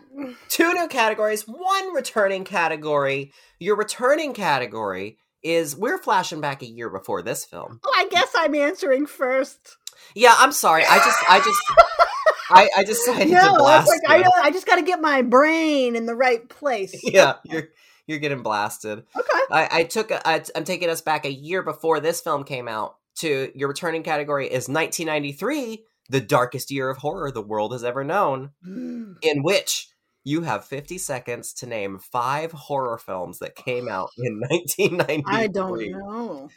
two 0.49 0.73
new 0.75 0.89
categories, 0.89 1.47
one 1.47 1.95
returning 1.95 2.45
category. 2.45 3.33
Your 3.61 3.77
returning 3.77 4.35
category 4.35 5.19
is 5.43 5.77
we're 5.77 5.99
flashing 5.99 6.41
back 6.41 6.63
a 6.63 6.67
year 6.67 6.91
before 6.91 7.23
this 7.23 7.45
film. 7.45 7.81
Oh, 7.85 7.93
I 7.97 8.09
guess 8.09 8.31
I'm 8.35 8.55
answering 8.55 9.07
first. 9.07 9.77
Yeah, 10.15 10.35
I'm 10.39 10.53
sorry. 10.53 10.85
I 10.85 10.99
just 10.99 11.19
I 11.29 11.39
just 11.39 11.61
I, 12.51 12.69
I 12.79 12.85
decided 12.85 13.31
no, 13.31 13.41
to 13.41 13.55
I, 13.55 13.59
blast 13.59 13.89
like, 13.89 14.25
I. 14.25 14.31
I 14.43 14.51
just 14.51 14.67
got 14.67 14.77
to 14.77 14.83
get 14.83 15.01
my 15.01 15.23
brain 15.23 15.97
in 15.97 16.07
the 16.07 16.15
right 16.15 16.47
place. 16.49 16.95
Yeah, 17.05 17.35
you're 17.45 17.69
you're 18.07 18.19
getting 18.19 18.43
blasted. 18.43 19.05
Okay. 19.17 19.41
I, 19.51 19.69
I 19.71 19.85
took 19.85 20.11
a, 20.11 20.27
I, 20.27 20.43
I'm 20.57 20.65
taking 20.65 20.91
us 20.91 21.01
back 21.01 21.25
a 21.25 21.33
year 21.33 21.63
before 21.63 22.01
this 22.01 22.21
film 22.21 22.45
came 22.45 22.67
out. 22.69 22.97
To 23.17 23.51
your 23.55 23.69
returning 23.69 24.03
category 24.03 24.47
is 24.47 24.69
1993, 24.69 25.85
the 26.09 26.21
darkest 26.21 26.71
year 26.71 26.89
of 26.89 26.99
horror 26.99 27.31
the 27.31 27.43
world 27.43 27.73
has 27.73 27.85
ever 27.85 28.05
known. 28.05 28.51
in 28.65 29.43
which 29.43 29.89
you 30.25 30.43
have 30.43 30.65
50 30.65 30.99
seconds 30.99 31.53
to 31.55 31.67
name 31.67 31.99
five 31.99 32.53
horror 32.53 32.99
films 32.99 33.39
that 33.41 33.57
came 33.57 33.89
out 33.89 34.11
in 34.19 34.41
1993. 34.41 35.23
I 35.27 35.47
don't 35.47 35.91
know. 35.91 36.49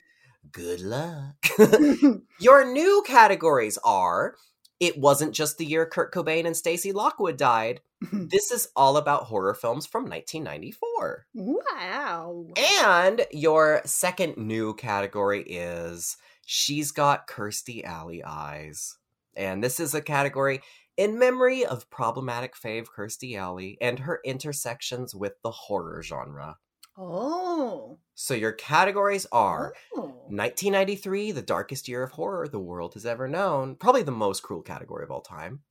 Good 0.51 0.82
luck. 0.82 1.36
Your 2.39 2.72
new 2.72 3.03
categories 3.06 3.78
are 3.84 4.36
It 4.80 4.97
Wasn't 4.97 5.34
Just 5.34 5.58
the 5.58 5.66
Year 5.66 5.86
Kurt 5.86 6.14
Cobain 6.14 6.45
and 6.45 6.56
Stacy 6.56 6.91
Lockwood 6.91 7.38
died. 7.38 7.82
This 8.12 8.51
is 8.51 8.68
all 8.76 8.97
about 8.97 9.24
horror 9.24 9.56
films 9.56 9.88
from 9.88 10.03
1994. 10.03 11.26
wow. 11.34 12.45
And 12.84 13.26
your 13.32 13.82
second 13.86 14.38
new 14.38 14.76
category 14.76 15.41
is 15.41 16.18
She's 16.45 16.91
Got 16.91 17.27
Kirstie 17.27 17.83
Alley 17.83 18.23
Eyes. 18.23 18.97
And 19.35 19.63
this 19.63 19.79
is 19.79 19.93
a 19.93 20.01
category 20.01 20.61
in 20.95 21.19
memory 21.19 21.65
of 21.65 21.89
problematic 21.89 22.55
fave 22.55 22.85
Kirstie 22.95 23.35
Alley 23.35 23.77
and 23.81 23.99
her 23.99 24.21
intersections 24.23 25.13
with 25.13 25.33
the 25.43 25.51
horror 25.51 26.01
genre. 26.01 26.57
Oh. 26.97 27.99
So 28.13 28.33
your 28.33 28.53
categories 28.53 29.25
are 29.31 29.73
Oh. 29.93 30.03
1993, 30.29 31.31
the 31.31 31.41
darkest 31.41 31.87
year 31.87 32.03
of 32.03 32.11
horror 32.11 32.47
the 32.47 32.59
world 32.59 32.93
has 32.93 33.05
ever 33.05 33.27
known, 33.27 33.75
probably 33.75 34.03
the 34.03 34.11
most 34.11 34.41
cruel 34.43 34.61
category 34.61 35.03
of 35.03 35.11
all 35.11 35.21
time. 35.21 35.63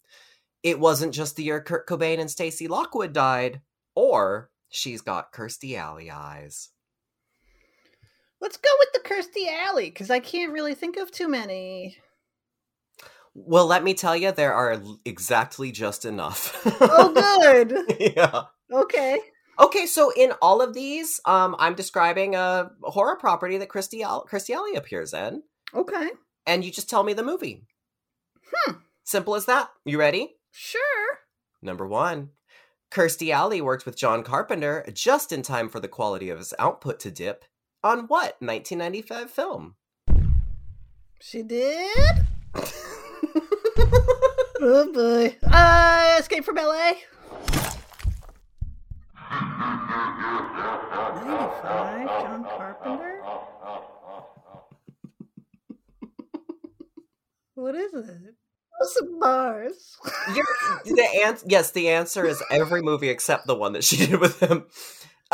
It 0.63 0.81
wasn't 0.81 1.15
just 1.15 1.37
the 1.37 1.45
year 1.45 1.63
Kurt 1.63 1.87
Cobain 1.87 2.19
and 2.19 2.31
Stacy 2.31 2.69
Lockwood 2.69 3.13
died, 3.13 3.63
or 3.95 4.51
She's 4.69 5.01
Got 5.01 5.33
Kirstie 5.33 5.79
Alley 5.79 6.11
Eyes. 6.11 6.71
Let's 8.45 8.59
go 8.59 8.69
with 8.79 8.93
the 8.93 9.09
Kirstie 9.09 9.49
Alley 9.51 9.87
because 9.89 10.11
I 10.11 10.21
can't 10.21 10.53
really 10.53 10.75
think 10.75 10.99
of 10.99 11.11
too 11.11 11.29
many. 11.29 11.97
Well, 13.33 13.65
let 13.67 13.83
me 13.83 13.95
tell 13.95 14.15
you, 14.15 14.33
there 14.33 14.53
are 14.53 14.83
exactly 15.07 15.73
just 15.73 16.05
enough. 16.05 16.61
Oh, 16.79 17.41
good. 17.41 17.97
yeah. 18.15 18.43
okay. 18.71 19.19
Okay, 19.59 19.87
so 19.87 20.13
in 20.15 20.33
all 20.43 20.61
of 20.61 20.75
these, 20.75 21.23
um, 21.25 21.57
I'm 21.59 21.75
describing 21.75 22.35
a 22.35 22.71
horror 22.83 23.17
property 23.17 23.57
that 23.57 23.71
Christy 23.71 24.03
Al- 24.03 24.27
Kirstie 24.31 24.55
Alley 24.55 24.75
appears 24.75 25.15
in, 25.15 25.43
Okay. 25.75 26.11
and 26.47 26.63
you 26.63 26.71
just 26.71 26.91
tell 26.91 27.03
me 27.03 27.15
the 27.15 27.23
movie. 27.23 27.65
Hmm. 28.53 28.75
Simple 29.05 29.37
as 29.37 29.47
that. 29.47 29.71
You 29.87 29.99
ready? 29.99 30.37
Sure. 30.51 31.19
Number 31.63 31.87
one. 31.87 32.29
Kirstie 32.91 33.33
Alley 33.33 33.63
worked 33.63 33.87
with 33.87 33.97
John 33.97 34.23
Carpenter 34.23 34.85
just 34.93 35.33
in 35.33 35.41
time 35.41 35.71
for 35.71 35.81
the 35.81 35.89
quality 35.89 36.29
of 36.29 36.37
his 36.37 36.53
output 36.59 37.01
to 37.01 37.11
dip 37.11 37.47
on 37.85 38.07
what 38.09 38.37
1995 38.41 39.31
film? 39.31 39.75
She 41.21 41.43
did. 41.43 42.25
oh 44.61 44.91
boy. 44.93 45.37
Uh, 45.47 46.17
Escape 46.19 46.45
from 46.45 46.57
LA. 46.57 46.95
95, 51.15 52.07
John 52.07 52.45
Carpenter? 52.45 53.21
What 57.55 57.75
is 57.75 57.93
it? 57.95 58.35
Mars. 59.19 59.97
You're- 60.35 60.45
the 60.85 61.23
answer, 61.25 61.47
yes, 61.49 61.71
the 61.71 61.89
answer 61.91 62.27
is 62.27 62.43
every 62.51 62.83
movie 62.83 63.09
except 63.09 63.47
the 63.47 63.55
one 63.55 63.73
that 63.75 63.85
she 63.85 63.97
did 63.97 64.21
with 64.21 64.41
him. 64.41 64.67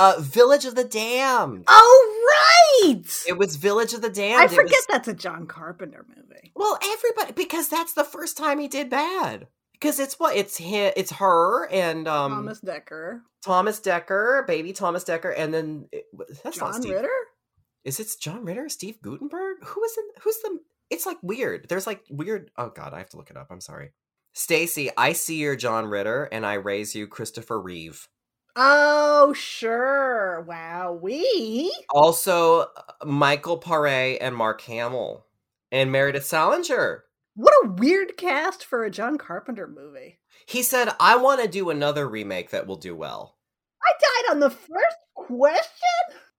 Uh, 0.00 0.14
Village 0.20 0.64
of 0.64 0.74
the 0.74 0.84
Damned. 0.84 1.64
Oh, 1.68 2.82
right! 2.84 3.04
It 3.28 3.36
was 3.38 3.56
Village 3.56 3.92
of 3.92 4.00
the 4.02 4.08
Damned. 4.10 4.40
I 4.42 4.46
forget 4.48 4.70
was- 4.72 4.86
that's 4.88 5.08
a 5.08 5.14
John 5.14 5.46
Carpenter 5.46 6.06
movie. 6.08 6.52
well, 6.56 6.78
everybody 6.82 7.32
because 7.32 7.68
that's 7.68 7.92
the 7.94 8.04
first 8.04 8.36
time 8.36 8.58
he 8.58 8.68
did 8.68 8.88
bad. 8.90 9.48
Because 9.72 9.98
it's 9.98 10.18
what 10.18 10.36
it's 10.36 10.58
hi 10.58 10.92
it's 10.96 11.12
her 11.12 11.66
and 11.70 12.06
um 12.08 12.32
Thomas 12.32 12.60
Dekker. 12.60 13.20
Thomas 13.44 13.80
Dekker, 13.80 14.46
baby 14.46 14.72
Thomas 14.72 15.04
Dekker, 15.04 15.32
and 15.36 15.52
then 15.54 15.88
it- 15.92 16.06
that's 16.44 16.58
not 16.60 16.72
John 16.72 16.82
Steve. 16.82 16.94
Ritter? 16.94 17.08
Is 17.84 17.98
it 18.00 18.08
John 18.20 18.44
Ritter? 18.44 18.68
Steve 18.68 19.00
Guttenberg? 19.02 19.64
Who 19.64 19.82
is 19.84 19.96
in? 19.98 20.22
Who's 20.22 20.36
the? 20.42 20.58
It's 20.90 21.06
like 21.06 21.16
weird. 21.22 21.68
There's 21.68 21.86
like 21.86 22.02
weird. 22.10 22.50
Oh 22.58 22.68
God, 22.70 22.92
I 22.92 22.98
have 22.98 23.08
to 23.10 23.16
look 23.16 23.30
it 23.30 23.36
up. 23.36 23.48
I'm 23.50 23.60
sorry. 23.60 23.92
Stacie, 24.36 24.90
I 24.96 25.12
see 25.14 25.36
your 25.36 25.56
John 25.56 25.86
Ritter, 25.86 26.24
and 26.30 26.44
I 26.46 26.54
raise 26.54 26.94
you 26.94 27.06
Christopher 27.06 27.60
Reeve. 27.60 28.06
Oh, 28.56 29.32
sure. 29.32 30.44
Wow. 30.46 30.98
We? 31.00 31.72
Also, 31.90 32.60
uh, 32.60 32.66
Michael 33.04 33.60
Paré 33.60 34.18
and 34.20 34.36
Mark 34.36 34.60
Hamill, 34.62 35.26
and 35.70 35.92
Meredith 35.92 36.24
Salenger. 36.24 37.04
What 37.34 37.54
a 37.64 37.68
weird 37.68 38.16
cast 38.16 38.64
for 38.64 38.84
a 38.84 38.90
John 38.90 39.16
Carpenter 39.16 39.66
movie. 39.66 40.18
He 40.46 40.62
said, 40.62 40.92
"I 40.98 41.16
want 41.16 41.40
to 41.40 41.48
do 41.48 41.70
another 41.70 42.08
remake 42.08 42.50
that 42.50 42.66
will 42.66 42.76
do 42.76 42.94
well." 42.94 43.36
I 43.82 43.92
died 43.92 44.32
on 44.32 44.40
the 44.40 44.50
first 44.50 44.96
question? 45.14 45.68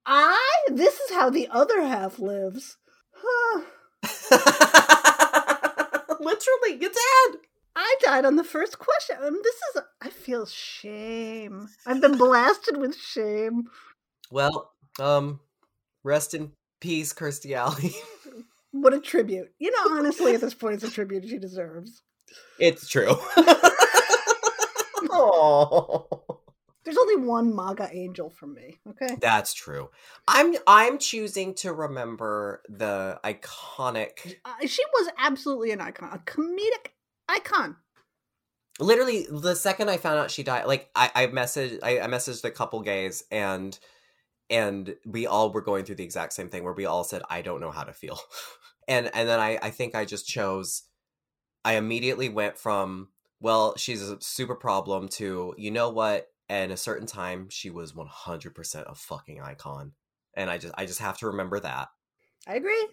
I? 0.06 0.40
This 0.70 1.00
is 1.00 1.12
how 1.12 1.30
the 1.30 1.48
other 1.50 1.82
half 1.82 2.20
lives. 2.20 2.78
Huh. 3.14 3.62
Literally, 6.20 6.82
you 6.82 6.90
did. 6.90 7.40
I 7.76 7.96
died 8.04 8.26
on 8.26 8.36
the 8.36 8.44
first 8.44 8.80
question. 8.80 9.18
Um, 9.22 9.40
this 9.44 9.56
is. 9.56 9.82
I 10.02 10.10
feel 10.10 10.46
shame. 10.46 11.68
I've 11.86 12.02
been 12.02 12.18
blasted 12.18 12.78
with 12.78 12.96
shame. 12.96 13.70
Well, 14.30 14.72
um, 15.00 15.40
rest 16.04 16.34
in 16.34 16.52
peace, 16.80 17.14
Kirstie 17.14 17.54
Alley. 17.56 17.94
What 18.74 18.94
a 18.94 19.02
tribute. 19.02 19.52
You 19.60 19.70
know, 19.72 19.98
honestly, 19.98 20.34
at 20.34 20.40
this 20.40 20.54
point, 20.54 20.76
it's 20.76 20.84
a 20.86 20.90
tribute 20.90 21.28
she 21.28 21.38
deserves. 21.38 22.04
it's 22.58 22.88
true. 22.88 23.18
Oh. 25.12 26.08
There's 26.84 26.98
only 26.98 27.28
one 27.28 27.56
MAGA 27.56 27.90
angel 27.92 28.30
from 28.30 28.56
me. 28.56 28.80
Okay. 28.90 29.16
That's 29.22 29.54
true. 29.54 29.90
I'm 30.28 30.56
I'm 30.66 30.98
choosing 30.98 31.54
to 31.56 31.74
remember 31.74 32.64
the 32.68 33.20
iconic 33.24 34.38
Uh, 34.46 34.66
she 34.66 34.84
was 34.94 35.10
absolutely 35.18 35.72
an 35.72 35.82
icon, 35.82 36.10
a 36.12 36.18
comedic 36.20 36.92
icon. 37.32 37.76
literally 38.80 39.28
the 39.30 39.56
second 39.56 39.90
I 39.90 39.98
found 39.98 40.20
out 40.20 40.32
she 40.32 40.44
died, 40.44 40.66
like 40.66 40.90
I, 40.96 41.12
I 41.16 41.28
messaged 41.28 41.80
I, 41.84 42.00
I 42.00 42.08
messaged 42.08 42.44
a 42.44 42.52
couple 42.52 42.82
gays 42.82 43.24
and 43.32 43.78
and 44.50 44.96
we 45.06 45.28
all 45.28 45.52
were 45.52 45.62
going 45.62 45.86
through 45.86 45.96
the 45.96 46.04
exact 46.04 46.34
same 46.34 46.50
thing 46.50 46.64
where 46.64 46.74
we 46.74 46.86
all 46.86 47.06
said, 47.06 47.22
I 47.30 47.42
don't 47.42 47.62
know 47.62 47.72
how 47.72 47.84
to 47.84 47.94
feel. 47.94 48.20
and 48.88 49.10
and 49.14 49.28
then 49.28 49.40
I, 49.40 49.58
I 49.62 49.70
think 49.70 49.96
I 49.96 50.06
just 50.06 50.28
chose 50.28 50.84
I 51.64 51.76
immediately 51.76 52.28
went 52.28 52.58
from, 52.58 53.10
well, 53.40 53.76
she's 53.78 54.02
a 54.02 54.20
super 54.20 54.56
problem 54.56 55.08
to, 55.10 55.54
you 55.58 55.70
know 55.72 55.90
what, 55.90 56.28
at 56.50 56.72
a 56.72 56.78
certain 56.78 57.08
time 57.08 57.48
she 57.50 57.70
was 57.70 57.96
one 57.96 58.08
hundred 58.08 58.56
percent 58.56 58.88
a 58.90 58.96
fucking 58.96 59.42
icon. 59.42 59.94
And 60.34 60.50
I 60.50 60.58
just 60.58 60.74
I 60.78 60.86
just 60.86 61.00
have 61.00 61.18
to 61.20 61.28
remember 61.28 61.60
that. 61.60 61.90
I 62.48 62.56
agree. 62.56 62.88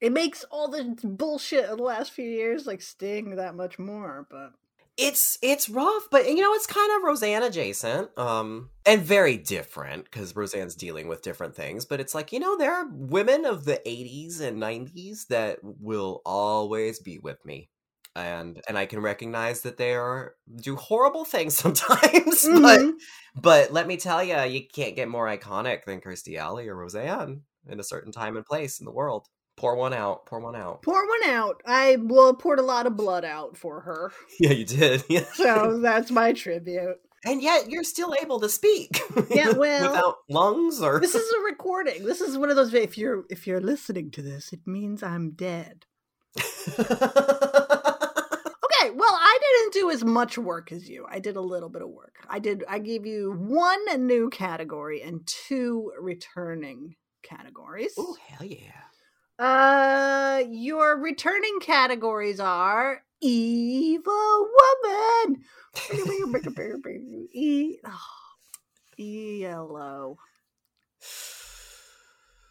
It 0.00 0.12
makes 0.12 0.44
all 0.44 0.68
the 0.68 0.96
bullshit 1.02 1.64
of 1.66 1.78
the 1.78 1.84
last 1.84 2.12
few 2.12 2.28
years 2.28 2.66
like 2.66 2.82
sting 2.82 3.36
that 3.36 3.54
much 3.54 3.78
more, 3.78 4.26
but 4.30 4.52
it's 4.96 5.38
it's 5.42 5.68
rough 5.68 6.04
but 6.10 6.28
you 6.28 6.36
know 6.40 6.52
it's 6.54 6.68
kind 6.68 6.92
of 6.96 7.02
roseanne 7.02 7.42
adjacent 7.42 8.16
um 8.16 8.70
and 8.86 9.02
very 9.02 9.36
different 9.36 10.04
because 10.04 10.36
roseanne's 10.36 10.76
dealing 10.76 11.08
with 11.08 11.20
different 11.22 11.56
things 11.56 11.84
but 11.84 11.98
it's 11.98 12.14
like 12.14 12.32
you 12.32 12.38
know 12.38 12.56
there 12.56 12.72
are 12.72 12.86
women 12.92 13.44
of 13.44 13.64
the 13.64 13.80
80s 13.88 14.40
and 14.40 14.60
90s 14.60 15.26
that 15.26 15.58
will 15.62 16.22
always 16.24 17.00
be 17.00 17.18
with 17.18 17.44
me 17.44 17.70
and 18.14 18.62
and 18.68 18.78
i 18.78 18.86
can 18.86 19.00
recognize 19.00 19.62
that 19.62 19.78
they 19.78 19.94
are 19.94 20.36
do 20.62 20.76
horrible 20.76 21.24
things 21.24 21.56
sometimes 21.58 22.48
but 22.52 22.86
Mhm. 22.86 22.92
but 23.34 23.72
let 23.72 23.88
me 23.88 23.96
tell 23.96 24.22
you 24.22 24.38
you 24.42 24.64
can't 24.72 24.94
get 24.94 25.08
more 25.08 25.26
iconic 25.26 25.84
than 25.86 26.00
kirstie 26.00 26.38
alley 26.38 26.68
or 26.68 26.76
roseanne 26.76 27.42
in 27.66 27.80
a 27.80 27.84
certain 27.84 28.12
time 28.12 28.36
and 28.36 28.46
place 28.46 28.78
in 28.78 28.84
the 28.84 28.92
world 28.92 29.26
pour 29.56 29.76
one 29.76 29.94
out 29.94 30.26
pour 30.26 30.40
one 30.40 30.56
out 30.56 30.82
pour 30.82 31.06
one 31.06 31.30
out. 31.30 31.62
I 31.66 31.96
well 32.00 32.34
poured 32.34 32.58
a 32.58 32.62
lot 32.62 32.86
of 32.86 32.96
blood 32.96 33.24
out 33.24 33.56
for 33.56 33.80
her, 33.82 34.12
yeah 34.40 34.50
you 34.52 34.64
did 34.64 35.04
yeah 35.08 35.24
so 35.34 35.78
that's 35.80 36.10
my 36.10 36.32
tribute. 36.32 36.96
and 37.24 37.40
yet 37.42 37.70
you're 37.70 37.84
still 37.84 38.14
able 38.20 38.40
to 38.40 38.48
speak 38.48 39.00
Yeah, 39.30 39.50
well- 39.56 39.92
without 39.92 40.16
lungs 40.28 40.80
or 40.82 41.00
This 41.00 41.14
is 41.14 41.32
a 41.32 41.40
recording. 41.44 42.04
This 42.04 42.20
is 42.20 42.36
one 42.36 42.50
of 42.50 42.56
those. 42.56 42.74
If 42.74 42.98
you're 42.98 43.24
if 43.30 43.46
you're 43.46 43.60
listening 43.60 44.10
to 44.12 44.22
this, 44.22 44.52
it 44.52 44.66
means 44.66 45.02
I'm 45.02 45.30
dead. 45.32 45.84
Okay, 48.66 48.90
well, 48.90 49.14
I 49.14 49.38
didn't 49.40 49.72
do 49.74 49.90
as 49.90 50.04
much 50.04 50.36
work 50.36 50.72
as 50.72 50.88
you. 50.88 51.06
I 51.08 51.18
did 51.20 51.36
a 51.36 51.40
little 51.40 51.68
bit 51.68 51.82
of 51.82 51.88
work. 51.88 52.16
I 52.28 52.38
did. 52.38 52.64
I 52.68 52.78
gave 52.80 53.06
you 53.06 53.32
one 53.32 54.06
new 54.06 54.30
category 54.30 55.00
and 55.02 55.26
two 55.26 55.92
returning 56.00 56.96
categories. 57.22 57.94
oh 57.98 58.16
hell 58.26 58.44
yeah 58.46 58.82
Uh, 59.38 60.42
your 60.48 60.96
returning 60.98 61.58
categories 61.60 62.38
are 62.40 63.02
evil 63.20 64.48
woman. 64.82 65.42
e 67.34 67.78
oh, 67.84 68.00
ELO. 68.98 70.18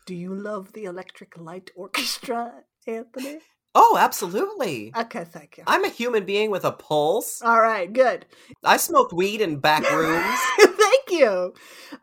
Do 0.06 0.16
you 0.16 0.34
love 0.36 0.74
the 0.74 0.84
Electric 0.86 1.38
Light 1.38 1.72
Orchestra, 1.76 2.52
Anthony? 2.86 3.40
oh 3.76 3.98
absolutely 4.00 4.92
Okay, 4.96 5.24
thank 5.24 5.58
you. 5.58 5.64
i'm 5.66 5.84
a 5.84 5.90
human 5.90 6.26
being 6.26 6.52
with 6.52 6.64
a 6.64 6.72
pulse 6.72 7.42
All 7.42 7.60
right, 7.60 7.92
good. 7.92 8.28
i 8.64 8.78
smoked 8.78 9.14
weed 9.14 9.42
in 9.42 9.58
back 9.58 9.90
rooms 9.92 10.40
Thank 10.60 11.20
you. 11.22 11.54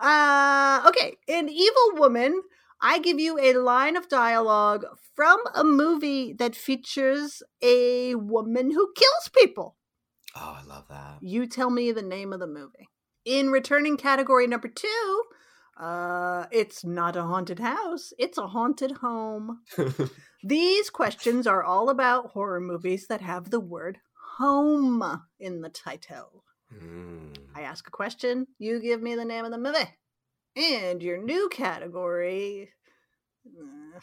Uh, 0.00 0.82
okay, 0.88 1.16
in 1.28 1.48
Evil 1.48 1.92
Woman, 1.94 2.42
I 2.82 2.98
give 2.98 3.18
you 3.20 3.38
a 3.38 3.52
line 3.54 3.96
of 3.96 4.08
dialogue 4.08 4.84
from 5.14 5.38
a 5.54 5.64
movie 5.64 6.32
that 6.38 6.56
features 6.56 7.42
a 7.62 8.14
woman 8.14 8.70
who 8.70 8.92
kills 8.96 9.30
people. 9.36 9.76
oh 10.36 10.58
i 10.60 10.64
love 10.66 10.86
that 10.88 11.18
You 11.20 11.46
tell 11.46 11.70
me 11.70 11.92
the 11.92 12.02
name 12.02 12.32
of 12.32 12.40
the 12.40 12.46
movie. 12.46 12.88
In 13.24 13.50
returning 13.50 13.96
category 13.98 14.46
number 14.46 14.68
two, 14.68 15.22
uh, 15.78 16.46
it's 16.50 16.84
not 16.84 17.16
a 17.16 17.22
haunted 17.22 17.58
house, 17.58 18.12
it's 18.18 18.38
a 18.38 18.46
haunted 18.48 18.92
home. 19.02 19.60
These 20.42 20.88
questions 20.90 21.46
are 21.46 21.62
all 21.62 21.90
about 21.90 22.30
horror 22.30 22.60
movies 22.60 23.06
that 23.08 23.20
have 23.20 23.50
the 23.50 23.60
word 23.60 23.98
home 24.38 25.02
in 25.38 25.60
the 25.60 25.68
title. 25.68 26.44
Mm. 26.74 27.36
I 27.54 27.60
ask 27.62 27.86
a 27.86 27.90
question, 27.90 28.46
you 28.58 28.80
give 28.80 29.02
me 29.02 29.14
the 29.16 29.24
name 29.24 29.44
of 29.44 29.50
the 29.50 29.58
movie. 29.58 29.90
And 30.60 31.02
your 31.02 31.16
new 31.16 31.48
category 31.48 32.70
uh, 33.46 34.00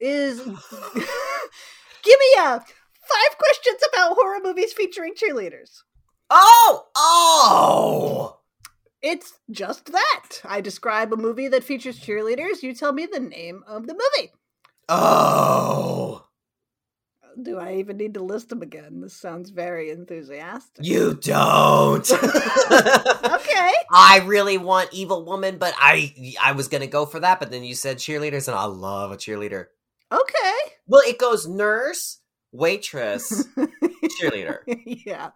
is 0.00 0.38
give 0.44 0.54
me 2.18 2.34
a 2.38 2.58
five 2.60 3.38
questions 3.38 3.80
about 3.92 4.14
horror 4.14 4.40
movies 4.42 4.72
featuring 4.72 5.14
cheerleaders. 5.14 5.82
oh 6.30 6.86
oh 6.96 8.40
It's 9.02 9.38
just 9.50 9.92
that. 9.92 10.40
I 10.44 10.60
describe 10.60 11.12
a 11.12 11.16
movie 11.16 11.46
that 11.48 11.62
features 11.62 12.00
cheerleaders, 12.00 12.62
you 12.62 12.74
tell 12.74 12.92
me 12.92 13.06
the 13.06 13.20
name 13.20 13.62
of 13.68 13.86
the 13.86 13.94
movie. 13.94 14.32
oh 14.88 16.26
Do 17.42 17.58
I 17.58 17.74
even 17.76 17.96
need 17.96 18.14
to 18.14 18.22
list 18.22 18.48
them 18.48 18.62
again? 18.62 19.00
This 19.00 19.14
sounds 19.14 19.50
very 19.50 19.90
enthusiastic. 19.90 20.84
you 20.84 21.14
don't 21.14 22.10
Okay. 22.12 23.72
I 23.92 24.22
really 24.24 24.58
want 24.58 24.90
Evil 24.92 25.24
Woman, 25.24 25.58
but 25.58 25.74
I 25.78 26.36
I 26.42 26.52
was 26.52 26.68
gonna 26.68 26.86
go 26.86 27.06
for 27.06 27.20
that, 27.20 27.40
but 27.40 27.50
then 27.50 27.64
you 27.64 27.74
said 27.74 27.98
cheerleaders, 27.98 28.48
and 28.48 28.56
I 28.56 28.64
love 28.64 29.12
a 29.12 29.16
cheerleader. 29.16 29.66
Okay. 30.12 30.52
Well, 30.86 31.02
it 31.06 31.18
goes 31.18 31.46
nurse, 31.46 32.20
waitress, 32.52 33.44
cheerleader. 34.20 34.58
yeah. 34.86 35.30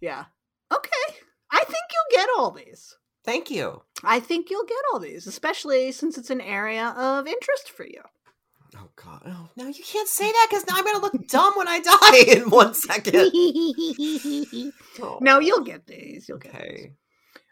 Yeah. 0.00 0.24
Okay. 0.72 1.16
I 1.50 1.58
think 1.64 1.84
you'll 1.92 2.20
get 2.20 2.28
all 2.38 2.50
these. 2.50 2.96
Thank 3.24 3.50
you. 3.50 3.82
I 4.04 4.20
think 4.20 4.50
you'll 4.50 4.66
get 4.66 4.78
all 4.92 5.00
these, 5.00 5.26
especially 5.26 5.90
since 5.92 6.16
it's 6.18 6.30
an 6.30 6.40
area 6.40 6.94
of 6.96 7.26
interest 7.26 7.70
for 7.70 7.84
you. 7.84 8.02
Oh 8.76 8.88
God! 8.96 9.22
Oh 9.26 9.48
no, 9.56 9.66
you 9.66 9.84
can't 9.84 10.08
say 10.08 10.26
that 10.26 10.46
because 10.50 10.66
now 10.66 10.74
I'm 10.76 10.84
gonna 10.84 10.98
look 10.98 11.28
dumb 11.28 11.54
when 11.56 11.68
I 11.68 11.80
die 11.80 12.32
in 12.36 12.50
one 12.50 12.74
second. 12.74 13.30
Oh, 15.02 15.18
no, 15.20 15.38
you'll 15.40 15.62
get 15.62 15.86
these. 15.86 16.28
You'll 16.28 16.38
get 16.38 16.52
these. 16.52 16.60
okay. 16.62 16.92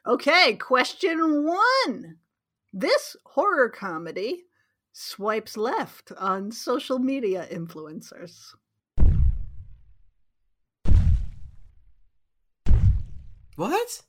Okay, 0.07 0.55
question 0.57 1.45
one. 1.45 2.17
This 2.73 3.17
horror 3.25 3.69
comedy 3.69 4.45
swipes 4.93 5.57
left 5.57 6.13
on 6.19 6.51
social 6.51 6.99
media 6.99 7.47
influencers. 7.53 8.55
What? 13.57 14.03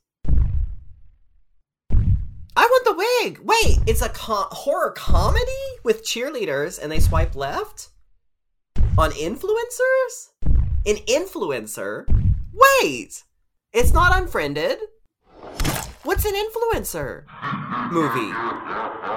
Wait, 3.42 3.78
it's 3.86 4.02
a 4.02 4.08
co- 4.10 4.48
horror 4.50 4.90
comedy 4.92 5.50
with 5.84 6.04
cheerleaders, 6.04 6.80
and 6.80 6.90
they 6.90 7.00
swipe 7.00 7.34
left 7.34 7.88
on 8.98 9.10
influencers. 9.12 10.30
An 10.86 10.96
influencer. 11.08 12.04
Wait, 12.52 13.24
it's 13.72 13.92
not 13.92 14.16
unfriended. 14.16 14.78
What's 16.04 16.24
an 16.24 16.34
influencer 16.34 17.24
movie? 17.90 18.32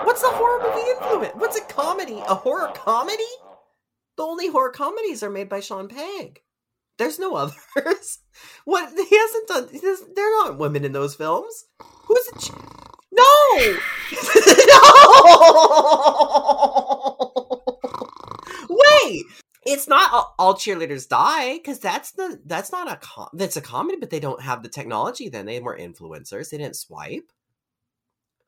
What's 0.06 0.24
a 0.24 0.30
horror 0.30 0.64
movie 0.64 0.90
influence? 0.90 1.36
What's 1.36 1.58
a 1.58 1.62
comedy? 1.66 2.20
A 2.28 2.36
horror 2.36 2.72
comedy? 2.74 3.24
The 4.18 4.24
only 4.24 4.48
horror 4.50 4.72
comedies 4.72 5.22
are 5.22 5.30
made 5.30 5.50
by 5.50 5.60
Sean 5.60 5.88
Pegg. 5.88 6.42
There's 6.98 7.20
no 7.20 7.36
others. 7.36 8.20
What 8.66 8.90
he 8.90 9.18
hasn't 9.18 9.48
done? 9.48 9.70
He 9.72 9.80
there 10.16 10.36
aren't 10.42 10.58
women 10.58 10.84
in 10.84 10.92
those 10.92 11.16
films. 11.16 11.66
Who's 11.80 12.28
a 12.36 12.40
Ch- 12.40 12.52
no, 13.12 13.62
no. 14.68 14.80
Wait, 18.70 19.26
it's 19.66 19.88
not 19.88 20.12
all, 20.14 20.36
all 20.39 20.53
cheerleaders 20.55 21.07
die 21.07 21.57
because 21.57 21.80
that's 21.80 22.12
the 22.12 22.39
that's 22.45 22.72
not 22.72 22.91
a 22.91 22.97
com- 22.97 23.30
that's 23.34 23.57
a 23.57 23.62
comedy, 23.62 23.97
but 23.99 24.10
they 24.10 24.20
don't 24.20 24.41
have 24.41 24.64
the 24.64 24.70
technology. 24.70 25.30
Then 25.30 25.45
they 25.45 25.60
were 25.60 25.78
influencers. 25.78 26.49
They 26.49 26.57
didn't 26.57 26.76
swipe. 26.76 27.32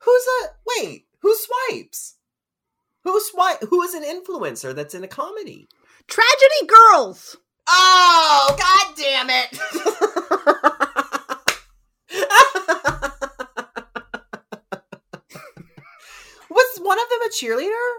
Who's 0.00 0.26
a 0.42 0.46
wait? 0.66 1.06
Who 1.20 1.34
swipes? 1.34 2.16
Who 3.04 3.20
swipe? 3.20 3.62
Who 3.68 3.82
is 3.82 3.94
an 3.94 4.04
influencer 4.04 4.74
that's 4.74 4.94
in 4.94 5.04
a 5.04 5.08
comedy? 5.08 5.68
Tragedy 6.08 6.66
Girls! 6.66 7.36
Oh, 7.68 8.56
god 8.58 8.96
damn 8.96 9.30
it! 9.30 9.52
Was 16.50 16.71
one 16.82 16.98
of 16.98 17.08
them 17.08 17.22
a 17.22 17.30
cheerleader? 17.30 17.92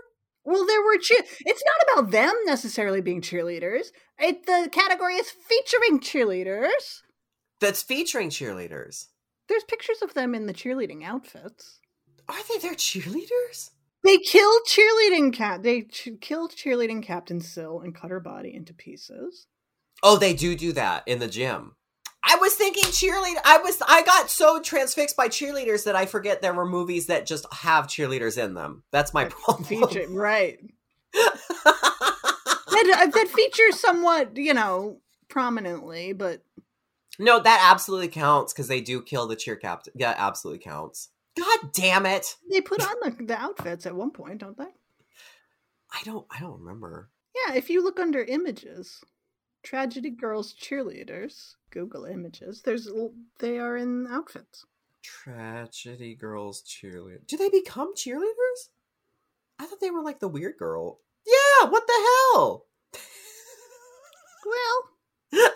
Well, 0.46 0.66
there 0.66 0.82
were 0.82 0.98
cheer. 0.98 1.20
It's 1.46 1.64
not 1.66 2.00
about 2.00 2.12
them 2.12 2.34
necessarily 2.46 3.02
being 3.02 3.22
cheerleaders. 3.22 3.88
It, 4.20 4.46
the 4.46 4.70
category 4.72 5.16
is 5.16 5.30
featuring 5.30 6.00
cheerleaders. 6.00 7.02
That's 7.60 7.82
featuring 7.82 8.30
cheerleaders. 8.30 9.08
There's 9.48 9.64
pictures 9.64 10.02
of 10.02 10.14
them 10.14 10.36
in 10.36 10.46
the 10.46 10.54
cheerleading 10.54 11.04
outfits. 11.04 11.80
Are 12.28 12.44
they 12.50 12.60
their 12.60 12.76
cheerleaders? 12.76 13.72
They 14.04 14.18
killed 14.18 14.64
cheerleading 14.68 15.34
cat. 15.34 15.64
They 15.64 15.84
ch- 15.84 16.10
killed 16.20 16.52
cheerleading 16.52 17.04
Captain 17.04 17.40
Sill 17.40 17.80
and 17.80 17.96
cut 17.96 18.10
her 18.12 18.20
body 18.20 18.54
into 18.54 18.74
pieces. 18.74 19.48
Oh, 20.02 20.18
they 20.18 20.34
do 20.34 20.56
do 20.56 20.74
that 20.74 21.04
in 21.08 21.20
the 21.20 21.28
gym. 21.28 21.76
I 22.24 22.38
was 22.38 22.54
thinking 22.56 22.86
cheerleader. 22.86 23.42
I 23.44 23.58
was 23.58 23.82
I 23.88 24.02
got 24.04 24.30
so 24.30 24.62
transfixed 24.62 25.18
by 25.18 25.28
cheerleaders 25.28 25.84
that 25.84 25.96
I 25.96 26.06
forget 26.06 26.42
there 26.42 26.54
were 26.54 26.66
movies 26.66 27.08
that 27.08 27.26
just 27.26 27.46
have 27.54 27.88
cheerleaders 27.88 28.42
in 28.44 28.54
them. 28.54 28.84
That's 28.92 29.14
my 29.14 29.26
problem. 29.26 29.66
Feature, 29.66 30.08
right. 30.10 30.60
that, 31.14 32.98
uh, 32.98 33.06
that 33.08 33.28
features 33.28 33.80
somewhat, 33.80 34.38
you 34.38 34.54
know, 34.54 35.00
prominently, 35.28 36.14
but 36.14 36.44
no, 37.20 37.40
that 37.40 37.70
absolutely 37.72 38.08
counts 38.08 38.54
because 38.54 38.68
they 38.68 38.82
do 38.82 39.02
kill 39.02 39.28
the 39.28 39.36
cheer 39.36 39.56
captain. 39.56 39.94
Yeah, 39.96 40.16
absolutely 40.18 40.64
counts. 40.64 41.10
God 41.38 41.72
damn 41.74 42.06
it! 42.06 42.36
they 42.50 42.62
put 42.62 42.82
on 42.82 42.96
the, 43.02 43.26
the 43.26 43.36
outfits 43.36 43.86
at 43.86 43.96
one 43.96 44.12
point, 44.12 44.40
don't 44.40 44.58
they? 44.58 44.64
I 44.64 46.02
don't. 46.04 46.26
I 46.32 46.40
don't 46.40 46.60
remember. 46.60 47.10
Yeah, 47.36 47.56
if 47.56 47.70
you 47.70 47.84
look 47.84 48.00
under 48.00 48.24
images, 48.24 49.04
Tragedy 49.64 50.10
Girls 50.10 50.54
cheerleaders, 50.54 51.56
Google 51.72 52.06
images. 52.06 52.62
There's 52.62 52.90
they 53.40 53.58
are 53.58 53.78
in 53.78 54.08
outfits. 54.08 54.66
Tragedy 55.02 56.16
girls 56.16 56.64
cheerleader. 56.64 57.26
Do 57.28 57.36
they 57.36 57.50
become 57.50 57.94
cheerleaders? 57.94 58.70
I 59.60 59.66
thought 59.66 59.82
they 59.82 59.92
were 59.92 60.02
like 60.02 60.20
the 60.20 60.28
weird 60.30 60.58
girl. 60.58 61.00
Yeah. 61.26 61.70
What 61.70 61.86
the 61.88 62.08
hell? 62.34 62.66
Well, 64.46 65.50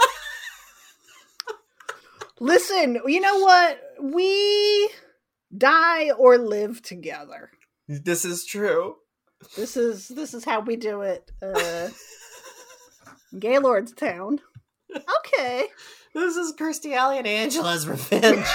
listen, 2.40 3.02
you 3.06 3.20
know 3.20 3.40
what? 3.40 3.80
We 4.02 4.90
die 5.56 6.12
or 6.12 6.38
live 6.38 6.82
together. 6.82 7.52
This 7.88 8.26
is 8.26 8.46
true. 8.46 8.98
This 9.56 9.78
is 9.78 10.08
this 10.08 10.34
is 10.34 10.44
how 10.44 10.62
we 10.62 10.76
do 10.76 11.02
it. 11.02 11.32
Uh 11.42 11.90
Gaylord's 13.38 13.92
town. 13.94 14.40
Okay. 15.20 15.68
This 16.14 16.36
is 16.36 16.54
Kirstie 16.54 16.96
Alley 16.96 17.20
and 17.20 17.28
Angela's 17.28 17.88
revenge. 17.88 18.48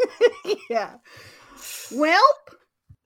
yeah. 0.70 0.94
Well, 1.92 2.24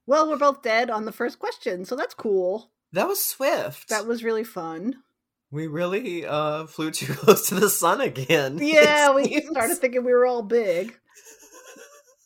Well, 0.07 0.29
we're 0.29 0.37
both 0.37 0.63
dead 0.63 0.89
on 0.89 1.05
the 1.05 1.11
first 1.11 1.41
question, 1.41 1.85
so 1.85 1.97
that's 1.97 2.15
cool. 2.15 2.71
that 2.93 3.09
was 3.09 3.25
swift. 3.25 3.89
That 3.89 4.07
was 4.07 4.23
really 4.23 4.45
fun. 4.45 5.03
we 5.51 5.67
really 5.67 6.25
uh 6.25 6.67
flew 6.67 6.93
too 6.93 7.13
close 7.15 7.49
to 7.49 7.57
the 7.57 7.69
sun 7.71 8.01
again. 8.01 8.59
Yeah, 8.63 9.13
we 9.13 9.25
seems. 9.25 9.49
started 9.51 9.79
thinking 9.79 10.05
we 10.05 10.13
were 10.13 10.27
all 10.27 10.43
big. 10.45 10.97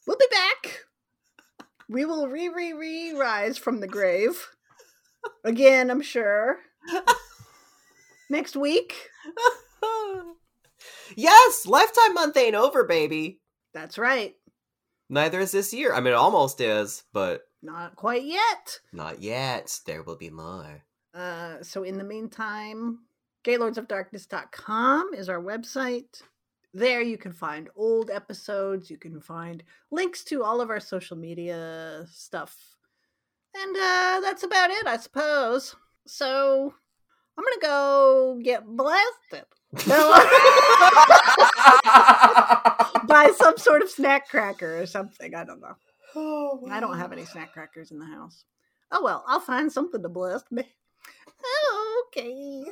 We'll 0.06 0.18
be 0.18 0.26
back. 0.30 0.80
We 1.88 2.04
will 2.04 2.28
re 2.28 2.48
re 2.50 2.74
re 2.74 3.12
rise 3.18 3.56
from 3.56 3.80
the 3.80 3.88
grave. 3.88 4.50
Again, 5.42 5.90
I'm 5.90 6.02
sure. 6.02 6.58
Next 8.28 8.56
week. 8.56 8.94
yes, 11.16 11.66
lifetime 11.66 12.14
month 12.14 12.36
ain't 12.36 12.54
over, 12.54 12.84
baby. 12.84 13.40
That's 13.72 13.98
right. 13.98 14.34
Neither 15.08 15.40
is 15.40 15.52
this 15.52 15.72
year. 15.72 15.94
I 15.94 16.00
mean, 16.00 16.12
it 16.12 16.16
almost 16.16 16.60
is, 16.60 17.04
but 17.12 17.42
Not 17.62 17.94
quite 17.96 18.24
yet. 18.24 18.80
not 18.92 19.20
yet. 19.22 19.78
There 19.86 20.02
will 20.02 20.16
be 20.16 20.30
more. 20.30 20.82
Uh, 21.14 21.62
so 21.62 21.84
in 21.84 21.96
the 21.98 22.04
meantime, 22.04 22.98
gaylordsofdarkness.com 23.44 25.10
is 25.14 25.28
our 25.28 25.40
website. 25.40 26.22
There 26.74 27.00
you 27.00 27.16
can 27.16 27.32
find 27.32 27.70
old 27.74 28.10
episodes, 28.10 28.90
you 28.90 28.98
can 28.98 29.20
find 29.20 29.62
links 29.90 30.24
to 30.24 30.42
all 30.42 30.60
of 30.60 30.68
our 30.68 30.80
social 30.80 31.16
media 31.16 32.04
stuff. 32.10 32.54
And 33.54 33.74
uh, 33.76 34.20
that's 34.20 34.42
about 34.42 34.70
it, 34.70 34.86
I 34.86 34.98
suppose. 34.98 35.74
So 36.06 36.74
I'm 37.36 37.44
gonna 37.44 37.60
go 37.60 38.40
get 38.42 38.64
blasted 38.66 39.44
by 43.06 43.30
some 43.36 43.58
sort 43.58 43.82
of 43.82 43.90
snack 43.90 44.28
cracker 44.28 44.80
or 44.80 44.86
something. 44.86 45.34
I 45.34 45.44
don't 45.44 45.60
know. 45.60 45.76
Oh, 46.14 46.66
I 46.70 46.80
don't 46.80 46.96
have 46.98 47.12
any 47.12 47.26
snack 47.26 47.52
crackers 47.52 47.90
in 47.90 47.98
the 47.98 48.06
house. 48.06 48.44
Oh 48.90 49.02
well, 49.02 49.24
I'll 49.26 49.40
find 49.40 49.70
something 49.70 50.02
to 50.02 50.08
blast 50.08 50.50
me. 50.50 50.64
Okay. 52.08 52.64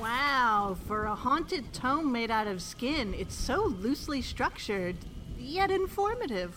Wow, 0.00 0.76
for 0.86 1.04
a 1.04 1.14
haunted 1.14 1.72
tome 1.72 2.10
made 2.10 2.30
out 2.30 2.46
of 2.46 2.62
skin, 2.62 3.14
it's 3.14 3.34
so 3.34 3.64
loosely 3.64 4.22
structured, 4.22 4.96
yet 5.38 5.70
informative. 5.70 6.56